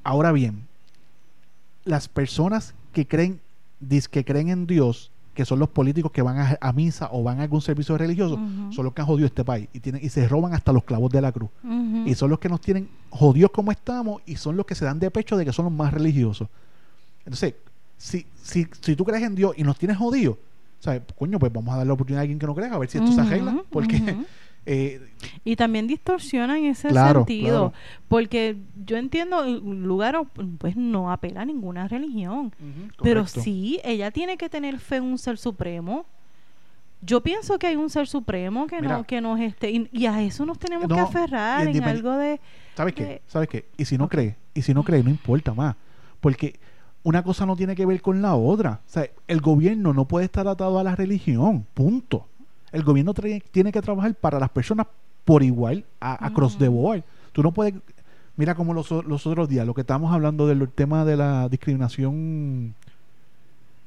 Ahora 0.06 0.32
bien, 0.32 0.62
las 1.84 2.08
personas 2.08 2.74
que 2.94 3.06
creen, 3.06 3.42
que 4.10 4.24
creen 4.24 4.48
en 4.48 4.66
Dios, 4.66 5.12
que 5.38 5.46
son 5.46 5.60
los 5.60 5.70
políticos 5.70 6.12
que 6.12 6.24
van 6.24 6.40
a, 6.40 6.58
a 6.60 6.74
misa 6.74 7.10
o 7.12 7.22
van 7.22 7.40
a 7.40 7.44
algún 7.44 7.62
servicio 7.62 7.96
religioso, 7.96 8.42
son 8.72 8.86
los 8.86 8.94
que 8.96 9.02
han 9.02 9.08
jodido 9.08 9.28
este 9.28 9.46
país 9.46 9.70
y, 9.72 9.80
tienen, 9.80 10.04
y 10.04 10.10
se 10.10 10.28
roban 10.28 10.56
hasta 10.56 10.74
los 10.74 10.84
clavos 10.84 11.12
de 11.12 11.22
la 11.22 11.32
cruz. 11.32 11.52
Y 12.08 12.16
son 12.16 12.32
los 12.32 12.40
que 12.40 12.50
nos 12.50 12.60
tienen 12.60 12.90
jodidos 13.12 13.52
como 13.52 13.72
estamos 13.72 14.24
y 14.26 14.36
son 14.38 14.58
los 14.58 14.66
que 14.66 14.74
se 14.74 14.84
dan 14.84 14.98
de 14.98 15.12
pecho 15.12 15.38
de 15.38 15.46
que 15.46 15.54
son 15.54 15.66
los 15.66 15.74
más 15.76 15.94
religiosos. 15.94 16.48
Entonces, 17.20 17.54
si, 17.98 18.26
si, 18.34 18.66
si 18.82 18.96
tú 18.96 19.06
crees 19.06 19.22
en 19.22 19.36
Dios 19.36 19.54
y 19.56 19.62
nos 19.62 19.78
tienes 19.78 19.98
jodidos, 19.98 20.38
¿sabes? 20.80 21.04
Coño, 21.16 21.38
pues 21.38 21.54
vamos 21.54 21.72
a 21.72 21.78
darle 21.78 21.90
la 21.90 21.94
oportunidad 21.94 22.22
a 22.22 22.24
alguien 22.24 22.40
que 22.40 22.48
no 22.48 22.56
crea, 22.56 22.74
a 22.74 22.80
ver 22.80 22.90
si 22.90 22.98
esto 22.98 23.12
se 23.12 23.22
Ujú, 23.22 23.28
arregla. 23.30 23.64
Porque 23.70 23.98
ujú. 23.98 24.26
Eh, 24.66 25.02
Y 25.46 25.56
también 25.56 25.88
distorsionan 25.88 26.64
ese 26.66 26.90
Claro, 26.90 27.20
sentido. 27.22 27.72
claro. 27.72 27.74
porque 28.08 28.58
yo 28.86 28.98
entiendo, 28.98 29.44
lugar 29.46 30.20
pues 30.58 30.76
no 30.76 31.12
apela 31.12 31.42
a 31.42 31.46
ninguna 31.46 31.88
religión. 31.88 32.54
Pero 33.02 33.26
sí, 33.28 33.80
ella 33.84 34.12
tiene 34.12 34.38
que 34.38 34.50
tener 34.50 34.80
fe 34.80 34.98
en 34.98 35.04
un 35.04 35.18
ser 35.18 35.38
supremo. 35.38 36.06
Yo 37.02 37.22
pienso 37.22 37.60
que 37.60 37.68
hay 37.68 37.76
un 37.76 37.90
ser 37.92 38.08
supremo 38.08 38.66
que 38.66 38.82
Mira. 38.82 38.98
no 38.98 39.04
que 39.04 39.22
nos 39.22 39.40
esté 39.40 39.70
y, 39.70 39.88
y 39.92 40.08
a 40.08 40.22
eso 40.24 40.46
nos 40.48 40.58
tenemos 40.58 40.90
No, 40.90 40.96
que 40.96 41.02
aferrar 41.02 41.68
en 41.68 41.84
algo 41.84 42.18
de 42.18 42.42
¿Sabes 42.76 42.94
qué? 42.96 43.22
¿Sabes 43.28 43.48
qué? 43.48 43.66
Y 43.78 43.86
si 43.86 43.98
no 43.98 44.06
Ok. 44.06 44.12
cree, 44.12 44.36
y 44.56 44.64
si 44.64 44.74
no 44.74 44.84
cree, 44.84 45.04
no 45.04 45.10
importa 45.12 45.54
más. 45.54 45.76
Porque 46.20 46.60
una 47.04 47.24
cosa 47.24 47.46
no 47.46 47.56
tiene 47.56 47.76
que 47.76 47.86
ver 47.86 48.02
con 48.02 48.22
la 48.24 48.36
otra. 48.36 48.82
O 48.86 48.90
sea, 48.90 49.08
el 49.28 49.42
gobierno 49.42 49.94
no 49.94 50.06
puede 50.08 50.26
estar 50.26 50.48
atado 50.48 50.80
a 50.80 50.84
la 50.84 50.96
religión. 50.96 51.66
Punto. 51.76 52.28
El 52.72 52.84
gobierno 52.84 53.14
tiene 53.52 53.72
que 53.72 53.82
trabajar 53.82 54.14
para 54.16 54.40
las 54.40 54.50
personas 54.50 54.88
por 55.26 55.44
igual, 55.44 55.84
a, 56.00 56.26
across 56.26 56.58
the 56.58 56.68
board. 56.68 57.04
Tú 57.34 57.44
no 57.44 57.52
puedes. 57.52 57.74
Mira 58.36 58.54
como 58.56 58.74
los, 58.74 58.92
otros 58.92 59.50
días, 59.50 59.66
lo 59.66 59.74
que 59.74 59.82
estábamos 59.82 60.14
hablando 60.14 60.46
del 60.48 60.68
tema 60.70 61.04
de 61.06 61.18
la 61.18 61.50
discriminación 61.50 62.76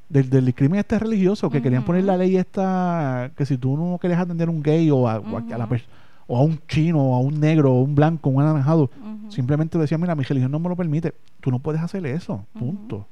del, 0.09 0.29
del 0.29 0.45
discrimen 0.45 0.81
este 0.81 0.99
religioso, 0.99 1.49
que 1.51 1.63
querían 1.63 1.85
poner 1.85 2.05
la 2.05 2.17
ley 2.17 2.37
esta, 2.37 3.31
que 3.37 3.47
si 3.47 3.57
tú 3.57 3.77
no 3.77 3.97
quieres 3.99 4.19
atender 4.19 4.49
a 4.49 4.51
un 4.51 4.61
gay 4.63 4.91
o 4.91 5.07
a, 5.09 5.15
a- 5.15 5.19
a 5.19 5.59
la 5.59 5.65
Ujú. 5.67 5.75
pers- 5.75 5.85
o 6.27 6.37
a 6.37 6.43
un 6.43 6.61
chino 6.69 7.01
o 7.01 7.15
a 7.17 7.21
un 7.21 7.39
negro 7.41 7.73
o 7.75 7.83
un 7.83 7.95
blanco 7.95 8.29
o 8.29 8.33
un 8.33 8.43
anaranjado, 8.43 8.91
simplemente 9.29 9.79
decían, 9.79 10.01
mira, 10.01 10.15
mi 10.17 10.25
religión 10.25 10.51
no 10.51 10.59
me 10.59 10.69
lo 10.69 10.75
permite, 10.77 11.15
tú 11.41 11.51
no 11.53 11.59
puedes 11.61 11.81
hacer 11.81 12.05
eso, 12.07 12.45
punto. 12.59 13.07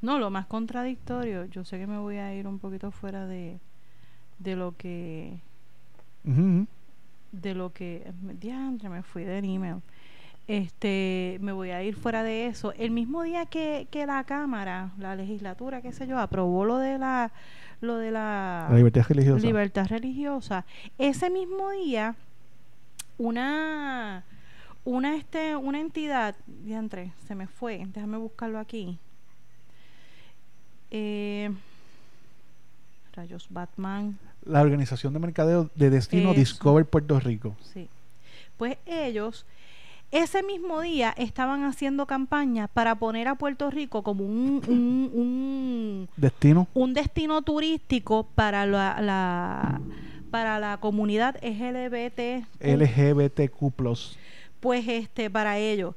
No, 0.00 0.18
lo 0.18 0.30
más 0.30 0.46
contradictorio, 0.46 1.44
yo 1.46 1.64
sé 1.64 1.78
que 1.78 1.86
me 1.86 1.98
voy 1.98 2.16
a 2.16 2.34
ir 2.34 2.46
un 2.46 2.58
poquito 2.58 2.90
fuera 2.90 3.26
de, 3.26 3.58
de 4.44 4.56
lo 4.56 4.76
que 4.76 5.38
de 7.32 7.54
lo 7.54 7.72
que 7.72 8.12
diantre, 8.40 8.88
me 8.88 9.02
fui 9.02 9.24
del 9.24 9.44
email. 9.44 9.82
Este, 10.46 11.38
me 11.40 11.52
voy 11.52 11.70
a 11.70 11.82
ir 11.82 11.96
fuera 11.96 12.22
de 12.22 12.46
eso. 12.46 12.72
El 12.74 12.90
mismo 12.90 13.22
día 13.22 13.46
que, 13.46 13.88
que 13.90 14.06
la 14.06 14.24
cámara, 14.24 14.92
la 14.98 15.16
legislatura, 15.16 15.80
qué 15.80 15.92
sé 15.92 16.06
yo, 16.06 16.18
aprobó 16.18 16.64
lo 16.64 16.78
de 16.78 16.98
la 16.98 17.32
lo 17.80 17.96
de 17.98 18.10
la, 18.10 18.68
La 18.70 18.76
libertad 18.76 19.04
religiosa. 19.08 19.46
libertad 19.46 19.86
religiosa, 19.88 20.64
ese 20.98 21.28
mismo 21.28 21.70
día 21.70 22.14
una 23.18 24.24
una 24.84 25.16
este 25.16 25.56
una 25.56 25.80
entidad, 25.80 26.34
diantre, 26.46 27.12
se 27.26 27.34
me 27.34 27.46
fue, 27.46 27.86
déjame 27.92 28.16
buscarlo 28.18 28.58
aquí. 28.58 28.98
Eh, 30.90 31.50
rayos 33.12 33.48
Batman 33.50 34.18
la 34.46 34.60
organización 34.62 35.12
de 35.12 35.18
mercadeo 35.18 35.70
de 35.74 35.90
destino 35.90 36.30
Eso. 36.30 36.40
Discover 36.40 36.84
Puerto 36.86 37.18
Rico. 37.20 37.56
Sí. 37.72 37.88
Pues 38.56 38.76
ellos 38.86 39.46
ese 40.10 40.42
mismo 40.44 40.80
día 40.80 41.12
estaban 41.16 41.64
haciendo 41.64 42.06
campaña 42.06 42.68
para 42.68 42.94
poner 42.94 43.26
a 43.26 43.34
Puerto 43.34 43.68
Rico 43.70 44.02
como 44.04 44.24
un, 44.24 44.62
un, 44.68 45.10
un, 45.12 46.08
Destino. 46.16 46.68
un 46.74 46.94
destino 46.94 47.42
turístico 47.42 48.28
para 48.34 48.64
la, 48.66 49.00
la- 49.00 49.80
para 50.30 50.58
la 50.58 50.76
comunidad 50.78 51.36
LGBT 51.44 52.44
LGBTQ+. 52.60 53.72
pues 54.60 54.86
este 54.88 55.30
para 55.30 55.58
ellos 55.58 55.94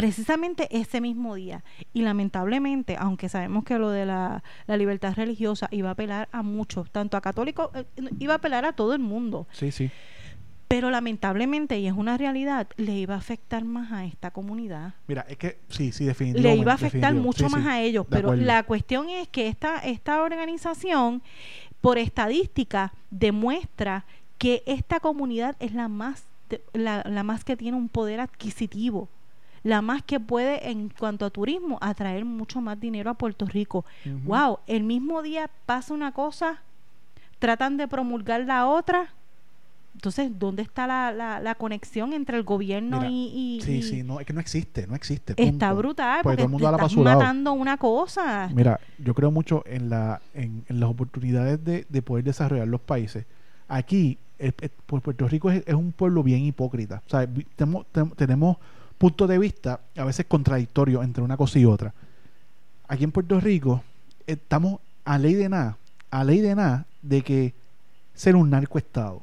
precisamente 0.00 0.68
ese 0.70 1.00
mismo 1.00 1.34
día 1.34 1.64
y 1.92 2.02
lamentablemente 2.02 2.96
aunque 2.98 3.28
sabemos 3.28 3.64
que 3.64 3.78
lo 3.78 3.90
de 3.90 4.06
la, 4.06 4.42
la 4.66 4.76
libertad 4.76 5.14
religiosa 5.14 5.68
iba 5.72 5.88
a 5.88 5.92
apelar 5.92 6.28
a 6.32 6.42
muchos 6.42 6.90
tanto 6.90 7.16
a 7.16 7.20
católicos 7.20 7.70
eh, 7.74 7.84
iba 8.18 8.34
a 8.34 8.36
apelar 8.36 8.64
a 8.64 8.72
todo 8.72 8.94
el 8.94 9.00
mundo 9.00 9.46
Sí, 9.52 9.72
sí. 9.72 9.90
pero 10.68 10.90
lamentablemente, 10.90 11.78
y 11.80 11.86
es 11.86 11.94
una 11.94 12.16
realidad, 12.18 12.68
le 12.76 12.92
iba 12.98 13.14
a 13.14 13.18
afectar 13.18 13.64
más 13.64 13.90
a 13.90 14.04
esta 14.04 14.30
comunidad. 14.30 14.92
Mira, 15.06 15.24
es 15.28 15.38
que 15.38 15.58
sí, 15.70 15.92
sí, 15.92 16.04
definitivamente. 16.04 16.56
Le 16.56 16.60
iba 16.62 16.72
a 16.72 16.74
afectar 16.74 17.14
mucho 17.14 17.48
Sí, 17.48 17.52
más 17.54 17.62
sí, 17.62 17.68
a 17.70 17.80
ellos. 17.80 18.06
Pero 18.10 18.28
acuerdo. 18.28 18.44
la 18.44 18.62
cuestión 18.64 19.08
es 19.08 19.28
que 19.28 19.48
esta, 19.48 19.78
esta 19.78 20.22
organización, 20.22 21.22
por 21.80 21.96
estadística, 21.96 22.92
demuestra 23.10 24.04
que 24.36 24.62
esta 24.66 25.00
comunidad 25.00 25.56
es 25.58 25.72
la 25.72 25.88
más, 25.88 26.24
la, 26.74 27.02
la 27.08 27.22
más 27.22 27.44
que 27.44 27.56
tiene 27.56 27.76
un 27.78 27.88
poder 27.88 28.20
adquisitivo. 28.20 29.08
La 29.62 29.82
más 29.82 30.02
que 30.02 30.20
puede, 30.20 30.70
en 30.70 30.88
cuanto 30.88 31.24
a 31.26 31.30
turismo, 31.30 31.78
atraer 31.80 32.24
mucho 32.24 32.60
más 32.60 32.78
dinero 32.80 33.10
a 33.10 33.14
Puerto 33.14 33.44
Rico. 33.46 33.84
Ujú. 34.06 34.18
Wow, 34.24 34.58
el 34.66 34.84
mismo 34.84 35.22
día 35.22 35.50
pasa 35.66 35.92
una 35.94 36.12
cosa, 36.12 36.62
tratan 37.38 37.76
de 37.76 37.88
promulgar 37.88 38.42
la 38.42 38.66
otra. 38.66 39.08
Entonces, 39.94 40.30
¿dónde 40.38 40.62
está 40.62 40.86
la, 40.86 41.10
la, 41.10 41.40
la 41.40 41.56
conexión 41.56 42.12
entre 42.12 42.36
el 42.36 42.44
gobierno 42.44 42.98
Mira, 42.98 43.10
y, 43.10 43.58
y- 43.58 43.62
Sí, 43.62 43.78
y- 43.78 43.82
sí, 43.82 44.02
no, 44.04 44.20
es 44.20 44.26
que 44.26 44.32
no 44.32 44.38
existe, 44.40 44.86
no 44.86 44.94
existe. 44.94 45.34
Está 45.36 45.72
brutal 45.72 46.20
Porque 46.22 46.36
porque 46.36 46.36
todo 46.36 46.44
el 46.46 46.50
mundo 46.52 46.68
te 46.70 46.84
estás 46.84 46.96
matando 47.18 47.52
una 47.52 47.76
cosa. 47.78 48.48
Mira, 48.54 48.78
yo 48.98 49.12
creo 49.14 49.32
mucho 49.32 49.64
en, 49.66 49.90
la, 49.90 50.20
en, 50.34 50.64
en 50.68 50.78
las 50.78 50.88
oportunidades 50.88 51.64
de, 51.64 51.84
de 51.88 52.02
poder 52.02 52.24
desarrollar 52.24 52.68
los 52.68 52.80
países. 52.80 53.26
Aquí, 53.66 54.18
el- 54.38 54.54
el- 54.60 54.70
pues 54.86 55.02
Puerto 55.02 55.26
Rico 55.26 55.50
es, 55.50 55.64
es 55.66 55.74
un 55.74 55.90
pueblo 55.90 56.22
bien 56.22 56.44
hipócrita. 56.44 57.02
O 57.04 57.10
sea, 57.10 57.26
tem- 57.28 58.14
tenemos 58.14 58.56
puntos 58.98 59.28
de 59.28 59.38
vista 59.38 59.80
a 59.96 60.04
veces 60.04 60.26
contradictorios 60.26 61.04
entre 61.04 61.22
una 61.22 61.36
cosa 61.36 61.58
y 61.58 61.64
otra. 61.64 61.94
Aquí 62.88 63.04
en 63.04 63.12
Puerto 63.12 63.38
Rico 63.40 63.82
estamos 64.26 64.80
a 65.04 65.18
ley 65.18 65.34
de 65.34 65.48
nada, 65.48 65.76
a 66.10 66.24
ley 66.24 66.40
de 66.40 66.54
nada 66.54 66.86
de 67.02 67.22
que 67.22 67.54
ser 68.14 68.34
un 68.36 68.50
narcoestado. 68.50 69.22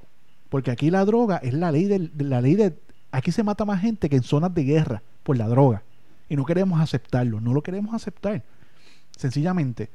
Porque 0.50 0.72
aquí 0.72 0.90
la 0.90 1.04
droga 1.04 1.38
es 1.38 1.54
la 1.54 1.72
ley 1.72 1.86
del- 1.86 2.16
de, 2.16 2.24
la 2.24 2.42
ley 2.42 2.56
de 2.56 2.78
aquí 3.12 3.32
se 3.32 3.44
mata 3.44 3.66
más 3.66 3.82
gente 3.82 4.10
que 4.10 4.16
en 4.16 4.24
zonas 4.24 4.54
de 4.54 4.64
guerra 4.64 5.02
por 5.24 5.38
la 5.38 5.48
droga 5.48 5.82
y 6.30 6.36
no 6.36 6.46
queremos 6.46 6.80
aceptarlo, 6.80 7.42
no 7.42 7.54
lo 7.54 7.62
queremos 7.62 7.94
aceptar. 7.94 8.44
Sencillamente, 9.18 9.90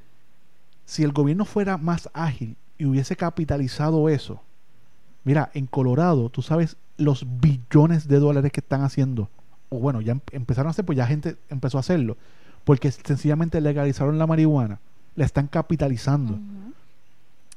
si 0.84 1.02
el 1.04 1.12
gobierno 1.12 1.44
fuera 1.44 1.76
más 1.76 2.08
ágil 2.12 2.56
y 2.78 2.84
hubiese 2.86 3.16
capitalizado 3.16 4.08
eso, 4.08 4.42
mira, 5.24 5.50
en 5.54 5.66
Colorado, 5.66 6.28
tú 6.30 6.42
sabes 6.42 6.76
los 6.96 7.26
billones 7.40 8.08
de 8.08 8.18
dólares 8.18 8.52
que 8.52 8.60
están 8.60 8.82
haciendo, 8.82 9.28
o 9.70 9.78
bueno, 9.78 10.00
ya 10.02 10.12
em- 10.12 10.20
empezaron 10.32 10.68
a 10.68 10.70
hacer, 10.70 10.84
pues 10.84 10.96
ya 10.98 11.06
gente 11.06 11.36
empezó 11.48 11.78
a 11.78 11.80
hacerlo, 11.80 12.16
porque 12.64 12.90
sencillamente 12.90 13.60
legalizaron 13.60 14.18
la 14.18 14.26
marihuana, 14.26 14.78
la 15.16 15.24
están 15.24 15.46
capitalizando. 15.46 16.38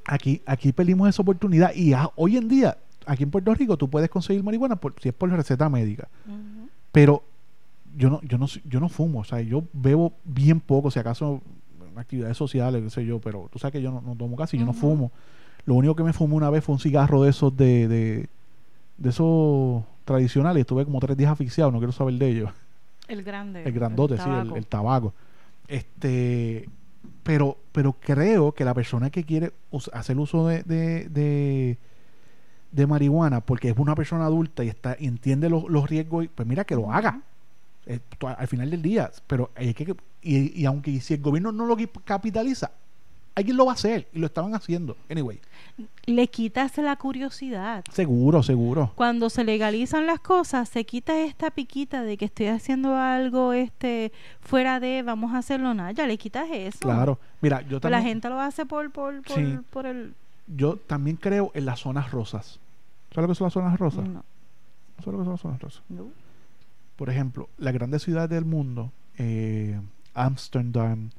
Aquí, 0.06 0.42
aquí 0.46 0.72
perdimos 0.74 1.08
esa 1.10 1.22
oportunidad 1.22 1.74
y 1.74 1.94
a- 1.94 2.10
hoy 2.16 2.38
en 2.38 2.48
día, 2.50 2.78
aquí 3.06 3.24
en 3.24 3.32
Puerto 3.32 3.54
Rico, 3.54 3.78
tú 3.78 3.90
puedes 3.90 4.10
conseguir 4.10 4.44
marihuana 4.44 4.76
por, 4.76 4.94
si 5.02 5.10
es 5.10 5.16
por 5.16 5.30
receta 5.30 5.70
médica. 5.70 6.08
Pero 6.92 7.24
yo 7.98 8.10
no, 8.10 8.22
yo 8.22 8.38
no, 8.38 8.48
yo 8.66 8.80
no 8.80 8.90
fumo, 8.90 9.20
o 9.20 9.24
sea, 9.24 9.42
yo 9.42 9.64
bebo 9.74 10.14
bien 10.26 10.60
poco, 10.60 10.92
si 10.92 11.00
acaso 11.00 11.42
actividades 11.96 12.36
sociales, 12.38 12.82
qué 12.84 12.90
sé 12.90 13.06
yo, 13.06 13.20
pero 13.20 13.50
tú 13.52 13.60
sabes 13.60 13.72
que 13.74 13.82
yo 13.82 13.92
no, 13.92 14.02
no 14.02 14.16
tomo 14.16 14.36
casi, 14.36 14.58
yo 14.58 14.66
no 14.66 14.74
fumo. 14.74 15.12
Lo 15.66 15.76
único 15.76 15.96
que 15.96 16.04
me 16.04 16.12
fumé 16.12 16.34
una 16.36 16.50
vez 16.50 16.64
fue 16.64 16.74
un 16.74 16.80
cigarro 16.80 17.22
de 17.24 17.30
esos 17.30 17.56
de, 17.56 17.88
de, 17.88 18.28
de 18.98 19.10
esos 19.10 19.84
tradicionales, 20.06 20.62
estuve 20.62 20.86
como 20.86 21.00
tres 21.00 21.16
días 21.18 21.32
asfixiado, 21.32 21.72
no 21.72 21.80
quiero 21.80 21.92
saber 21.94 22.16
de 22.16 22.28
ellos. 22.30 22.52
El 23.08 23.24
grande. 23.24 23.64
El 23.64 23.72
grandote, 23.74 24.16
sí, 24.18 24.24
el, 24.24 24.28
tabaco. 24.30 24.56
el 24.56 24.66
tabaco. 24.68 25.14
Este, 25.68 26.70
pero, 27.24 27.58
pero 27.72 27.94
creo 27.94 28.52
que 28.54 28.66
la 28.66 28.74
persona 28.74 29.10
que 29.10 29.24
quiere 29.24 29.52
hacer 29.94 30.18
uso 30.18 30.48
de, 30.48 30.64
de, 30.64 31.10
de, 31.10 31.78
de 32.72 32.88
marihuana, 32.88 33.42
porque 33.42 33.70
es 33.70 33.78
una 33.78 33.96
persona 33.96 34.26
adulta 34.26 34.64
y 34.64 34.70
está 34.70 34.96
y 35.00 35.08
entiende 35.08 35.50
los, 35.50 35.70
los 35.70 35.90
riesgos, 35.90 36.26
y- 36.26 36.28
pues 36.28 36.48
mira 36.48 36.64
que 36.66 36.76
lo 36.76 36.92
haga. 36.92 37.22
Eh, 37.86 38.00
al 38.38 38.48
final 38.48 38.70
del 38.70 38.82
día, 38.82 39.12
pero 39.28 39.52
hay 39.56 39.74
que 39.74 39.94
y, 40.22 40.62
y 40.62 40.66
aunque 40.66 41.02
si 41.02 41.16
el 41.16 41.22
gobierno 41.22 41.52
no 41.52 41.66
lo 41.66 41.76
capitaliza, 42.06 42.72
alguien 43.36 43.58
lo 43.58 43.66
va 43.66 43.72
a 43.72 43.76
hacer 43.76 44.08
y 44.14 44.20
lo 44.20 44.26
estaban 44.28 44.54
haciendo. 44.56 44.96
Anyway, 45.10 45.40
Le 46.06 46.28
quitas 46.28 46.78
la 46.78 46.96
curiosidad. 46.96 47.84
seguro, 47.92 48.44
seguro. 48.44 48.92
Cuando 48.96 49.30
se 49.30 49.44
legalizan 49.44 50.06
las 50.06 50.20
cosas, 50.20 50.70
se 50.70 50.86
quita 50.86 51.20
esta 51.22 51.50
piquita 51.52 52.04
de 52.04 52.18
que 52.18 52.26
estoy 52.26 52.48
haciendo 52.48 52.96
algo 52.96 53.54
este 53.54 54.12
fuera 54.42 54.80
de 54.80 55.02
vamos 55.02 55.34
a 55.34 55.40
hacerlo 55.40 55.74
nada. 55.74 55.92
Ya 55.94 56.06
le 56.06 56.18
quitas 56.18 56.48
eso. 56.52 56.80
Claro. 56.80 57.18
Mira, 57.42 57.62
yo 57.62 57.80
Pero 57.82 57.90
la 57.90 57.98
también 57.98 58.16
gente 58.16 58.30
lo 58.30 58.40
hace 58.40 58.66
por, 58.66 58.92
por, 58.92 59.22
por, 59.24 59.36
Sí. 59.36 59.58
por 59.72 59.86
el. 59.86 60.14
yo 60.48 60.76
también 60.78 61.16
creo 61.18 61.52
en 61.56 61.66
las 61.66 61.80
zonas 61.80 62.12
rosas. 62.12 62.60
¿Sabes 63.14 63.28
lo 63.30 63.34
que 63.34 63.38
son 63.38 63.46
las 63.46 63.54
zonas 63.54 63.80
rosas? 63.80 64.08
No, 64.08 64.24
¿Sabes 65.00 65.14
lo 65.14 65.18
que 65.20 65.24
son 65.26 65.32
las 65.34 65.42
zonas 65.42 65.62
rosas? 65.62 65.82
no. 65.90 66.08
por 66.96 67.10
ejemplo, 67.10 67.50
las 67.58 67.74
grandes 67.74 68.04
ciudades 68.04 68.30
del 68.30 68.46
mundo, 68.46 68.92
eh, 69.18 69.80
Amsterdam, 70.14 71.10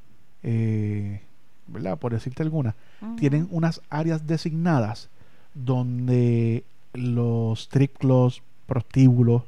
eh, 0.42 1.20
¿verdad? 1.66 1.98
Por 1.98 2.12
decirte 2.12 2.42
algunas, 2.42 2.74
Ujú. 3.00 3.16
tienen 3.16 3.48
unas 3.50 3.80
áreas 3.90 4.26
designadas 4.26 5.08
donde 5.54 6.64
los 6.92 7.60
strip 7.62 7.98
clubs, 7.98 8.42
prostíbulos 8.66 9.42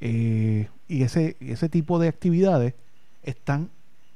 eh, 0.00 0.68
y 0.88 1.02
ese, 1.02 1.36
ese 1.40 1.68
tipo 1.68 1.98
de 1.98 2.08
actividades 2.08 2.74
están 3.22 3.70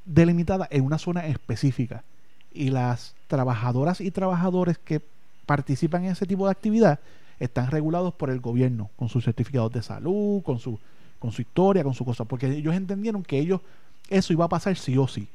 delimitadas 0.05 0.69
en 0.71 0.85
una 0.85 0.99
zona 0.99 1.27
específica. 1.27 2.05
Y 2.53 2.71
las 2.71 3.15
trabajadoras 3.27 4.01
y 4.01 4.11
trabajadores 4.11 4.79
que 4.79 5.03
participan 5.47 6.05
en 6.05 6.13
ese 6.13 6.27
tipo 6.27 6.47
de 6.47 6.53
actividad 6.53 7.01
están 7.39 7.71
regulados 7.71 8.15
por 8.15 8.31
el 8.31 8.41
gobierno, 8.41 8.91
con 8.97 9.09
sus 9.09 9.25
certificados 9.25 9.73
de 9.73 9.83
salud, 9.83 10.43
con 10.43 10.59
su, 10.59 10.79
con 11.19 11.31
su 11.31 11.43
historia, 11.43 11.85
con 11.85 11.95
su 11.95 12.05
cosa, 12.05 12.25
porque 12.25 12.49
ellos 12.49 12.75
entendieron 12.75 13.23
que 13.23 13.39
ellos 13.39 13.61
eso 14.09 14.33
iba 14.33 14.45
a 14.45 14.49
pasar 14.49 14.77
sí 14.77 14.97
o 14.97 15.07
sí. 15.07 15.29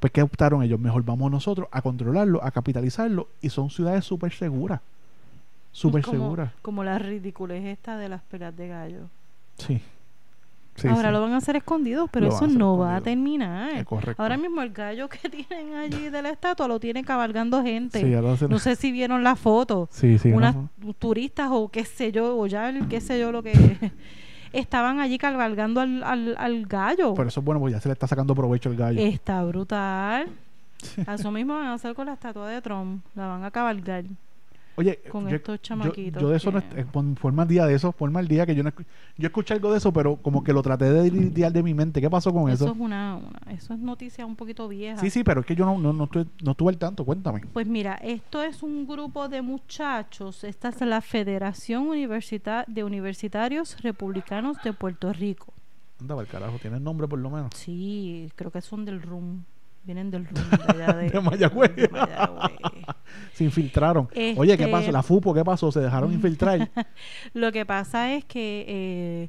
Pues 0.00 0.12
¿qué 0.12 0.22
optaron 0.22 0.62
ellos? 0.62 0.78
Mejor 0.78 1.04
vamos 1.04 1.30
nosotros 1.30 1.68
a 1.70 1.80
controlarlo, 1.82 2.42
a 2.44 2.50
capitalizarlo 2.50 3.28
y 3.40 3.48
son 3.50 3.70
ciudades 3.70 4.04
súper 4.04 4.32
seguras. 4.32 4.80
Súper 5.72 6.04
seguras. 6.04 6.52
Como 6.62 6.84
la 6.84 6.98
ridiculez 6.98 7.64
esta 7.64 7.96
de 7.98 8.08
las 8.08 8.22
peleas 8.22 8.56
de 8.56 8.68
gallo. 8.68 9.00
Sí. 9.58 9.80
Sí, 10.74 10.88
Ahora 10.88 11.08
sí. 11.08 11.12
lo 11.14 11.22
van 11.22 11.32
a 11.32 11.38
hacer 11.38 11.56
escondidos, 11.56 12.10
pero 12.12 12.26
Lo 12.26 12.34
eso 12.34 12.46
no 12.46 12.76
va 12.76 12.96
a 12.96 13.00
terminar. 13.00 13.70
Es 13.76 13.86
correcto. 13.86 14.22
Ahora 14.22 14.36
mismo 14.36 14.60
el 14.60 14.72
gallo 14.72 15.08
que 15.08 15.26
tienen 15.30 15.74
allí 15.74 16.10
de 16.10 16.20
la 16.20 16.28
estatua 16.28 16.68
lo 16.68 16.78
tienen 16.78 17.02
cabalgando 17.02 17.62
gente. 17.62 18.00
Sí, 18.00 18.46
No 18.46 18.58
sé 18.58 18.76
si 18.76 18.92
vieron 18.92 19.24
la 19.24 19.36
foto. 19.36 19.88
sí, 19.90 20.18
sí, 20.18 20.32
Unas 20.32 20.54
no. 20.54 20.68
turistas 20.98 21.48
o 21.50 21.70
qué 21.70 21.86
sé 21.86 22.12
yo, 22.12 22.38
o 22.38 22.46
ya 22.46 22.68
el 22.68 22.88
qué 22.88 23.00
sé 23.00 23.18
yo 23.18 23.32
lo 23.32 23.42
que 23.42 23.52
estaban 24.58 25.00
allí 25.00 25.18
cabalgando 25.18 25.80
al, 25.80 26.02
al, 26.02 26.34
al 26.38 26.66
gallo. 26.66 27.14
Pero 27.14 27.28
eso 27.28 27.40
es 27.40 27.44
bueno, 27.46 27.60
pues 27.60 27.72
ya 27.72 27.80
se 27.80 27.88
le 27.88 27.92
está 27.92 28.06
sacando 28.06 28.34
provecho 28.34 28.68
al 28.68 28.76
gallo. 28.76 29.00
Está 29.00 29.42
brutal. 29.44 30.28
Eso 31.08 31.30
mismo 31.30 31.54
van 31.54 31.66
a 31.68 31.74
hacer 31.74 31.94
con 31.94 32.06
la 32.06 32.12
estatua 32.12 32.48
de 32.50 32.60
Trump. 32.60 33.02
La 33.14 33.26
van 33.26 33.44
a 33.44 33.50
cabalgar 33.50 34.04
Oye, 34.76 35.00
con 35.10 35.28
yo, 35.28 35.36
estos 35.36 35.62
chamaquitos. 35.62 36.20
yo 36.22 36.28
de 36.28 36.36
eso 36.36 36.50
no 36.52 36.60
que- 36.68 36.84
pon- 36.84 37.16
forma 37.16 37.42
el 37.44 37.48
día 37.48 37.64
de 37.66 37.74
eso, 37.74 37.92
forma 37.92 38.20
el 38.20 38.28
día 38.28 38.44
que 38.44 38.54
yo 38.54 38.62
no 38.62 38.70
escu- 38.70 38.84
yo 39.16 39.26
escuché 39.26 39.54
algo 39.54 39.70
de 39.72 39.78
eso, 39.78 39.92
pero 39.92 40.16
como 40.16 40.44
que 40.44 40.52
lo 40.52 40.62
traté 40.62 40.90
de 40.92 41.10
lidiar 41.10 41.50
de 41.52 41.62
mi 41.62 41.72
mente. 41.74 42.00
¿Qué 42.00 42.10
pasó 42.10 42.32
con 42.32 42.50
eso 42.50 42.64
eso? 42.66 42.72
es 42.74 42.78
una, 42.80 43.16
una- 43.16 43.52
eso 43.52 43.72
es 43.74 43.80
noticia 43.80 44.26
un 44.26 44.36
poquito 44.36 44.68
vieja. 44.68 44.98
Sí, 45.00 45.08
sí, 45.10 45.24
pero 45.24 45.40
es 45.40 45.46
que 45.46 45.54
yo 45.56 45.64
no, 45.64 45.78
no, 45.78 45.92
no, 45.92 46.04
estoy, 46.04 46.28
no 46.44 46.50
estuve 46.52 46.70
al 46.72 46.78
tanto. 46.78 47.04
Cuéntame. 47.04 47.40
Pues 47.52 47.66
mira, 47.66 47.94
esto 47.96 48.42
es 48.42 48.62
un 48.62 48.86
grupo 48.86 49.28
de 49.28 49.40
muchachos. 49.42 50.44
Esta 50.44 50.68
es 50.68 50.80
la 50.82 51.00
Federación 51.00 51.88
Universita 51.88 52.64
de 52.68 52.84
Universitarios 52.84 53.80
Republicanos 53.82 54.58
de 54.62 54.72
Puerto 54.72 55.12
Rico. 55.12 55.52
Anda, 56.00 56.14
para 56.14 56.26
el 56.26 56.30
carajo, 56.30 56.58
tiene 56.60 56.76
el 56.76 56.84
nombre 56.84 57.08
por 57.08 57.18
lo 57.18 57.30
menos. 57.30 57.50
Sí, 57.54 58.30
creo 58.36 58.50
que 58.50 58.60
son 58.60 58.84
del 58.84 59.00
RUM. 59.00 59.44
Vienen 59.86 60.10
del 60.10 60.26
RUM 60.26 60.34
de 60.50 60.72
allá 60.84 60.92
de, 60.96 61.10
De 61.10 61.20
Mayagüez. 61.20 61.76
de 61.76 61.88
Mayagüez. 61.88 62.52
Se 63.32 63.44
infiltraron. 63.44 64.08
Oye, 64.36 64.56
¿qué 64.56 64.64
Este- 64.64 64.68
pasó? 64.72 64.90
La 64.92 65.02
FUPO, 65.02 65.32
¿qué 65.32 65.44
pasó? 65.44 65.70
Se 65.70 65.80
dejaron 65.80 66.12
infiltrar. 66.12 66.68
Lo 67.34 67.52
que 67.52 67.64
pasa 67.64 68.12
es 68.14 68.24
que 68.24 68.64
eh, 68.68 69.28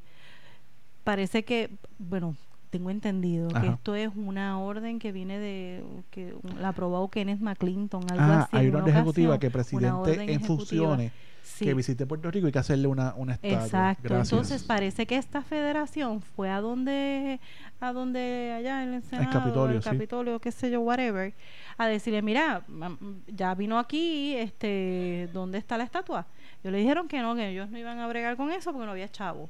parece 1.03 1.43
que, 1.45 1.69
bueno, 1.99 2.35
tengo 2.71 2.89
entendido 2.89 3.47
que 3.49 3.67
esto 3.67 3.95
es 3.95 4.09
una 4.15 4.59
orden 4.59 4.99
que 4.99 5.11
viene 5.11 5.37
de 5.39 5.83
que 6.09 6.33
la 6.59 6.69
aprobó 6.69 7.07
Kenneth 7.09 7.39
McClinton, 7.39 8.01
algo 8.11 8.23
Ah, 8.23 8.41
así. 8.41 8.57
hay 8.57 8.67
una 8.67 8.79
orden 8.79 8.95
ejecutiva 8.95 9.35
ocasión, 9.35 9.39
que 9.39 9.51
presidente 9.51 10.33
en 10.33 10.41
funciones 10.41 11.11
Sí. 11.57 11.65
que 11.65 11.73
visite 11.73 12.05
Puerto 12.05 12.29
Rico 12.31 12.47
y 12.47 12.51
que 12.51 12.59
hacerle 12.59 12.87
una, 12.87 13.13
una 13.15 13.33
estatua. 13.33 13.63
Exacto. 13.63 14.03
Gracias. 14.09 14.31
Entonces 14.31 14.63
parece 14.63 15.05
que 15.05 15.17
esta 15.17 15.41
federación 15.41 16.21
fue 16.21 16.49
a 16.49 16.61
donde, 16.61 17.39
a 17.79 17.93
donde 17.93 18.53
allá 18.57 18.83
en 18.83 18.93
el 18.95 19.03
Senado, 19.03 19.31
Capitolio, 19.31 19.77
el 19.77 19.83
sí. 19.83 19.89
Capitolio, 19.89 20.39
qué 20.39 20.51
sé 20.51 20.69
yo, 20.69 20.81
whatever, 20.81 21.33
a 21.77 21.87
decirle, 21.87 22.21
mira, 22.21 22.61
mam- 22.67 22.97
ya 23.27 23.55
vino 23.55 23.79
aquí, 23.79 24.35
este, 24.35 25.29
¿dónde 25.33 25.57
está 25.57 25.77
la 25.77 25.83
estatua? 25.83 26.27
Yo 26.63 26.71
le 26.71 26.77
dijeron 26.79 27.07
que 27.07 27.21
no, 27.21 27.35
que 27.35 27.49
ellos 27.49 27.69
no 27.69 27.77
iban 27.77 27.99
a 27.99 28.07
bregar 28.07 28.35
con 28.37 28.51
eso 28.51 28.71
porque 28.71 28.85
no 28.85 28.91
había 28.91 29.09
chavo. 29.09 29.49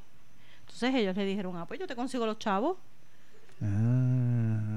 Entonces 0.61 0.93
ellos 0.95 1.15
le 1.15 1.25
dijeron, 1.25 1.55
ah, 1.57 1.65
pues 1.65 1.79
yo 1.79 1.87
te 1.87 1.95
consigo 1.95 2.25
los 2.25 2.37
chavos. 2.39 2.77
Ah, 3.61 4.76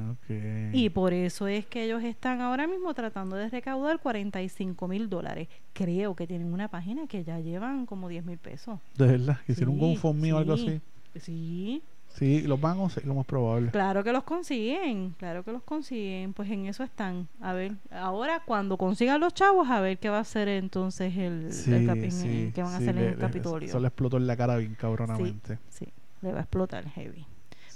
Y 0.72 0.90
por 0.90 1.12
eso 1.12 1.46
es 1.48 1.66
que 1.66 1.84
ellos 1.84 2.02
están 2.04 2.40
ahora 2.40 2.66
mismo 2.66 2.92
tratando 2.94 3.36
de 3.36 3.48
recaudar 3.48 4.00
45 4.00 4.88
mil 4.88 5.08
dólares. 5.08 5.48
Creo 5.72 6.14
que 6.14 6.26
tienen 6.26 6.52
una 6.52 6.68
página 6.68 7.06
que 7.06 7.24
ya 7.24 7.38
llevan 7.40 7.86
como 7.86 8.08
10 8.08 8.24
mil 8.24 8.38
pesos. 8.38 8.78
De 8.96 9.06
verdad, 9.06 9.38
hicieron 9.48 9.74
un 9.74 9.80
Sí, 9.80 9.94
GoFundMe 9.96 10.32
o 10.32 10.38
algo 10.38 10.56
sí. 10.56 10.80
así. 11.14 11.20
Sí, 11.20 11.82
Sí, 12.12 12.42
los 12.42 12.60
van 12.60 12.72
a 12.72 12.80
conseguir, 12.80 13.06
lo 13.06 13.14
más 13.14 13.24
probable. 13.24 13.70
Claro 13.70 14.02
que 14.02 14.12
los 14.12 14.24
consiguen, 14.24 15.10
claro 15.16 15.44
que 15.44 15.52
los 15.52 15.62
consiguen, 15.62 16.32
pues 16.32 16.50
en 16.50 16.66
eso 16.66 16.82
están. 16.82 17.28
A 17.40 17.52
ver, 17.52 17.74
ahora 17.92 18.42
cuando 18.44 18.76
consigan 18.76 19.20
los 19.20 19.32
chavos, 19.32 19.70
a 19.70 19.80
ver 19.80 19.96
qué 19.98 20.08
va 20.08 20.16
a 20.18 20.22
hacer 20.22 20.48
entonces 20.48 21.16
el, 21.16 21.52
Sí, 21.52 21.72
el 21.72 21.86
capi- 21.88 22.10
sí, 22.10 22.50
qué 22.52 22.64
van 22.64 22.74
a 22.74 22.78
sí, 22.78 22.82
hacer 22.82 22.94
le- 22.96 23.02
en 23.06 23.08
el 23.12 23.16
Capitolio. 23.18 23.68
Eso 23.68 23.78
le 23.78 23.86
explotó 23.86 24.16
en 24.16 24.26
la 24.26 24.36
cara 24.36 24.56
bien 24.56 24.74
cabronamente. 24.74 25.60
Sí, 25.68 25.86
le 26.22 26.32
va 26.32 26.38
a 26.38 26.42
explotar 26.42 26.84
heavy. 26.90 27.24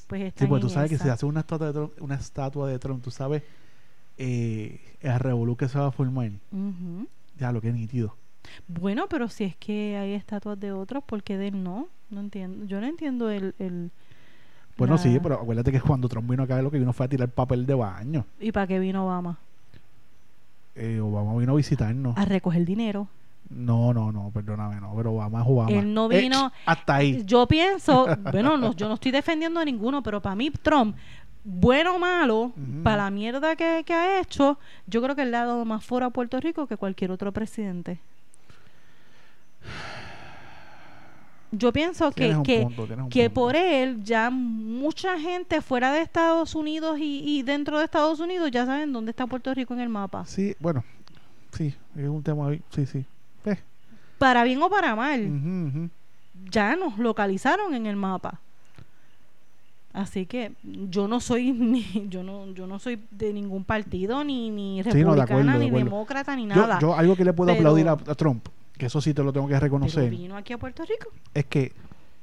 Pues 0.06 0.32
Sí, 0.36 0.46
pues 0.46 0.60
tú 0.62 0.68
sabes 0.68 0.90
que 0.90 0.98
si 0.98 1.08
hace 1.08 1.26
una 1.26 1.40
estatua 1.40 1.68
de 1.68 1.72
Trump, 1.72 1.92
una 2.00 2.14
estatua 2.16 2.68
de 2.68 2.78
Trump, 2.78 3.02
tú 3.02 3.10
sabes 3.10 3.42
eh, 4.18 4.80
el 5.00 5.18
revolú 5.18 5.56
que 5.56 5.68
se 5.68 5.78
va 5.78 5.86
a 5.86 5.92
formar. 5.92 6.30
Ya, 7.38 7.52
lo 7.52 7.60
que 7.60 7.68
es 7.68 7.74
nítido. 7.74 8.16
Bueno, 8.68 9.06
pero 9.08 9.28
si 9.28 9.44
es 9.44 9.56
que 9.56 9.96
hay 9.96 10.12
estatuas 10.12 10.60
de 10.60 10.72
otros, 10.72 11.02
¿por 11.04 11.22
qué 11.22 11.38
de 11.38 11.48
él 11.48 11.62
no? 11.62 11.88
No 12.10 12.20
entiendo. 12.20 12.66
Yo 12.66 12.80
no 12.80 12.86
entiendo 12.86 13.30
el... 13.30 13.54
el 13.58 13.90
Bueno, 14.76 14.94
la- 14.94 14.98
sí, 14.98 15.18
pero 15.22 15.36
acuérdate 15.36 15.72
que 15.72 15.80
cuando 15.80 16.08
Trump 16.08 16.30
vino 16.30 16.42
acá, 16.42 16.60
lo 16.60 16.70
que 16.70 16.78
vino 16.78 16.92
fue 16.92 17.06
a 17.06 17.08
tirar 17.08 17.28
papel 17.30 17.64
de 17.66 17.74
baño. 17.74 18.26
¿Y 18.38 18.52
para 18.52 18.66
qué 18.66 18.78
vino 18.78 19.04
Obama? 19.06 19.38
Eh, 20.74 21.00
Obama 21.00 21.36
vino 21.38 21.52
a 21.52 21.56
visitarnos. 21.56 22.16
A 22.18 22.24
recoger 22.24 22.64
dinero. 22.64 23.08
No, 23.50 23.92
no, 23.94 24.10
no, 24.10 24.30
perdóname, 24.32 24.80
no, 24.80 24.92
pero 24.96 25.12
Obama 25.12 25.40
es 25.42 25.46
Obama. 25.48 25.70
Él 25.70 25.92
no 25.94 26.10
Eh, 26.10 26.20
vino- 26.20 26.50
hasta 26.66 26.96
ahí. 26.96 27.22
Yo 27.24 27.46
pienso, 27.46 28.06
bueno, 28.32 28.56
no, 28.56 28.72
yo 28.74 28.88
no 28.88 28.94
estoy 28.94 29.12
defendiendo 29.12 29.60
a 29.60 29.64
ninguno, 29.64 30.02
pero 30.02 30.20
para 30.20 30.34
mí 30.34 30.50
Trump, 30.50 30.96
bueno 31.44 31.96
o 31.96 31.98
malo, 31.98 32.52
para 32.82 33.04
la 33.04 33.10
mierda 33.10 33.54
que, 33.54 33.82
que 33.84 33.92
ha 33.92 34.20
hecho, 34.20 34.58
yo 34.86 35.02
creo 35.02 35.14
que 35.14 35.22
él 35.22 35.30
le 35.30 35.36
ha 35.36 35.44
dado 35.44 35.64
más 35.64 35.84
foro 35.84 36.06
a 36.06 36.10
Puerto 36.10 36.40
Rico 36.40 36.66
que 36.66 36.76
cualquier 36.76 37.10
otro 37.10 37.32
presidente. 37.32 38.00
Yo 41.52 41.72
pienso 41.72 42.10
que, 42.10 42.36
que, 42.42 42.62
punto, 42.62 42.86
por 43.32 43.54
él 43.54 44.02
ya 44.02 44.28
mucha 44.30 45.20
gente 45.20 45.60
fuera 45.60 45.92
de 45.92 46.00
Estados 46.00 46.56
Unidos 46.56 46.98
y, 46.98 47.22
y 47.24 47.42
dentro 47.42 47.78
de 47.78 47.84
Estados 47.84 48.18
Unidos 48.18 48.50
ya 48.50 48.66
saben 48.66 48.92
dónde 48.92 49.10
está 49.10 49.26
Puerto 49.28 49.54
Rico 49.54 49.72
en 49.72 49.80
el 49.80 49.88
mapa. 49.88 50.24
Sí, 50.26 50.56
bueno, 50.58 50.82
sí, 51.52 51.72
es 51.96 52.08
un 52.08 52.22
tema 52.24 52.48
ahí, 52.48 52.60
sí, 52.70 52.86
sí. 52.86 53.04
Para 54.18 54.44
bien 54.44 54.62
o 54.62 54.70
para 54.70 54.94
mal. 54.94 55.90
ya 56.50 56.76
nos 56.76 56.98
localizaron 56.98 57.74
en 57.74 57.86
el 57.86 57.96
mapa. 57.96 58.40
Así 59.92 60.26
que 60.26 60.52
yo 60.64 61.06
no 61.06 61.20
soy 61.20 61.52
ni 61.52 61.84
yo 62.08 62.22
no 62.24 62.52
yo 62.52 62.66
no 62.66 62.78
soy 62.78 62.98
de 63.10 63.32
ningún 63.32 63.64
partido 63.64 64.24
ni 64.24 64.50
ni 64.50 64.82
Sí, 64.82 64.88
no, 64.88 65.14
republicana 65.14 65.14
de 65.14 65.22
acuerdo, 65.22 65.52
de 65.52 65.58
ni 65.58 65.66
acuerdo. 65.68 65.84
demócrata 65.84 66.36
ni 66.36 66.46
nada. 66.46 66.78
yo 66.80 66.94
algo 66.96 67.14
que 67.16 67.24
le 67.24 67.32
puedo 67.32 67.48
Pero- 67.48 67.60
aplaudir 67.60 67.88
a, 67.88 67.92
a 67.92 68.14
Trump, 68.16 68.48
que 68.76 68.86
eso 68.86 69.00
sí 69.00 69.14
te 69.14 69.22
lo 69.22 69.32
tengo 69.32 69.46
que 69.46 69.52
pero 69.54 69.60
reconocer, 69.60 70.10
vino 70.10 70.36
aquí 70.36 70.52
a 70.52 70.58
Puerto 70.58 70.82
Rico. 70.84 71.10
es 71.32 71.44
que 71.44 71.72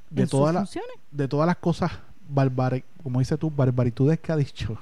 de 0.09 0.27
todas 0.27 0.53
las 0.53 0.77
de 1.11 1.27
todas 1.29 1.47
las 1.47 1.55
cosas 1.57 1.91
barbari, 2.27 2.83
como 3.03 3.19
dices 3.19 3.39
tú, 3.39 3.49
barbaritudes 3.49 4.19
que 4.19 4.31
ha 4.31 4.37
dicho, 4.37 4.77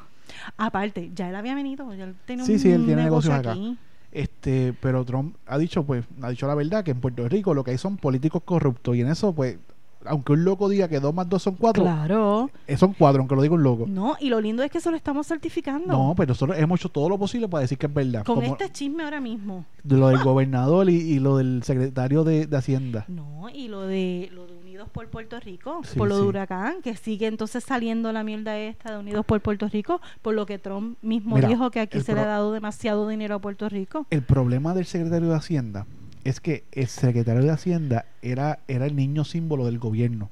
Aparte, 0.58 1.12
ya 1.16 1.30
él 1.30 1.36
había 1.36 1.54
venido, 1.56 1.92
ya 1.96 2.04
él 2.06 2.16
tenía 2.26 2.46
Sí, 2.46 2.54
un 2.54 2.60
sí, 2.60 2.72
él 2.72 2.86
tiene 2.86 3.04
negocio 3.04 3.34
acá. 3.34 3.52
aquí. 3.52 3.78
Este, 4.12 4.74
pero 4.82 5.06
Trump 5.06 5.36
ha 5.46 5.58
dicho, 5.58 5.84
pues, 5.84 6.06
ha 6.22 6.30
dicho 6.30 6.48
la 6.48 6.56
verdad 6.56 6.84
que 6.84 6.92
en 6.92 7.00
Puerto 7.02 7.28
Rico 7.30 7.54
lo 7.54 7.64
que 7.64 7.72
hay 7.72 7.78
son 7.78 7.98
políticos 7.98 8.42
corruptos 8.44 8.96
y 8.96 9.02
en 9.02 9.08
eso, 9.10 9.34
pues, 9.34 9.58
aunque 10.06 10.32
un 10.32 10.46
loco 10.46 10.70
diga 10.70 10.88
que 10.88 11.02
dos 11.02 11.14
más 11.14 11.28
dos 11.28 11.44
son 11.44 11.56
cuatro, 11.56 11.84
Claro. 11.84 12.50
eh, 12.68 12.78
son 12.78 12.94
cuatro, 12.98 13.20
aunque 13.20 13.36
lo 13.36 13.42
diga 13.42 13.54
un 13.56 13.64
loco. 13.64 13.86
No, 13.86 14.16
y 14.20 14.30
lo 14.30 14.40
lindo 14.40 14.64
es 14.64 14.72
que 14.72 14.78
eso 14.78 14.92
lo 14.92 14.98
estamos 14.98 15.28
certificando. 15.28 15.88
No, 15.92 16.14
pero 16.16 16.30
nosotros 16.30 16.58
hemos 16.58 16.80
hecho 16.80 16.88
todo 16.90 17.10
lo 17.10 17.18
posible 17.18 17.50
para 17.50 17.62
decir 17.64 17.78
que 17.78 17.88
es 17.88 17.94
verdad. 17.94 18.24
con 18.24 18.36
como 18.40 18.48
este 18.54 18.72
chisme 18.72 19.04
ahora 19.04 19.20
mismo. 19.20 19.66
lo 19.84 20.08
del 20.08 20.20
gobernador 20.24 20.90
y, 20.90 20.96
y 20.96 21.20
lo 21.20 21.36
del 21.38 21.64
secretario 21.64 22.24
de, 22.24 22.48
de 22.48 22.58
Hacienda. 22.58 23.04
No, 23.10 23.50
y 23.54 23.68
lo 23.68 23.82
de 23.82 24.30
lo 24.32 24.48
de 24.48 24.49
Unidos 24.80 24.92
por 24.94 25.10
Puerto 25.10 25.40
Rico, 25.42 25.82
Sí, 25.84 25.98
por 25.98 26.08
lo 26.08 26.22
de. 26.22 26.28
Huracán, 26.28 26.82
que 26.82 26.96
sigue 26.96 27.28
entonces 27.28 27.64
saliendo 27.66 28.14
la 28.14 28.24
mierda 28.24 28.58
esta 28.58 28.94
de 28.94 29.00
Unidos 29.00 29.26
por 29.26 29.42
Puerto 29.42 29.68
Rico, 29.68 30.00
por 30.22 30.34
lo 30.34 30.46
que 30.46 30.58
Trump 30.58 30.98
mismo 31.02 31.36
Mira, 31.36 31.50
dijo 31.50 31.70
que 31.70 31.82
aquí 31.82 32.00
se 32.00 32.14
le 32.14 32.22
ha 32.22 32.26
dado 32.26 32.54
demasiado 32.54 33.08
dinero 33.10 33.36
a 33.36 33.40
Puerto 33.40 33.68
Rico. 33.68 34.08
El 34.10 34.22
problema 34.22 34.74
del 34.74 34.86
secretario 34.86 35.28
de 35.28 35.36
Hacienda 35.36 35.86
es 36.24 36.40
que 36.40 36.64
el 36.72 36.88
secretario 36.88 37.42
de 37.44 37.50
Hacienda 37.50 38.06
era, 38.22 38.60
era 38.70 38.86
el 38.86 38.96
niño 38.96 39.26
símbolo 39.26 39.66
del 39.66 39.80
gobierno. 39.80 40.30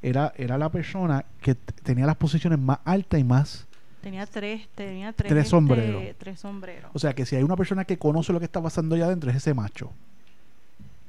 Era, 0.00 0.32
era 0.36 0.58
la 0.58 0.70
persona 0.70 1.24
que 1.40 1.56
tenía 1.56 2.06
las 2.06 2.16
posiciones 2.16 2.58
más 2.60 2.78
altas 2.84 3.18
y 3.18 3.24
más... 3.24 3.66
Tenía 4.00 4.26
tres, 4.26 4.68
tenía 4.76 5.12
tres, 5.12 5.28
Tres 5.28 5.42
este, 5.42 5.50
sombreros. 5.50 6.02
tres 6.18 6.38
sombreros. 6.38 6.90
O 6.94 7.00
sea, 7.00 7.14
que 7.14 7.26
si 7.26 7.34
hay 7.34 7.42
una 7.42 7.56
persona 7.56 7.84
que 7.84 7.98
conoce 7.98 8.32
lo 8.32 8.38
que 8.38 8.44
está 8.44 8.62
pasando 8.62 8.94
allá 8.94 9.06
adentro 9.06 9.28
es 9.30 9.36
ese 9.36 9.54
macho. 9.54 9.90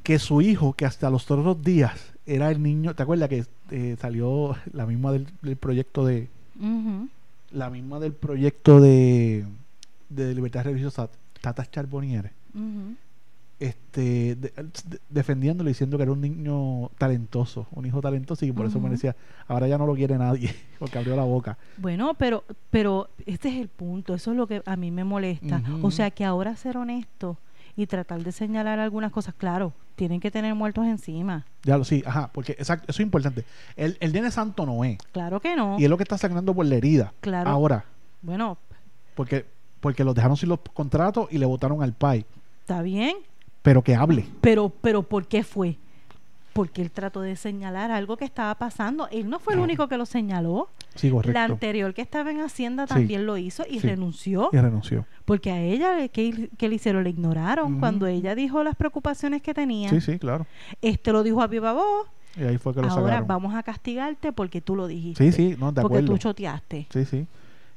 Que 0.02 0.18
su 0.18 0.42
hijo, 0.42 0.74
que 0.74 0.86
hasta 0.86 1.10
los 1.12 1.30
otros 1.30 1.62
días 1.62 2.14
era 2.36 2.50
el 2.52 2.62
niño... 2.62 2.94
¿Te 2.96 3.04
acuerdas 3.04 3.30
que 3.30 3.46
eh, 3.72 3.96
salió 4.00 4.56
la 4.74 4.86
misma 4.86 5.12
del, 5.12 5.28
del 5.42 5.56
proyecto 5.58 6.06
de... 6.06 6.28
Ujú. 6.60 7.10
La 7.52 7.70
misma 7.70 8.00
del 8.00 8.14
proyecto 8.14 8.80
de, 8.80 9.46
de 10.10 10.36
libertad 10.36 10.64
religiosa, 10.66 11.10
Tata 11.42 11.66
Charbonnier? 11.66 12.32
Ujú. 12.54 12.96
este 13.60 14.36
de- 14.36 14.54
de- 14.54 15.00
defendiéndolo 15.10 15.68
diciendo 15.68 15.98
que 15.98 16.04
era 16.04 16.12
un 16.14 16.22
niño 16.22 16.90
talentoso, 16.98 17.68
un 17.72 17.86
hijo 17.86 18.00
talentoso 18.02 18.46
y 18.46 18.52
por 18.54 18.66
eso 18.68 18.80
me 18.80 18.86
Ujú. 18.86 18.94
decía, 18.94 19.16
ahora 19.48 19.68
ya 19.68 19.78
no 19.78 19.86
lo 19.86 19.96
quiere 19.96 20.18
nadie, 20.18 20.54
porque 20.80 20.98
abrió 20.98 21.16
la 21.16 21.24
boca. 21.26 21.58
Bueno, 21.78 22.14
pero 22.14 22.44
pero 22.70 23.10
este 23.26 23.50
es 23.50 23.56
el 23.56 23.68
punto, 23.68 24.14
eso 24.14 24.32
es 24.32 24.38
lo 24.38 24.48
que 24.48 24.62
a 24.66 24.76
mí 24.78 24.92
me 24.92 25.04
molesta. 25.04 25.62
O 25.82 25.92
sea, 25.92 26.10
que 26.12 26.24
ahora 26.24 26.56
ser 26.56 26.78
honesto 26.78 27.38
y 27.80 27.88
tratar 27.88 28.22
de 28.24 28.32
señalar 28.34 28.78
algunas 28.80 29.10
cosas, 29.12 29.34
claro, 29.38 29.72
tienen 29.96 30.20
que 30.20 30.32
tener 30.32 30.54
muertos 30.54 30.86
encima. 30.86 31.46
Ya 31.64 31.78
lo 31.78 31.86
sí, 31.86 32.04
ajá, 32.06 32.30
porque 32.34 32.52
exacto, 32.54 32.86
eso 32.90 33.02
es 33.02 33.06
importante. 33.06 33.46
El, 33.78 33.98
el 34.02 34.12
nene 34.12 34.32
santo 34.32 34.66
no 34.66 34.84
es, 34.84 34.98
Claro 35.14 35.40
que 35.40 35.56
no. 35.56 35.78
y 35.80 35.86
es 35.86 35.90
lo 35.90 35.96
que 35.96 36.04
está 36.04 36.18
sangrando 36.18 36.54
por 36.54 36.66
la 36.66 36.76
herida. 36.76 37.14
Claro. 37.22 37.50
Ahora, 37.50 37.86
Bueno, 38.22 38.58
porque 39.16 39.46
porque 39.80 40.04
los 40.04 40.14
dejaron 40.14 40.36
sin 40.36 40.50
los 40.50 40.60
contratos 40.74 41.30
y 41.32 41.38
le 41.38 41.46
votaron 41.46 41.82
al 41.82 41.94
PAI, 41.94 42.26
está 42.60 42.82
bien, 42.82 43.16
pero 43.62 43.82
que 43.82 43.96
hable. 43.96 44.26
pero 44.42 44.70
pero 44.70 45.04
¿por 45.04 45.26
qué 45.28 45.44
fue? 45.44 45.78
Porque 46.60 46.82
él 46.82 46.91
trató 46.91 47.22
de 47.22 47.38
señalar 47.38 47.89
algo 47.89 48.18
que 48.18 48.26
estaba 48.26 48.53
pasando. 48.55 49.07
Él 49.12 49.30
no 49.30 49.39
fue 49.39 49.53
el 49.53 49.60
único 49.62 49.88
que 49.88 49.97
lo 49.97 50.05
señaló. 50.05 50.68
Sí, 50.95 51.10
correcto. 51.10 51.32
La 51.32 51.45
anterior 51.45 51.93
que 51.93 52.01
estaba 52.01 52.32
en 52.32 52.41
Hacienda 52.41 52.86
Sí. 52.86 52.93
también 52.95 53.26
lo 53.26 53.38
hizo 53.38 53.64
y 53.70 53.80
Sí. 53.80 53.88
renunció. 53.88 54.49
Y 54.51 54.57
renunció. 54.57 55.05
Porque 55.24 55.51
a 55.51 55.62
ella, 55.62 56.07
¿qué, 56.10 56.49
qué 56.57 56.68
le 56.68 56.76
hicieron? 56.76 57.05
Le 57.05 57.12
ignoraron. 57.12 57.80
Cuando 57.80 58.07
ella 58.07 58.36
dijo 58.36 58.62
las 58.64 58.76
preocupaciones 58.76 59.41
que 59.41 59.53
tenía, 59.53 59.89
Sí, 59.89 60.01
sí, 60.01 60.20
claro. 60.20 60.45
este 60.82 61.14
lo 61.14 61.24
dijo 61.24 61.41
a 61.41 61.47
viva 61.47 61.72
voz. 61.72 62.07
Y 62.38 62.43
ahí 62.43 62.57
fue 62.57 62.74
que 62.74 62.82
lo 62.82 62.89
Ahora 62.89 63.03
sacaron. 63.05 63.28
vamos 63.28 63.55
a 63.55 63.64
castigarte 63.64 64.34
porque 64.34 64.60
tú 64.60 64.76
lo 64.76 64.88
dijiste. 64.88 65.24
Sí, 65.24 65.32
sí, 65.32 65.55
no, 65.57 65.72
de 65.72 65.82
porque 65.82 65.97
acuerdo. 65.99 66.07
tú 66.14 66.18
choteaste. 66.18 66.88
Sí, 66.91 67.05
sí. 67.05 67.26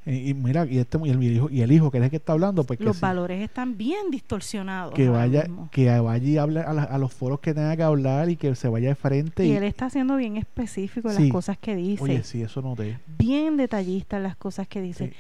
Y, 0.05 0.31
y 0.31 0.35
mira, 0.35 0.67
y 0.67 0.79
este 0.79 0.99
y 1.05 1.11
el 1.11 1.23
hijo, 1.23 1.49
y 1.49 1.61
el 1.61 1.71
hijo 1.71 1.91
que 1.91 1.99
es 1.99 2.05
el 2.05 2.11
que 2.11 2.17
está 2.17 2.33
hablando, 2.33 2.65
pues 2.65 2.77
que, 2.79 2.85
Los 2.85 2.97
sí, 2.97 3.03
valores 3.03 3.41
están 3.41 3.77
bien 3.77 4.11
distorsionados. 4.11 4.95
que 4.95 5.09
vaya, 5.09 5.47
que 5.71 5.97
vaya 6.01 6.27
y 6.29 6.39
hable 6.39 6.61
a, 6.61 6.73
la- 6.73 6.83
a 6.83 6.99
los 6.99 7.13
foros 7.15 7.39
que 7.39 7.55
tenga 7.55 7.77
que 7.77 7.85
hablar 7.85 8.29
y 8.29 8.35
que 8.37 8.53
se 8.57 8.67
vaya 8.69 8.89
de 8.89 8.95
frente. 8.97 9.47
Y 9.47 9.53
él 9.53 9.63
está 9.63 9.89
siendo 9.91 10.17
bien 10.17 10.37
específico 10.37 11.09
en 11.09 11.17
Sí. 11.17 11.23
las 11.25 11.33
cosas 11.33 11.57
que 11.59 11.77
dice. 11.77 12.03
oye, 12.03 12.25
sí, 12.25 12.43
eso 12.43 12.61
noté. 12.63 12.99
bien 13.19 13.57
detallista 13.57 14.17
en 14.17 14.25
las 14.25 14.35
cosas 14.37 14.67
que 14.67 14.81
dice. 14.81 15.09
Sí. 15.09 15.15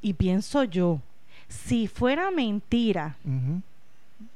Y 0.00 0.12
pienso 0.14 0.64
yo, 0.64 1.00
si 1.48 1.86
fuera 1.86 2.30
mentira. 2.30 3.16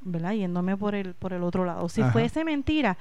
¿verdad? 0.02 0.32
Yéndome 0.34 0.76
por 0.76 0.94
el, 0.94 1.14
por 1.14 1.32
el 1.32 1.42
otro 1.42 1.64
lado, 1.64 1.88
si 1.88 2.00
Ajá. 2.02 2.12
fuese 2.12 2.44
mentira, 2.44 2.96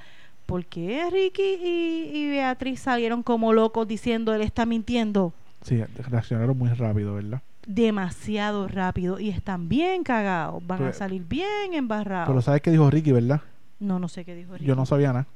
¿por 0.46 0.64
qué 0.64 1.08
Ricky 1.10 1.42
y, 1.42 2.10
y 2.16 2.30
Beatriz 2.30 2.80
salieron 2.80 3.22
como 3.22 3.52
locos 3.52 3.86
diciendo 3.86 4.34
él 4.34 4.42
está 4.42 4.66
mintiendo? 4.66 5.32
Sí, 5.66 5.82
reaccionaron 6.08 6.56
muy 6.56 6.68
rápido, 6.70 7.14
¿verdad? 7.14 7.42
demasiado 7.66 8.68
rápido 8.68 9.18
y 9.18 9.30
están 9.30 9.68
bien 9.68 10.04
cagados, 10.04 10.64
van 10.64 10.78
Pero- 10.78 10.90
a 10.90 10.92
salir 10.92 11.24
bien 11.24 11.74
embarrados. 11.74 12.28
Pero 12.28 12.40
¿sabes 12.40 12.62
qué 12.62 12.70
dijo 12.70 12.88
Ricky, 12.88 13.10
verdad? 13.10 13.40
no, 13.80 13.98
no 13.98 14.06
sé 14.06 14.24
qué 14.24 14.36
dijo 14.36 14.52
Ricky. 14.54 14.64
Yo 14.66 14.76
no 14.76 14.86
sabía 14.86 15.08
nada. 15.12 15.26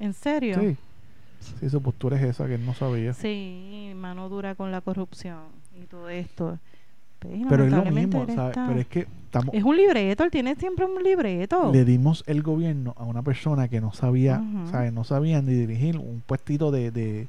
¿En 0.00 0.14
serio? 0.14 0.58
Sí. 0.58 0.76
Sí, 1.60 1.68
su 1.70 1.82
postura 1.82 2.16
es 2.16 2.22
esa, 2.24 2.46
que 2.46 2.54
él 2.54 2.64
no 2.64 2.72
sabía. 2.74 3.12
Sí, 3.12 3.92
mano 3.94 4.28
dura 4.30 4.54
con 4.54 4.72
la 4.72 4.80
corrupción 4.80 5.38
y 5.80 5.84
todo 5.84 6.08
esto. 6.08 6.58
Pues, 7.18 7.34
Pero 7.48 7.64
es 7.64 7.72
lo 7.72 7.84
mismo, 7.84 8.26
¿sabes? 8.34 8.56
Pero 8.66 8.80
es 8.80 8.86
que 8.86 9.06
estamos, 9.28 9.54
Es 9.54 9.62
un 9.62 9.76
libreto, 9.76 10.24
él 10.24 10.30
tiene 10.30 10.54
siempre 10.56 10.84
un 10.84 11.02
libreto. 11.02 11.70
le 11.72 11.84
dimos 11.84 12.24
el 12.26 12.42
gobierno 12.42 12.94
a 12.96 13.04
una 13.04 13.22
persona 13.22 13.68
que 13.68 13.80
no 13.80 13.92
sabía. 13.92 14.42
¿sabes? 14.70 14.92
No 14.92 15.04
sabía 15.04 15.40
ni 15.42 15.52
dirigir 15.54 15.96
un 15.98 16.22
puestito 16.26 16.70
de, 16.70 16.90
de, 16.90 17.28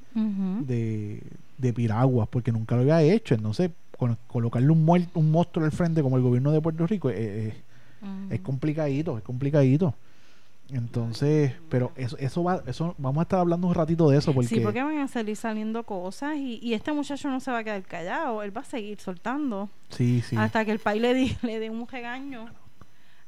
de, 0.66 1.22
de 1.58 1.74
piraguas, 1.74 2.28
porque 2.30 2.52
nunca 2.52 2.76
lo 2.76 2.82
había 2.82 3.02
hecho. 3.02 3.36
Entonces, 3.36 3.72
con- 3.98 4.18
colocarle 4.28 4.70
un, 4.72 4.86
muer- 4.86 5.10
un 5.14 5.30
monstruo 5.32 5.66
al 5.66 5.72
frente 5.72 6.02
como 6.02 6.16
el 6.18 6.24
gobierno 6.24 6.52
de 6.52 6.62
Puerto 6.62 6.88
Rico 6.88 7.10
eh, 7.10 7.16
eh, 7.18 7.54
es 8.30 8.40
complicadito, 8.40 9.18
es 9.18 9.24
complicadito. 9.24 9.94
Entonces, 10.72 11.54
pero 11.70 11.92
eso, 11.96 12.16
eso 12.20 12.44
va, 12.44 12.62
eso 12.68 12.94
vamos 12.98 13.20
a 13.20 13.24
estar 13.24 13.40
hablando 13.40 13.68
un 13.68 13.74
ratito 13.74 14.10
de 14.10 14.18
eso 14.18 14.34
porque, 14.34 14.50
Sí, 14.50 14.60
porque 14.60 14.84
van 14.84 15.00
a 15.00 15.08
salir 15.08 15.36
saliendo 15.36 15.84
cosas 15.84 16.36
y, 16.38 16.60
y 16.62 16.74
este 16.76 16.92
muchacho 16.94 17.30
no 17.30 17.40
se 17.40 17.50
va 17.52 17.60
a 17.60 17.64
quedar 17.64 17.82
callado, 17.84 18.44
él 18.44 18.56
va 18.56 18.62
a 18.62 18.66
seguir 18.66 19.00
soltando 19.00 19.70
sí, 19.90 20.22
sí. 20.22 20.36
hasta 20.38 20.66
que 20.66 20.72
el 20.72 20.80
país 20.80 21.02
le, 21.02 21.14
di- 21.14 21.38
le 21.42 21.60
dé 21.60 21.70
un 21.72 21.88
regaño, 21.88 22.46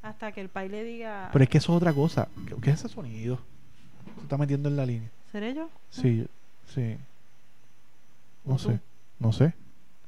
hasta 0.03 0.31
que 0.31 0.41
el 0.41 0.49
país 0.49 0.69
le 0.71 0.83
diga, 0.83 1.29
Pero 1.33 1.43
es 1.43 1.49
que 1.49 1.57
eso 1.57 1.71
es 1.73 1.77
otra 1.77 1.93
cosa. 1.93 2.27
¿Qué, 2.61 2.69
es 2.71 2.79
ese 2.79 2.89
sonido? 2.89 3.39
Se 4.17 4.21
está 4.21 4.37
metiendo 4.37 4.69
en 4.69 4.75
la 4.75 4.85
línea. 4.85 5.09
¿seré 5.31 5.53
yo? 5.55 5.69
Sí, 5.89 6.27
sí. 6.67 6.97
No 8.45 8.55
¿O 8.55 8.59
sé, 8.59 8.69
tú? 8.73 8.79
no 9.19 9.31
sé. 9.31 9.53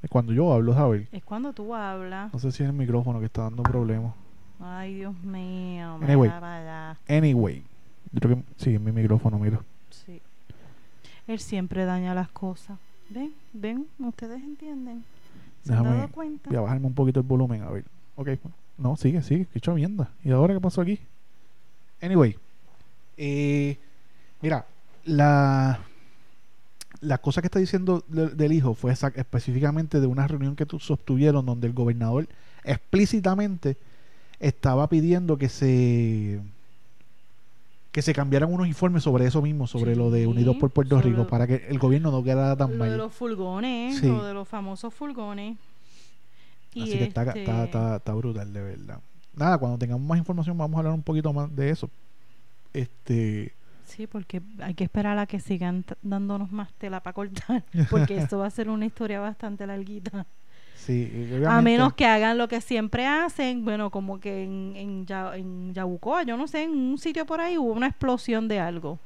Es 0.01 0.09
Cuando 0.09 0.34
yo 0.34 0.51
hablo, 0.53 0.73
¿sabes? 0.73 1.07
Es 1.11 1.23
cuando 1.23 1.53
tú 1.53 1.73
hablas. 1.73 2.34
No 2.34 2.38
sé 2.39 2.51
si 2.51 2.61
es 2.63 2.69
el 2.69 2.75
micrófono 2.75 3.19
que 3.19 3.25
está 3.27 3.43
dando 3.43 3.63
problemas. 3.63 4.13
Ay, 4.64 4.95
Dios 4.95 5.16
mío. 5.24 5.97
me 5.99 6.05
Anyway. 6.05 6.30
da 6.30 6.39
para 6.39 6.91
allá. 6.91 6.97
Anyway, 7.07 7.64
yo 8.11 8.20
creo 8.20 8.36
que 8.38 8.43
sí, 8.57 8.80
mi 8.80 8.91
micrófono, 8.91 9.38
mira. 9.39 9.59
Sí. 9.89 10.22
Él 11.28 11.39
siempre 11.39 11.86
daña 11.86 12.14
las 12.16 12.30
cosas. 12.30 12.78
¿Ven? 13.09 13.34
¿Ven? 13.53 13.86
¿Ustedes 13.99 14.41
entienden? 14.41 15.03
¿Se 15.64 15.74
han 15.74 15.84
Déjame- 15.84 15.95
dado 15.97 16.07
cuenta? 16.09 16.49
Voy 16.49 16.57
a 16.57 16.61
bajarme 16.61 16.88
un 16.88 16.93
poquito 16.93 17.20
el 17.20 17.26
volumen, 17.26 17.61
a 17.64 17.70
ver. 17.70 17.84
Ok, 18.16 18.30
no, 18.78 18.95
sigue, 18.97 19.22
sigue, 19.22 19.47
qué 19.53 19.59
chavienda. 19.59 20.09
¿Y 20.24 20.32
ahora 20.32 20.53
qué 20.53 20.59
pasó 20.61 20.82
aquí? 20.82 20.99
Anyway, 22.01 22.36
eh, 23.18 23.78
mira, 24.41 24.66
la, 25.05 25.80
la 27.01 27.18
cosa 27.20 27.41
que 27.41 27.47
está 27.47 27.59
diciendo 27.59 28.03
de- 28.07 28.30
del 28.30 28.51
hijo 28.53 28.74
fue 28.74 28.91
esa- 28.91 29.11
específicamente 29.16 29.99
de 29.99 30.07
una 30.07 30.28
reunión 30.28 30.55
que 30.55 30.66
tu- 30.66 30.80
sostuvieron 30.80 31.45
donde 31.45 31.68
el 31.68 31.74
gobernador 31.74 32.28
explícitamente 32.64 33.78
estaba 34.48 34.88
pidiendo 34.89 35.38
que 35.38 35.50
se 35.50 36.39
que 37.91 38.02
se 38.02 38.14
cambiaran 38.14 38.52
unos 38.52 38.68
informes 38.68 39.04
sobre 39.04 39.26
eso 39.28 39.39
mismo, 39.41 39.68
sobre 39.68 39.96
lo 39.96 40.10
de 40.10 40.26
Unidos 40.26 40.56
por 40.60 40.72
Puerto 40.72 41.00
Rico, 41.00 41.18
lo- 41.18 41.28
para 41.28 41.46
que 41.46 41.68
el 41.70 41.78
gobierno 41.78 42.10
no 42.12 42.24
quedara 42.24 42.56
tan 42.56 42.70
Lo 42.78 42.84
de 42.84 42.89
mal. 42.89 42.98
los 42.98 43.14
furgones, 43.14 44.00
Sí. 44.00 44.08
lo 44.08 44.24
de 44.26 44.34
los 44.34 44.48
famosos 44.48 44.91
furgones. 44.94 45.58
Y 46.74 46.82
Así 46.84 46.91
que 46.98 47.04
está, 47.04 47.22
este, 47.24 47.41
está, 47.41 47.64
está, 47.66 47.96
está 47.98 48.14
brutal, 48.16 48.52
de 48.52 48.62
verdad. 48.64 49.00
Nada, 49.36 49.60
cuando 49.60 49.78
tengamos 49.78 50.02
más 50.08 50.18
información 50.18 50.58
vamos 50.58 50.76
a 50.76 50.80
hablar 50.80 50.94
un 50.96 51.04
poquito 51.04 51.32
más 51.34 51.56
de 51.56 51.70
eso. 51.70 51.88
Este, 52.74 53.54
Sí, 53.86 54.08
porque 54.08 54.41
hay 54.60 54.74
que 54.74 54.86
esperar 54.86 55.20
a 55.20 55.28
que 55.28 55.39
sigan 55.39 55.86
dándonos 56.02 56.52
más 56.52 56.74
tela 56.80 57.00
para 57.02 57.14
cortar, 57.14 57.64
porque 57.91 58.18
esto 58.18 58.39
va 58.39 58.48
a 58.48 58.50
ser 58.50 58.70
una 58.70 58.88
historia 58.88 59.20
bastante 59.20 59.68
larguita. 59.68 60.26
Sí, 60.86 61.29
A 61.47 61.61
menos 61.61 61.93
que 61.93 62.05
hagan 62.05 62.38
lo 62.38 62.47
que 62.47 62.61
siempre 62.61 63.05
hacen, 63.07 63.63
bueno, 63.65 63.89
como 63.89 64.19
que 64.19 64.43
en, 64.43 64.73
en, 64.75 65.05
Ya- 65.05 65.36
en 65.36 65.73
Yabucoa, 65.73 66.23
yo 66.23 66.38
no 66.38 66.47
sé, 66.47 66.63
en 66.63 66.71
un 66.71 66.97
sitio 66.97 67.25
por 67.25 67.41
ahí 67.41 67.57
hubo 67.57 67.71
una 67.73 67.88
explosión 67.88 68.47
de 68.47 68.59
algo. 68.59 68.99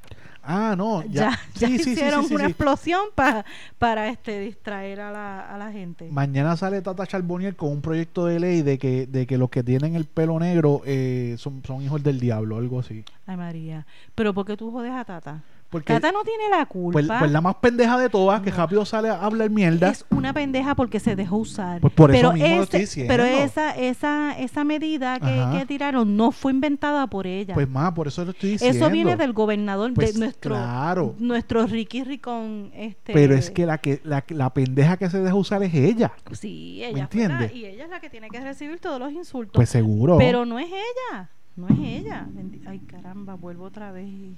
Ah, 0.50 0.74
no, 0.78 1.02
Ya, 1.02 1.10
ya, 1.10 1.38
ya, 1.56 1.68
sí, 1.68 1.78
sí, 1.78 1.84
sí, 1.84 1.90
hicieron 1.92 2.24
sí, 2.24 2.34
una 2.34 2.46
explosión 2.46 3.00
pa- 3.14 3.44
para 3.76 4.08
este 4.08 4.40
distraer 4.40 5.00
a 5.00 5.10
la, 5.10 5.40
a 5.54 5.58
la 5.58 5.70
gente. 5.72 6.08
Mañana 6.10 6.56
sale 6.56 6.80
Tata 6.80 7.06
Charbonnier 7.06 7.54
con 7.54 7.70
un 7.70 7.82
proyecto 7.82 8.24
de 8.24 8.40
ley 8.40 8.62
de 8.62 8.78
que, 8.78 9.06
de 9.06 9.26
que 9.26 9.36
los 9.36 9.50
que 9.50 9.62
tienen 9.62 9.94
el 9.94 10.06
pelo 10.06 10.38
negro 10.38 10.80
eh, 10.86 11.34
son, 11.38 11.62
son 11.66 11.82
hijos 11.82 12.02
del 12.02 12.18
diablo, 12.18 12.56
algo 12.56 12.80
así. 12.80 13.04
Ay, 13.26 13.36
María. 13.36 13.86
Pero 14.14 14.32
¿por 14.32 14.46
qué 14.46 14.56
tú 14.56 14.70
jodes 14.70 14.92
a 14.92 15.04
Tata? 15.04 15.42
Porque 15.70 15.92
Tata 15.92 16.10
no 16.12 16.22
tiene 16.24 16.44
la 16.50 16.64
culpa. 16.64 16.92
pues, 16.94 17.06
pues 17.18 17.30
la 17.30 17.42
más 17.42 17.56
pendeja 17.56 17.98
de 17.98 18.08
todas, 18.08 18.40
que 18.40 18.50
No. 18.50 18.56
rápido 18.56 18.84
sale 18.86 19.10
a 19.10 19.20
hablar 19.22 19.50
mierda. 19.50 19.90
es 19.90 20.04
una 20.10 20.32
pendeja 20.32 20.74
porque 20.74 20.98
se 20.98 21.14
dejó 21.14 21.36
usar. 21.36 21.80
Pues 21.82 21.92
por 21.92 22.10
eso 22.10 22.18
pero 22.20 22.32
mismo 22.32 22.62
ese- 22.62 22.78
diciendo. 22.78 23.12
Pero 23.12 23.24
esa, 23.24 23.76
esa, 23.76 24.38
esa 24.38 24.64
medida 24.64 25.20
que, 25.20 25.66
tiraron 25.66 26.16
no 26.16 26.32
fue 26.32 26.52
inventada 26.52 27.06
por 27.08 27.26
ella. 27.26 27.52
Pues 27.52 27.68
más, 27.68 27.92
por 27.92 28.08
eso 28.08 28.24
lo 28.24 28.30
estoy 28.30 28.52
diciendo. 28.52 28.78
Eso 28.78 28.90
viene 28.90 29.16
del 29.16 29.34
gobernador, 29.34 29.92
Pues, 29.92 30.14
de 30.14 30.20
nuestro, 30.20 30.54
claro. 30.54 31.14
nuestro 31.18 31.66
Ricky 31.66 32.02
Ricón. 32.02 32.70
Este, 32.74 33.12
Pero 33.12 33.34
es 33.34 33.50
que 33.50 33.66
la 33.66 33.76
que 33.78 34.00
la, 34.04 34.24
la 34.28 34.50
pendeja 34.54 34.96
que 34.96 35.10
se 35.10 35.18
deja 35.20 35.34
usar 35.34 35.62
es 35.62 35.74
ella. 35.74 36.12
Sí, 36.32 36.78
¿Me 36.80 36.86
ella 36.88 37.08
fue 37.10 37.20
la- 37.20 37.24
entiendes? 37.26 37.54
y 37.54 37.66
ella 37.66 37.84
es 37.84 37.90
la 37.90 38.00
que 38.00 38.08
tiene 38.08 38.30
que 38.30 38.40
recibir 38.40 38.80
todos 38.80 38.98
los 38.98 39.12
insultos. 39.12 39.52
Pues 39.54 39.68
seguro. 39.68 40.16
pero 40.16 40.46
no 40.46 40.58
es 40.58 40.68
ella, 40.68 41.28
no 41.56 41.68
es 41.68 41.78
ella. 41.78 42.26
Ay, 42.66 42.78
caramba, 42.80 43.34
vuelvo 43.34 43.64
otra 43.64 43.92
vez 43.92 44.06
y 44.08 44.34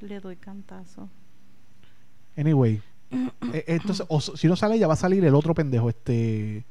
le 0.00 0.20
doy 0.20 0.36
cantazo. 0.36 1.08
Anyway. 2.36 2.80
eh, 3.52 3.64
entonces, 3.68 4.06
o 4.08 4.20
si 4.20 4.46
no 4.48 4.56
sale 4.56 4.76
ella, 4.76 4.86
va 4.86 4.94
a 4.94 4.96
salir 4.96 5.24
el 5.24 5.34
otro 5.34 5.54
pendejo, 5.54 5.88
este. 5.88 6.64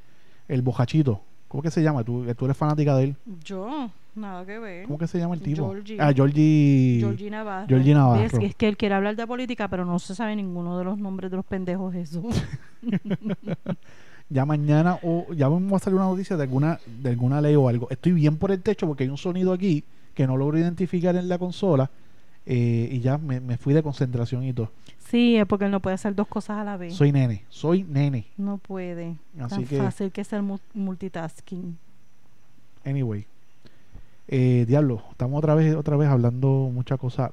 El 0.47 0.61
bojachito. 0.61 1.21
¿Cómo 1.47 1.63
que 1.63 1.71
se 1.71 1.81
llama? 1.81 2.03
Tú, 2.03 2.25
tú 2.35 2.45
eres 2.45 2.57
fanática 2.57 2.95
de 2.95 3.03
él. 3.05 3.15
Yo, 3.43 3.89
nada 4.15 4.45
que 4.45 4.59
ver. 4.59 4.85
¿Cómo 4.85 4.97
que 4.97 5.07
se 5.07 5.17
llama 5.17 5.35
el 5.35 5.41
tipo? 5.41 5.69
Georgie. 5.69 5.97
Ah, 5.99 6.13
Georgie. 6.13 6.97
Georgie 6.99 7.29
Navarro. 7.29 7.67
Georgie 7.67 7.93
Navarro. 7.93 8.39
Que 8.39 8.45
es 8.47 8.55
que 8.55 8.67
él 8.67 8.77
quiere 8.77 8.95
hablar 8.95 9.15
de 9.15 9.25
política, 9.25 9.67
pero 9.69 9.85
no 9.85 9.97
se 9.99 10.13
sabe 10.15 10.35
ninguno 10.35 10.77
de 10.77 10.83
los 10.83 10.97
nombres 10.97 11.31
de 11.31 11.37
los 11.37 11.45
pendejos 11.45 11.95
esos. 11.95 12.25
Ya 14.29 14.45
mañana 14.45 14.99
o 15.03 15.33
ya 15.33 15.47
vamos 15.47 15.81
a 15.81 15.85
salir 15.85 15.95
una 15.95 16.09
noticia 16.09 16.35
de 16.35 16.43
alguna 16.43 16.79
de 16.85 17.09
alguna 17.11 17.39
ley 17.39 17.55
o 17.55 17.69
algo. 17.69 17.87
Estoy 17.89 18.11
bien 18.11 18.35
por 18.35 18.51
el 18.51 18.61
techo 18.61 18.85
porque 18.85 19.05
hay 19.05 19.09
un 19.09 19.17
sonido 19.17 19.53
aquí 19.53 19.85
que 20.13 20.27
no 20.27 20.35
logro 20.35 20.57
identificar 20.57 21.15
en 21.15 21.29
la 21.29 21.37
consola 21.37 21.89
eh, 22.49 22.87
y 22.91 22.99
ya 23.01 23.17
me, 23.17 23.39
me 23.41 23.57
fui 23.57 23.73
de 23.73 23.83
concentración 23.83 24.43
y 24.45 24.53
todo. 24.53 24.71
sí, 25.09 25.35
es 25.35 25.45
porque 25.45 25.65
él 25.65 25.71
no 25.71 25.81
puede 25.81 25.95
hacer 25.95 26.15
dos 26.15 26.27
cosas 26.27 26.57
a 26.57 26.63
la 26.63 26.77
vez. 26.77 26.93
Soy 26.95 27.11
nene, 27.11 27.43
soy 27.49 27.83
nene. 27.83 28.25
no 28.37 28.57
puede. 28.57 29.17
Así 29.39 29.55
Tan 29.55 29.65
que- 29.65 29.77
fácil 29.77 30.11
que 30.11 30.23
ser 30.23 30.41
mu- 30.41 30.59
multitasking. 30.73 31.77
Anyway. 32.85 33.25
Eh, 34.29 34.65
diablo, 34.67 35.01
estamos 35.11 35.37
otra 35.39 35.55
vez 35.55 35.75
otra 35.75 35.95
vez 35.97 36.09
hablando 36.09 36.69
muchas 36.73 36.97
cosas. 36.99 37.31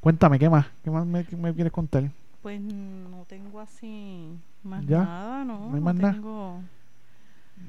Cuéntame, 0.00 0.38
¿qué 0.38 0.48
más? 0.50 0.66
¿Qué 0.82 0.90
más 0.90 1.06
me, 1.06 1.24
me 1.38 1.54
quieres 1.54 1.72
contar? 1.72 2.10
Pues 2.42 2.60
mm, 2.60 3.10
no 3.10 3.24
tengo 3.28 3.60
así 3.60 4.28
más 4.64 4.84
¿Ya? 4.86 5.04
nada, 5.04 5.44
¿no? 5.44 5.68
¿No 5.70 5.74
hay 5.76 5.80
más 5.80 5.94
nada? 5.94 6.16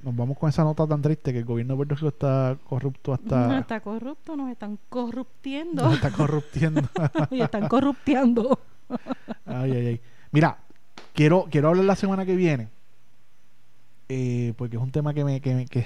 Nos 0.01 0.15
vamos 0.15 0.37
con 0.37 0.49
esa 0.49 0.63
nota 0.63 0.85
tan 0.87 1.01
triste 1.01 1.31
que 1.31 1.39
el 1.39 1.45
gobierno 1.45 1.73
de 1.73 1.77
Puerto 1.77 1.95
Rico 1.95 2.07
está 2.09 2.57
corrupto 2.67 3.11
No 3.11 3.15
hasta... 3.15 3.59
está 3.59 3.79
corrupto, 3.81 4.35
nos 4.35 4.49
están 4.51 4.77
corruptiendo. 4.89 5.83
nos 5.83 5.93
está 5.95 6.11
corruptiendo. 6.11 6.81
y 7.31 7.41
están 7.41 7.67
corrupteando. 7.67 8.59
Ay, 9.45 9.71
ay, 9.71 9.87
ay. 9.87 10.01
Mira, 10.31 10.57
quiero, 11.13 11.47
quiero 11.49 11.69
hablar 11.69 11.85
la 11.85 11.95
semana 11.95 12.25
que 12.25 12.35
viene. 12.35 12.67
eh, 14.09 14.53
porque 14.57 14.75
es 14.77 14.81
un 14.81 14.91
tema 14.91 15.13
que 15.13 15.23
me, 15.23 15.39
que, 15.41 15.53
me- 15.55 15.65
que, 15.65 15.85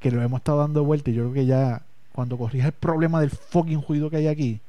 que 0.00 0.10
lo 0.10 0.22
hemos 0.22 0.38
estado 0.40 0.58
dando 0.58 0.84
vuelta 0.84 1.10
y 1.10 1.14
yo 1.14 1.22
creo 1.24 1.32
que 1.34 1.46
ya 1.46 1.82
cuando 2.12 2.36
corrija 2.38 2.66
el 2.68 2.72
problema 2.72 3.20
del 3.20 3.30
fucking 3.30 3.82
ruido 3.86 4.10
que 4.10 4.16
hay 4.16 4.26
aquí, 4.28 4.60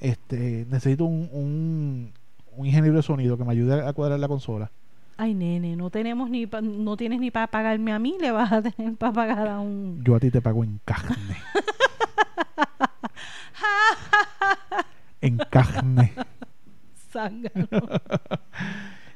este, 0.00 0.66
necesito 0.70 1.04
un, 1.04 1.28
un, 1.32 2.12
un 2.56 2.66
ingeniero 2.66 2.96
de 2.96 3.02
sonido 3.02 3.36
que 3.36 3.44
me 3.44 3.52
ayude 3.52 3.86
a 3.86 3.92
cuadrar 3.92 4.18
la 4.20 4.28
consola. 4.28 4.70
Ay, 5.16 5.34
nene, 5.34 5.76
no 5.76 5.90
tenemos 5.90 6.30
ni 6.30 6.46
pa- 6.46 6.60
no 6.62 6.96
tienes 6.96 7.20
ni 7.20 7.30
para 7.30 7.46
pagarme 7.46 7.92
a 7.92 7.98
mí, 7.98 8.16
le 8.20 8.30
vas 8.30 8.50
a 8.52 8.62
tener 8.62 8.94
para 8.96 9.12
pagar 9.12 9.48
a 9.48 9.60
un 9.60 10.02
Yo 10.04 10.16
a 10.16 10.20
ti 10.20 10.30
te 10.30 10.40
pago 10.40 10.64
en 10.64 10.80
carne. 10.84 11.16
en 15.20 15.36
carne. 15.50 16.12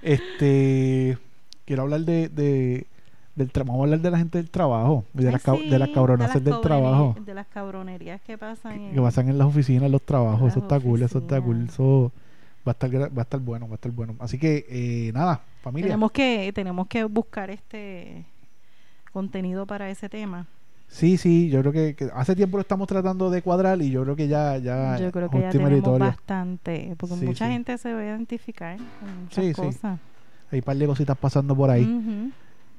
Este, 0.03 1.19
quiero 1.65 1.83
hablar 1.83 2.01
de, 2.03 2.29
de 2.29 2.87
del 3.35 3.51
vamos 3.55 3.81
a 3.81 3.83
hablar 3.85 4.01
de 4.01 4.11
la 4.11 4.19
gente 4.19 4.39
del 4.39 4.51
trabajo 4.51 5.05
y 5.15 5.19
de, 5.23 5.27
Ay, 5.29 5.33
las, 5.33 5.43
sí, 5.43 5.69
de 5.71 5.79
las 5.79 5.89
cabronaces 5.91 6.37
las 6.37 6.45
del 6.45 6.61
trabajo 6.63 7.17
De 7.25 7.35
las 7.35 7.47
cabronerías 7.49 8.21
que 8.23 8.39
pasan. 8.39 8.79
que, 8.79 8.89
en- 8.89 8.95
que 8.95 9.01
pasan 9.01 9.29
en 9.29 9.39
las 9.39 9.47
oficinas, 9.49 9.91
los 9.91 10.03
trabajos. 10.03 10.51
Eso 10.51 10.61
está 10.61 10.79
cool, 10.81 11.03
eso 11.03 11.19
está 11.19 11.41
cool. 11.41 11.67
Eso 11.69 12.13
va 12.67 12.73
a 12.73 12.73
estar, 12.73 12.91
va 12.95 13.21
a 13.21 13.23
estar 13.23 13.41
bueno, 13.41 13.67
va 13.69 13.73
a 13.73 13.77
estar 13.77 13.93
bueno. 13.93 14.15
Así 14.21 14.39
que, 14.39 14.65
eh, 14.69 15.13
nada, 15.13 15.41
familia. 15.71 15.89
Tenemos 15.89 16.13
que, 16.13 16.53
tenemos 16.55 16.87
que 16.87 17.05
buscar 17.05 17.51
este 17.51 18.25
contenido 19.13 19.67
para 19.67 19.91
ese 19.91 20.09
tema. 20.09 20.47
Sí, 20.89 21.17
sí, 21.17 21.49
yo 21.51 21.61
creo 21.63 21.73
que, 21.73 21.97
que 21.97 22.09
hace 22.15 22.37
tiempo 22.37 22.59
lo 22.59 22.61
estamos 22.61 22.87
tratando 22.87 23.29
de 23.31 23.43
cuadrar 23.43 23.83
y 23.83 23.91
yo 23.91 24.05
creo 24.05 24.15
que 24.15 24.29
ya, 24.29 24.57
ya 24.59 24.97
Yo 24.99 25.11
creo 25.11 25.27
es 25.27 25.33
que 25.33 25.39
ya 25.41 25.47
justo 25.47 25.49
y 25.49 25.51
tenemos 25.51 25.71
meritorio. 25.71 25.99
bastante, 26.07 26.95
porque 26.97 27.17
Sí, 27.17 27.27
mucha 27.27 27.47
sí. 27.47 27.53
gente 27.53 27.77
se 27.79 27.93
va 27.93 28.01
a 28.01 28.05
identificar 28.05 28.77
con 28.77 29.23
muchas 29.25 29.45
Sí, 29.45 29.51
sí. 29.53 29.61
cosas. 29.61 29.99
Hay 30.53 30.59
un 30.61 30.65
par 30.65 30.77
de 30.77 30.87
cositas 30.87 31.19
pasando 31.19 31.57
por 31.57 31.71
ahí. 31.71 31.83
Ujú. 31.85 32.31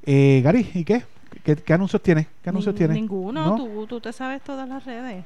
Eh, 0.04 0.40
Gary, 0.42 0.70
¿y 0.74 0.86
qué? 0.86 1.04
¿Qué, 1.44 1.58
qué 1.58 1.74
anuncios 1.74 2.02
tienes? 2.02 2.28
¿Qué 2.42 2.50
anuncios 2.50 2.74
tienes? 2.74 2.96
Ninguno, 2.96 3.46
¿No? 3.46 3.56
Tú, 3.58 3.86
tú 3.88 4.00
te 4.00 4.14
sabes 4.14 4.42
todas 4.42 4.70
las 4.70 4.86
redes. 4.86 5.26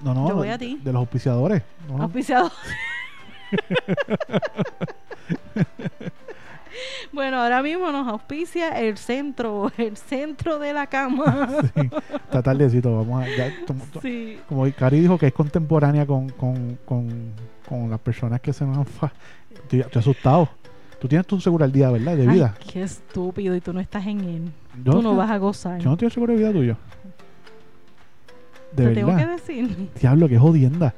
No, 0.00 0.12
no, 0.12 0.28
Yo 0.28 0.34
voy 0.34 0.48
de, 0.48 0.54
a 0.54 0.58
ti. 0.58 0.80
de 0.82 0.92
los 0.92 0.98
auspiciadores. 1.00 1.62
¿no? 1.88 2.02
Auspiciado. 2.02 2.50
bueno, 7.12 7.42
ahora 7.42 7.62
mismo 7.62 7.90
nos 7.92 8.06
auspicia 8.08 8.78
el 8.80 8.96
centro, 8.98 9.70
el 9.78 9.96
centro 9.96 10.58
de 10.58 10.72
la 10.72 10.86
cama. 10.86 11.48
Sí, 11.74 11.90
está 12.14 12.42
tardecito, 12.42 12.96
vamos 12.96 13.22
a... 13.24 13.28
ya, 13.28 13.52
tom- 13.66 13.80
sí. 14.02 14.38
como 14.48 14.66
Cari 14.72 15.00
dijo 15.00 15.18
que 15.18 15.26
es 15.28 15.32
contemporánea 15.32 16.06
con, 16.06 16.28
con, 16.30 16.78
con, 16.84 17.32
con 17.68 17.90
las 17.90 18.00
personas 18.00 18.40
que 18.40 18.52
se 18.52 18.64
nos 18.64 18.78
han... 18.78 18.86
fa- 18.86 19.12
Estoy, 19.50 19.80
estoy 19.80 20.00
asustado. 20.00 20.48
Tú 21.00 21.06
tienes 21.08 21.26
tu 21.26 21.40
seguro 21.40 21.64
al 21.64 21.70
día, 21.72 21.90
¿verdad? 21.90 22.16
De 22.16 22.26
vida. 22.26 22.54
Ay, 22.58 22.66
qué 22.72 22.82
estúpido, 22.82 23.54
y 23.54 23.60
tú 23.60 23.72
no 23.72 23.80
estás 23.80 24.06
en 24.06 24.20
él. 24.20 24.50
Yo 24.84 24.92
tú 24.92 25.02
no 25.02 25.10
sé- 25.12 25.16
vas 25.16 25.30
a 25.30 25.38
gozar. 25.38 25.78
Yo 25.80 25.90
no 25.90 25.96
tengo 25.96 26.10
seguro 26.10 26.32
de 26.32 26.38
vida 26.38 26.52
tuyo. 26.52 26.76
De 28.82 28.88
Te 28.88 28.94
tengo 28.94 29.08
que 29.10 29.16
verdad. 29.16 29.36
decir. 29.36 29.90
Diablo, 30.00 30.28
qué 30.28 30.38
jodienda. 30.38 30.94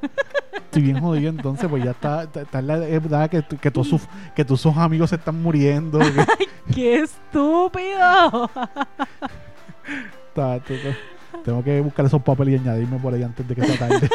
Estoy 0.52 0.82
bien 0.82 1.00
jodido, 1.00 1.30
entonces 1.30 1.68
pues 1.68 1.82
ya 1.82 1.90
está, 1.92 2.22
está, 2.24 2.42
está 2.42 2.58
en 2.60 2.66
la 2.68 2.76
edad 2.86 3.28
que, 3.28 3.42
que, 3.42 3.70
todos 3.72 3.88
sus, 3.88 4.02
que 4.36 4.44
todos 4.44 4.60
sus 4.60 4.76
amigos 4.76 5.10
se 5.10 5.16
están 5.16 5.42
muriendo. 5.42 5.98
que 5.98 6.14
¡Qué 6.74 7.00
estúpido! 7.00 8.50
está- 10.28 10.56
está- 10.56 10.74
está- 10.74 10.96
tengo 11.44 11.64
que 11.64 11.80
buscar 11.80 12.04
esos 12.06 12.22
papeles 12.22 12.54
y 12.54 12.58
añadirme 12.68 12.98
por 12.98 13.14
ahí 13.14 13.22
antes 13.22 13.46
de 13.48 13.54
que 13.54 13.64
sea 13.64 13.88
tarde. 13.88 14.08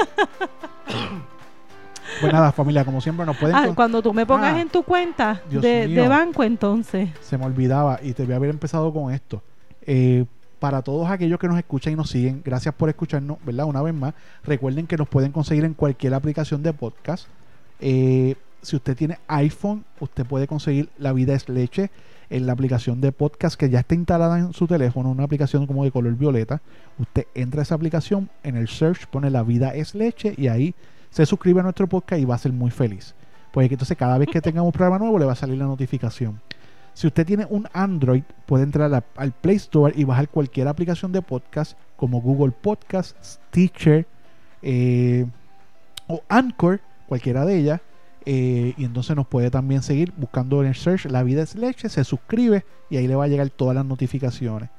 pues 2.22 2.32
nada, 2.32 2.52
familia, 2.52 2.86
como 2.86 3.02
siempre 3.02 3.26
nos 3.26 3.36
pueden... 3.38 3.56
Ah, 3.56 3.66
con- 3.66 3.76
cuando 3.76 4.02
tú 4.02 4.14
me 4.14 4.26
pongas 4.26 4.54
Ah, 4.54 4.62
en 4.62 4.70
tu 4.70 4.84
cuenta 4.84 5.42
Dios 5.50 5.62
de, 5.62 5.88
mío. 5.88 6.04
de 6.04 6.08
banco, 6.08 6.44
entonces. 6.44 7.10
Se 7.22 7.38
me 7.38 7.46
olvidaba 7.46 8.00
y 8.02 8.14
te 8.14 8.24
voy 8.24 8.34
a 8.34 8.36
haber 8.38 8.50
empezado 8.52 8.94
con 8.94 9.12
esto. 9.14 9.42
Eh, 9.82 10.26
para 10.66 10.82
todos 10.82 11.08
aquellos 11.12 11.38
que 11.38 11.48
nos 11.48 11.60
escuchan 11.60 11.94
y 11.94 11.96
nos 11.96 12.10
siguen, 12.10 12.42
gracias 12.44 12.74
por 12.74 12.90
escucharnos, 12.90 13.38
¿verdad? 13.46 13.68
Una 13.68 13.84
vez 13.84 13.94
más, 13.94 14.16
recuerden 14.44 14.88
que 14.88 14.98
nos 14.98 15.08
pueden 15.08 15.32
conseguir 15.32 15.64
en 15.64 15.76
cualquier 15.76 16.16
aplicación 16.16 16.64
de 16.64 16.74
podcast. 16.74 17.28
Eh, 17.80 18.34
si 18.64 18.76
usted 18.76 18.98
tiene 18.98 19.20
iPhone, 19.28 19.86
usted 20.00 20.26
puede 20.26 20.48
conseguir 20.48 20.90
La 20.98 21.14
Vida 21.14 21.36
es 21.36 21.48
Leche 21.50 21.92
en 22.32 22.48
la 22.48 22.54
aplicación 22.54 23.00
de 23.00 23.12
podcast 23.12 23.60
que 23.60 23.70
ya 23.70 23.82
está 23.82 23.94
instalada 23.94 24.40
en 24.40 24.54
su 24.54 24.66
teléfono, 24.66 25.12
una 25.12 25.26
aplicación 25.26 25.68
como 25.68 25.84
de 25.84 25.92
color 25.92 26.16
violeta. 26.16 26.64
Usted 26.98 27.28
entra 27.36 27.62
a 27.62 27.62
esa 27.62 27.76
aplicación, 27.76 28.32
en 28.42 28.58
el 28.58 28.68
search 28.68 29.06
pone 29.06 29.30
La 29.30 29.44
Vida 29.44 29.76
es 29.76 29.94
Leche 29.94 30.34
y 30.36 30.48
ahí 30.48 30.74
se 31.12 31.28
suscribe 31.28 31.60
a 31.60 31.64
nuestro 31.64 31.86
podcast 31.86 32.20
y 32.20 32.26
va 32.26 32.34
a 32.34 32.40
ser 32.40 32.54
muy 32.54 32.72
feliz. 32.72 33.14
Pues 33.52 33.70
entonces 33.70 33.96
cada 33.96 34.18
vez 34.18 34.30
que 34.32 34.42
tengamos 34.42 34.70
un 34.70 34.72
programa 34.74 34.98
nuevo 34.98 35.20
le 35.20 35.26
va 35.26 35.34
a 35.34 35.36
salir 35.36 35.60
la 35.60 35.66
notificación. 35.66 36.42
Si 36.96 37.08
usted 37.08 37.26
tiene 37.26 37.46
un 37.50 37.68
Android, 37.74 38.24
puede 38.46 38.64
entrar 38.64 39.04
al 39.18 39.32
Play 39.34 39.58
Store 39.58 39.94
y 39.98 40.06
bajar 40.06 40.30
cualquier 40.30 40.70
aplicación 40.70 41.12
de 41.12 41.22
podcast 41.22 41.78
como 41.98 42.22
Google 42.22 42.54
Podcast, 42.54 43.18
Stitcher 43.22 44.08
eh, 44.62 45.26
o 46.08 46.22
Anchor, 46.30 46.80
cualquiera 47.06 47.46
de 47.46 47.58
ellas. 47.58 47.82
eh, 48.26 48.74
y 48.78 48.86
entonces 48.86 49.14
nos 49.14 49.28
puede 49.28 49.52
también 49.52 49.84
seguir 49.84 50.14
buscando 50.16 50.62
en 50.62 50.70
el 50.70 50.76
search 50.76 51.06
La 51.08 51.22
Vida 51.24 51.44
es 51.44 51.56
Leche, 51.56 51.90
se 51.90 52.04
suscribe 52.06 52.66
y 52.90 52.96
ahí 52.96 53.08
le 53.08 53.16
va 53.16 53.26
a 53.26 53.28
llegar 53.28 53.50
todas 53.50 53.76
las 53.76 53.86
notificaciones. 53.86 54.70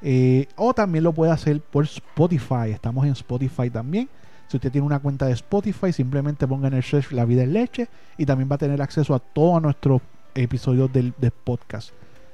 Eh, 0.00 0.46
o 0.56 0.72
también 0.72 1.04
lo 1.04 1.12
puede 1.12 1.32
hacer 1.32 1.60
por 1.60 1.84
Spotify. 1.84 2.70
Estamos 2.72 3.04
en 3.04 3.12
Spotify 3.12 3.68
también. 3.68 4.08
Si 4.46 4.56
usted 4.56 4.72
tiene 4.72 4.86
una 4.86 5.00
cuenta 5.00 5.26
de 5.26 5.32
Spotify, 5.32 5.92
simplemente 5.92 6.48
ponga 6.48 6.68
en 6.68 6.74
el 6.74 6.82
search 6.82 7.12
La 7.12 7.26
Vida 7.26 7.42
es 7.42 7.48
Leche 7.50 7.88
y 8.16 8.24
también 8.24 8.48
va 8.50 8.54
a 8.54 8.58
tener 8.58 8.80
acceso 8.80 9.14
a 9.14 9.18
todos 9.18 9.60
nuestros 9.60 10.00
episodios 10.42 10.92
del, 10.92 11.12
podcast. 11.44 11.90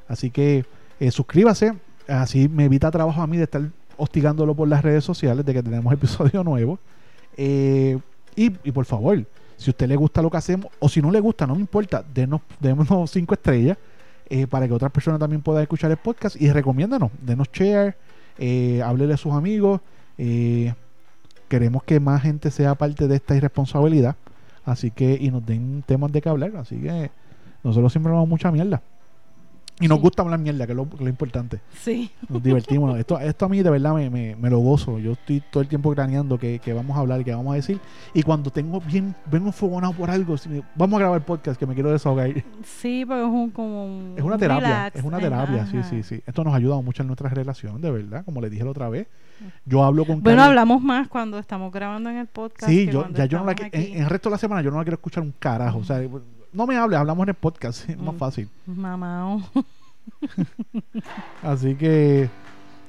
Así 0.09 0.31
que 0.31 0.65
eh, 1.01 1.11
suscríbase, 1.11 1.75
así 2.09 2.49
me 2.49 2.67
evita 2.67 2.91
trabajo 2.91 3.21
a 3.23 3.27
mí 3.27 3.37
de 3.37 3.45
estar 3.45 3.63
hostigándolo 3.97 4.55
por 4.55 4.69
las 4.69 4.83
redes 4.83 5.05
sociales 5.05 5.45
de 5.45 5.55
que 5.55 5.63
tenemos 5.63 5.93
episodio 5.93 6.45
nuevo. 6.45 6.79
Eh, 7.37 7.99
y, 8.37 8.51
por 8.51 8.85
favor, 8.85 9.25
si 9.57 9.71
a 9.71 9.73
usted 9.73 9.89
le 9.89 9.97
gusta 9.97 10.21
lo 10.21 10.31
que 10.31 10.37
hacemos, 10.37 10.71
o 10.81 10.89
si 10.89 11.01
no 11.01 11.11
le 11.11 11.21
gusta, 11.21 11.47
no 11.47 11.55
me 11.55 11.61
importa, 11.61 12.05
denos, 12.15 12.41
denos 12.61 12.89
cinco 13.11 13.35
estrellas 13.35 13.79
eh, 14.29 14.47
para 14.47 14.67
que 14.67 14.75
otras 14.75 14.91
personas 14.91 15.21
también 15.21 15.41
puedan 15.41 15.63
escuchar 15.63 15.91
el 15.91 15.97
podcast 15.97 16.41
y 16.41 16.51
recomiéndanos, 16.51 17.13
denos 17.21 17.49
share, 17.53 17.97
háblele 18.83 19.15
a 19.15 19.17
sus 19.17 19.33
amigos. 19.33 19.81
queremos 21.49 21.85
que 21.85 22.01
más 22.01 22.23
gente 22.23 22.51
sea 22.51 22.75
parte 22.75 23.07
de 23.07 23.17
esta 23.17 23.37
irresponsabilidad. 23.37 24.17
Así 24.65 24.91
que, 24.91 25.19
y 25.21 25.31
nos 25.31 25.45
den 25.45 25.85
temas 25.87 26.11
de 26.11 26.23
que 26.23 26.29
hablar. 26.29 26.57
Así 26.57 26.77
que 26.77 27.11
nosotros 27.65 27.93
siempre 27.93 28.11
hablamos 28.11 28.29
mucha 28.29 28.51
mierda. 28.53 28.81
Y 29.81 29.89
nos 29.89 29.99
Sí. 29.99 30.03
gusta 30.03 30.23
hablar 30.23 30.39
mierda, 30.39 30.67
que 30.67 30.73
es 30.73 30.77
lo, 30.77 30.89
que 30.89 30.95
es 30.95 31.01
lo 31.01 31.09
importante. 31.09 31.59
Sí. 31.81 32.09
Nos 32.29 32.41
divertimos. 32.41 32.97
esto, 33.01 33.19
esto 33.19 33.47
a 33.47 33.49
mí 33.49 33.61
de 33.61 33.71
verdad 33.71 33.93
me, 33.93 34.09
me- 34.09 34.37
me 34.37 34.49
lo 34.49 34.61
gozo. 34.61 35.01
Yo 35.01 35.13
estoy 35.15 35.43
todo 35.51 35.63
el 35.65 35.69
tiempo 35.69 35.93
craneando 35.93 36.39
que, 36.39 36.61
que 36.61 36.73
vamos 36.73 36.97
a 36.97 37.01
hablar 37.01 37.21
y 37.21 37.25
que 37.25 37.35
vamos 37.35 37.53
a 37.53 37.57
decir. 37.57 37.81
Y 38.15 38.23
cuando 38.23 38.51
tengo 38.53 38.81
bien, 38.81 39.17
vengo 39.29 39.47
enfogonado 39.49 39.93
por 39.93 40.13
algo, 40.13 40.37
si 40.39 40.49
me- 40.49 40.63
vamos 40.77 40.97
a 40.97 41.01
grabar 41.01 41.19
el 41.19 41.25
podcast 41.25 41.59
que 41.59 41.67
me 41.67 41.75
quiero 41.75 41.91
desahogar. 41.91 42.33
Sí, 42.63 43.05
porque 43.05 43.23
es 43.23 43.29
un, 43.29 43.51
como 43.51 43.85
un, 43.87 44.15
Es 44.17 44.23
una 44.23 44.35
un 44.35 44.41
terapia, 44.41 44.69
relax. 44.69 44.97
es 44.97 45.03
una 45.05 45.19
terapia, 45.19 45.67
sí, 45.67 45.79
ajá. 45.79 45.91
sí, 45.91 46.03
sí. 46.05 46.23
Esto 46.25 46.45
nos 46.45 46.53
ha 46.55 46.57
ayudado 46.59 46.81
mucho 46.81 47.03
en 47.03 47.09
nuestra 47.09 47.29
relación, 47.31 47.81
de 47.81 47.91
verdad, 47.91 48.25
como 48.25 48.41
le 48.41 48.51
dije 48.51 48.63
la 48.63 48.71
otra 48.71 48.89
vez. 48.89 49.09
Yo 49.67 49.83
hablo 49.83 50.05
con 50.07 50.23
Bueno, 50.23 50.39
Karen- 50.39 50.51
hablamos 50.51 50.83
más 50.83 51.09
cuando 51.09 51.37
estamos 51.41 51.73
grabando 51.73 52.11
en 52.11 52.19
el 52.19 52.29
podcast. 52.29 52.71
Sí, 52.71 52.87
que 52.87 52.93
yo, 52.93 53.09
ya 53.09 53.25
yo 53.27 53.41
no 53.41 53.45
la 53.47 53.57
en, 53.73 53.97
en 53.97 54.03
el 54.05 54.09
resto 54.09 54.29
de 54.29 54.35
la 54.35 54.39
semana 54.39 54.63
yo 54.63 54.71
no 54.71 54.77
la 54.77 54.85
quiero 54.85 54.95
escuchar 54.95 55.25
un 55.25 55.35
carajo. 55.37 55.79
O 55.79 55.85
sea, 55.85 56.01
no 56.55 56.67
me 56.67 56.77
hable, 56.77 56.97
hablamos 56.97 57.25
en 57.25 57.29
el 57.31 57.35
podcast, 57.35 57.89
es 57.91 57.99
más 57.99 58.15
Mm. 58.15 58.19
fácil. 58.19 58.49
Mamao. 58.67 59.43
Así 61.43 61.75
que, 61.75 62.29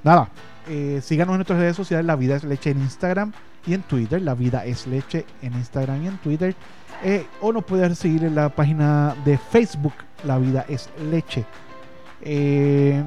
nada, 0.03 0.29
eh, 0.69 0.99
síganos 1.03 1.33
en 1.33 1.37
nuestras 1.39 1.59
redes 1.59 1.75
sociales, 1.75 2.05
La 2.05 2.15
Vida 2.15 2.35
es 2.35 2.43
Leche 2.43 2.71
en 2.71 2.79
Instagram 2.81 3.31
y 3.65 3.73
en 3.73 3.81
Twitter, 3.83 4.21
La 4.21 4.33
Vida 4.35 4.65
es 4.65 4.87
Leche 4.87 5.25
en 5.41 5.53
Instagram 5.53 6.03
y 6.03 6.07
en 6.07 6.17
Twitter. 6.17 6.55
Eh, 7.03 7.25
o 7.41 7.51
nos 7.51 7.63
puedes 7.65 7.97
seguir 7.97 8.23
en 8.23 8.35
la 8.35 8.49
página 8.49 9.15
de 9.25 9.37
Facebook, 9.37 9.93
La 10.23 10.37
Vida 10.37 10.65
es 10.69 10.89
Leche. 11.11 11.45
Eh, 12.21 13.03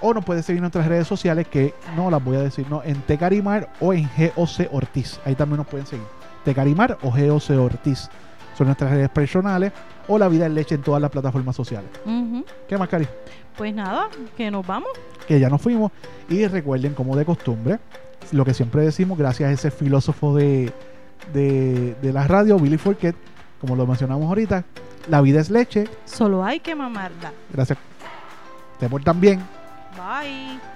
o 0.00 0.12
nos 0.14 0.24
puedes 0.24 0.44
seguir 0.44 0.58
en 0.58 0.62
nuestras 0.62 0.86
redes 0.86 1.06
sociales 1.08 1.48
que 1.48 1.74
no 1.96 2.10
las 2.10 2.22
voy 2.22 2.36
a 2.36 2.40
decir, 2.42 2.66
no, 2.70 2.82
en 2.84 3.00
Tecarimar 3.02 3.72
o 3.80 3.92
en 3.92 4.08
GOC 4.16 4.68
Ortiz. 4.72 5.18
Ahí 5.24 5.34
también 5.34 5.58
nos 5.58 5.66
pueden 5.66 5.86
seguir. 5.86 6.06
Tecarimar 6.44 6.98
o 7.02 7.10
GOC 7.10 7.50
Ortiz 7.58 8.08
son 8.56 8.66
nuestras 8.68 8.90
redes 8.90 9.08
personales 9.10 9.72
o 10.08 10.18
La 10.18 10.28
Vida 10.28 10.46
es 10.46 10.52
Leche 10.52 10.74
en 10.76 10.82
todas 10.82 11.00
las 11.00 11.10
plataformas 11.10 11.54
sociales. 11.56 11.90
¿Qué 12.68 12.76
más, 12.78 12.88
Cari? 12.88 13.06
Pues 13.56 13.74
nada, 13.74 14.08
que 14.36 14.50
nos 14.50 14.66
vamos. 14.66 14.90
que 15.26 15.40
ya 15.40 15.48
nos 15.48 15.60
fuimos. 15.60 15.92
Y 16.28 16.46
recuerden, 16.46 16.94
como 16.94 17.16
de 17.16 17.24
costumbre, 17.24 17.78
lo 18.32 18.44
que 18.44 18.54
siempre 18.54 18.82
decimos, 18.82 19.18
gracias 19.18 19.48
a 19.50 19.52
ese 19.52 19.70
filósofo 19.70 20.34
de, 20.34 20.72
de, 21.32 21.94
de 22.00 22.12
la 22.12 22.26
radio, 22.26 22.58
Billy 22.58 22.78
Forquet, 22.78 23.16
como 23.60 23.76
lo 23.76 23.86
mencionamos 23.86 24.26
ahorita, 24.28 24.64
la 25.08 25.20
vida 25.20 25.40
es 25.40 25.50
leche. 25.50 25.88
Solo 26.04 26.44
hay 26.44 26.60
que 26.60 26.74
mamarla. 26.74 27.32
Gracias. 27.52 27.78
Te 28.78 28.88
portan 28.88 29.20
bien. 29.20 29.40
Bye. 29.96 30.75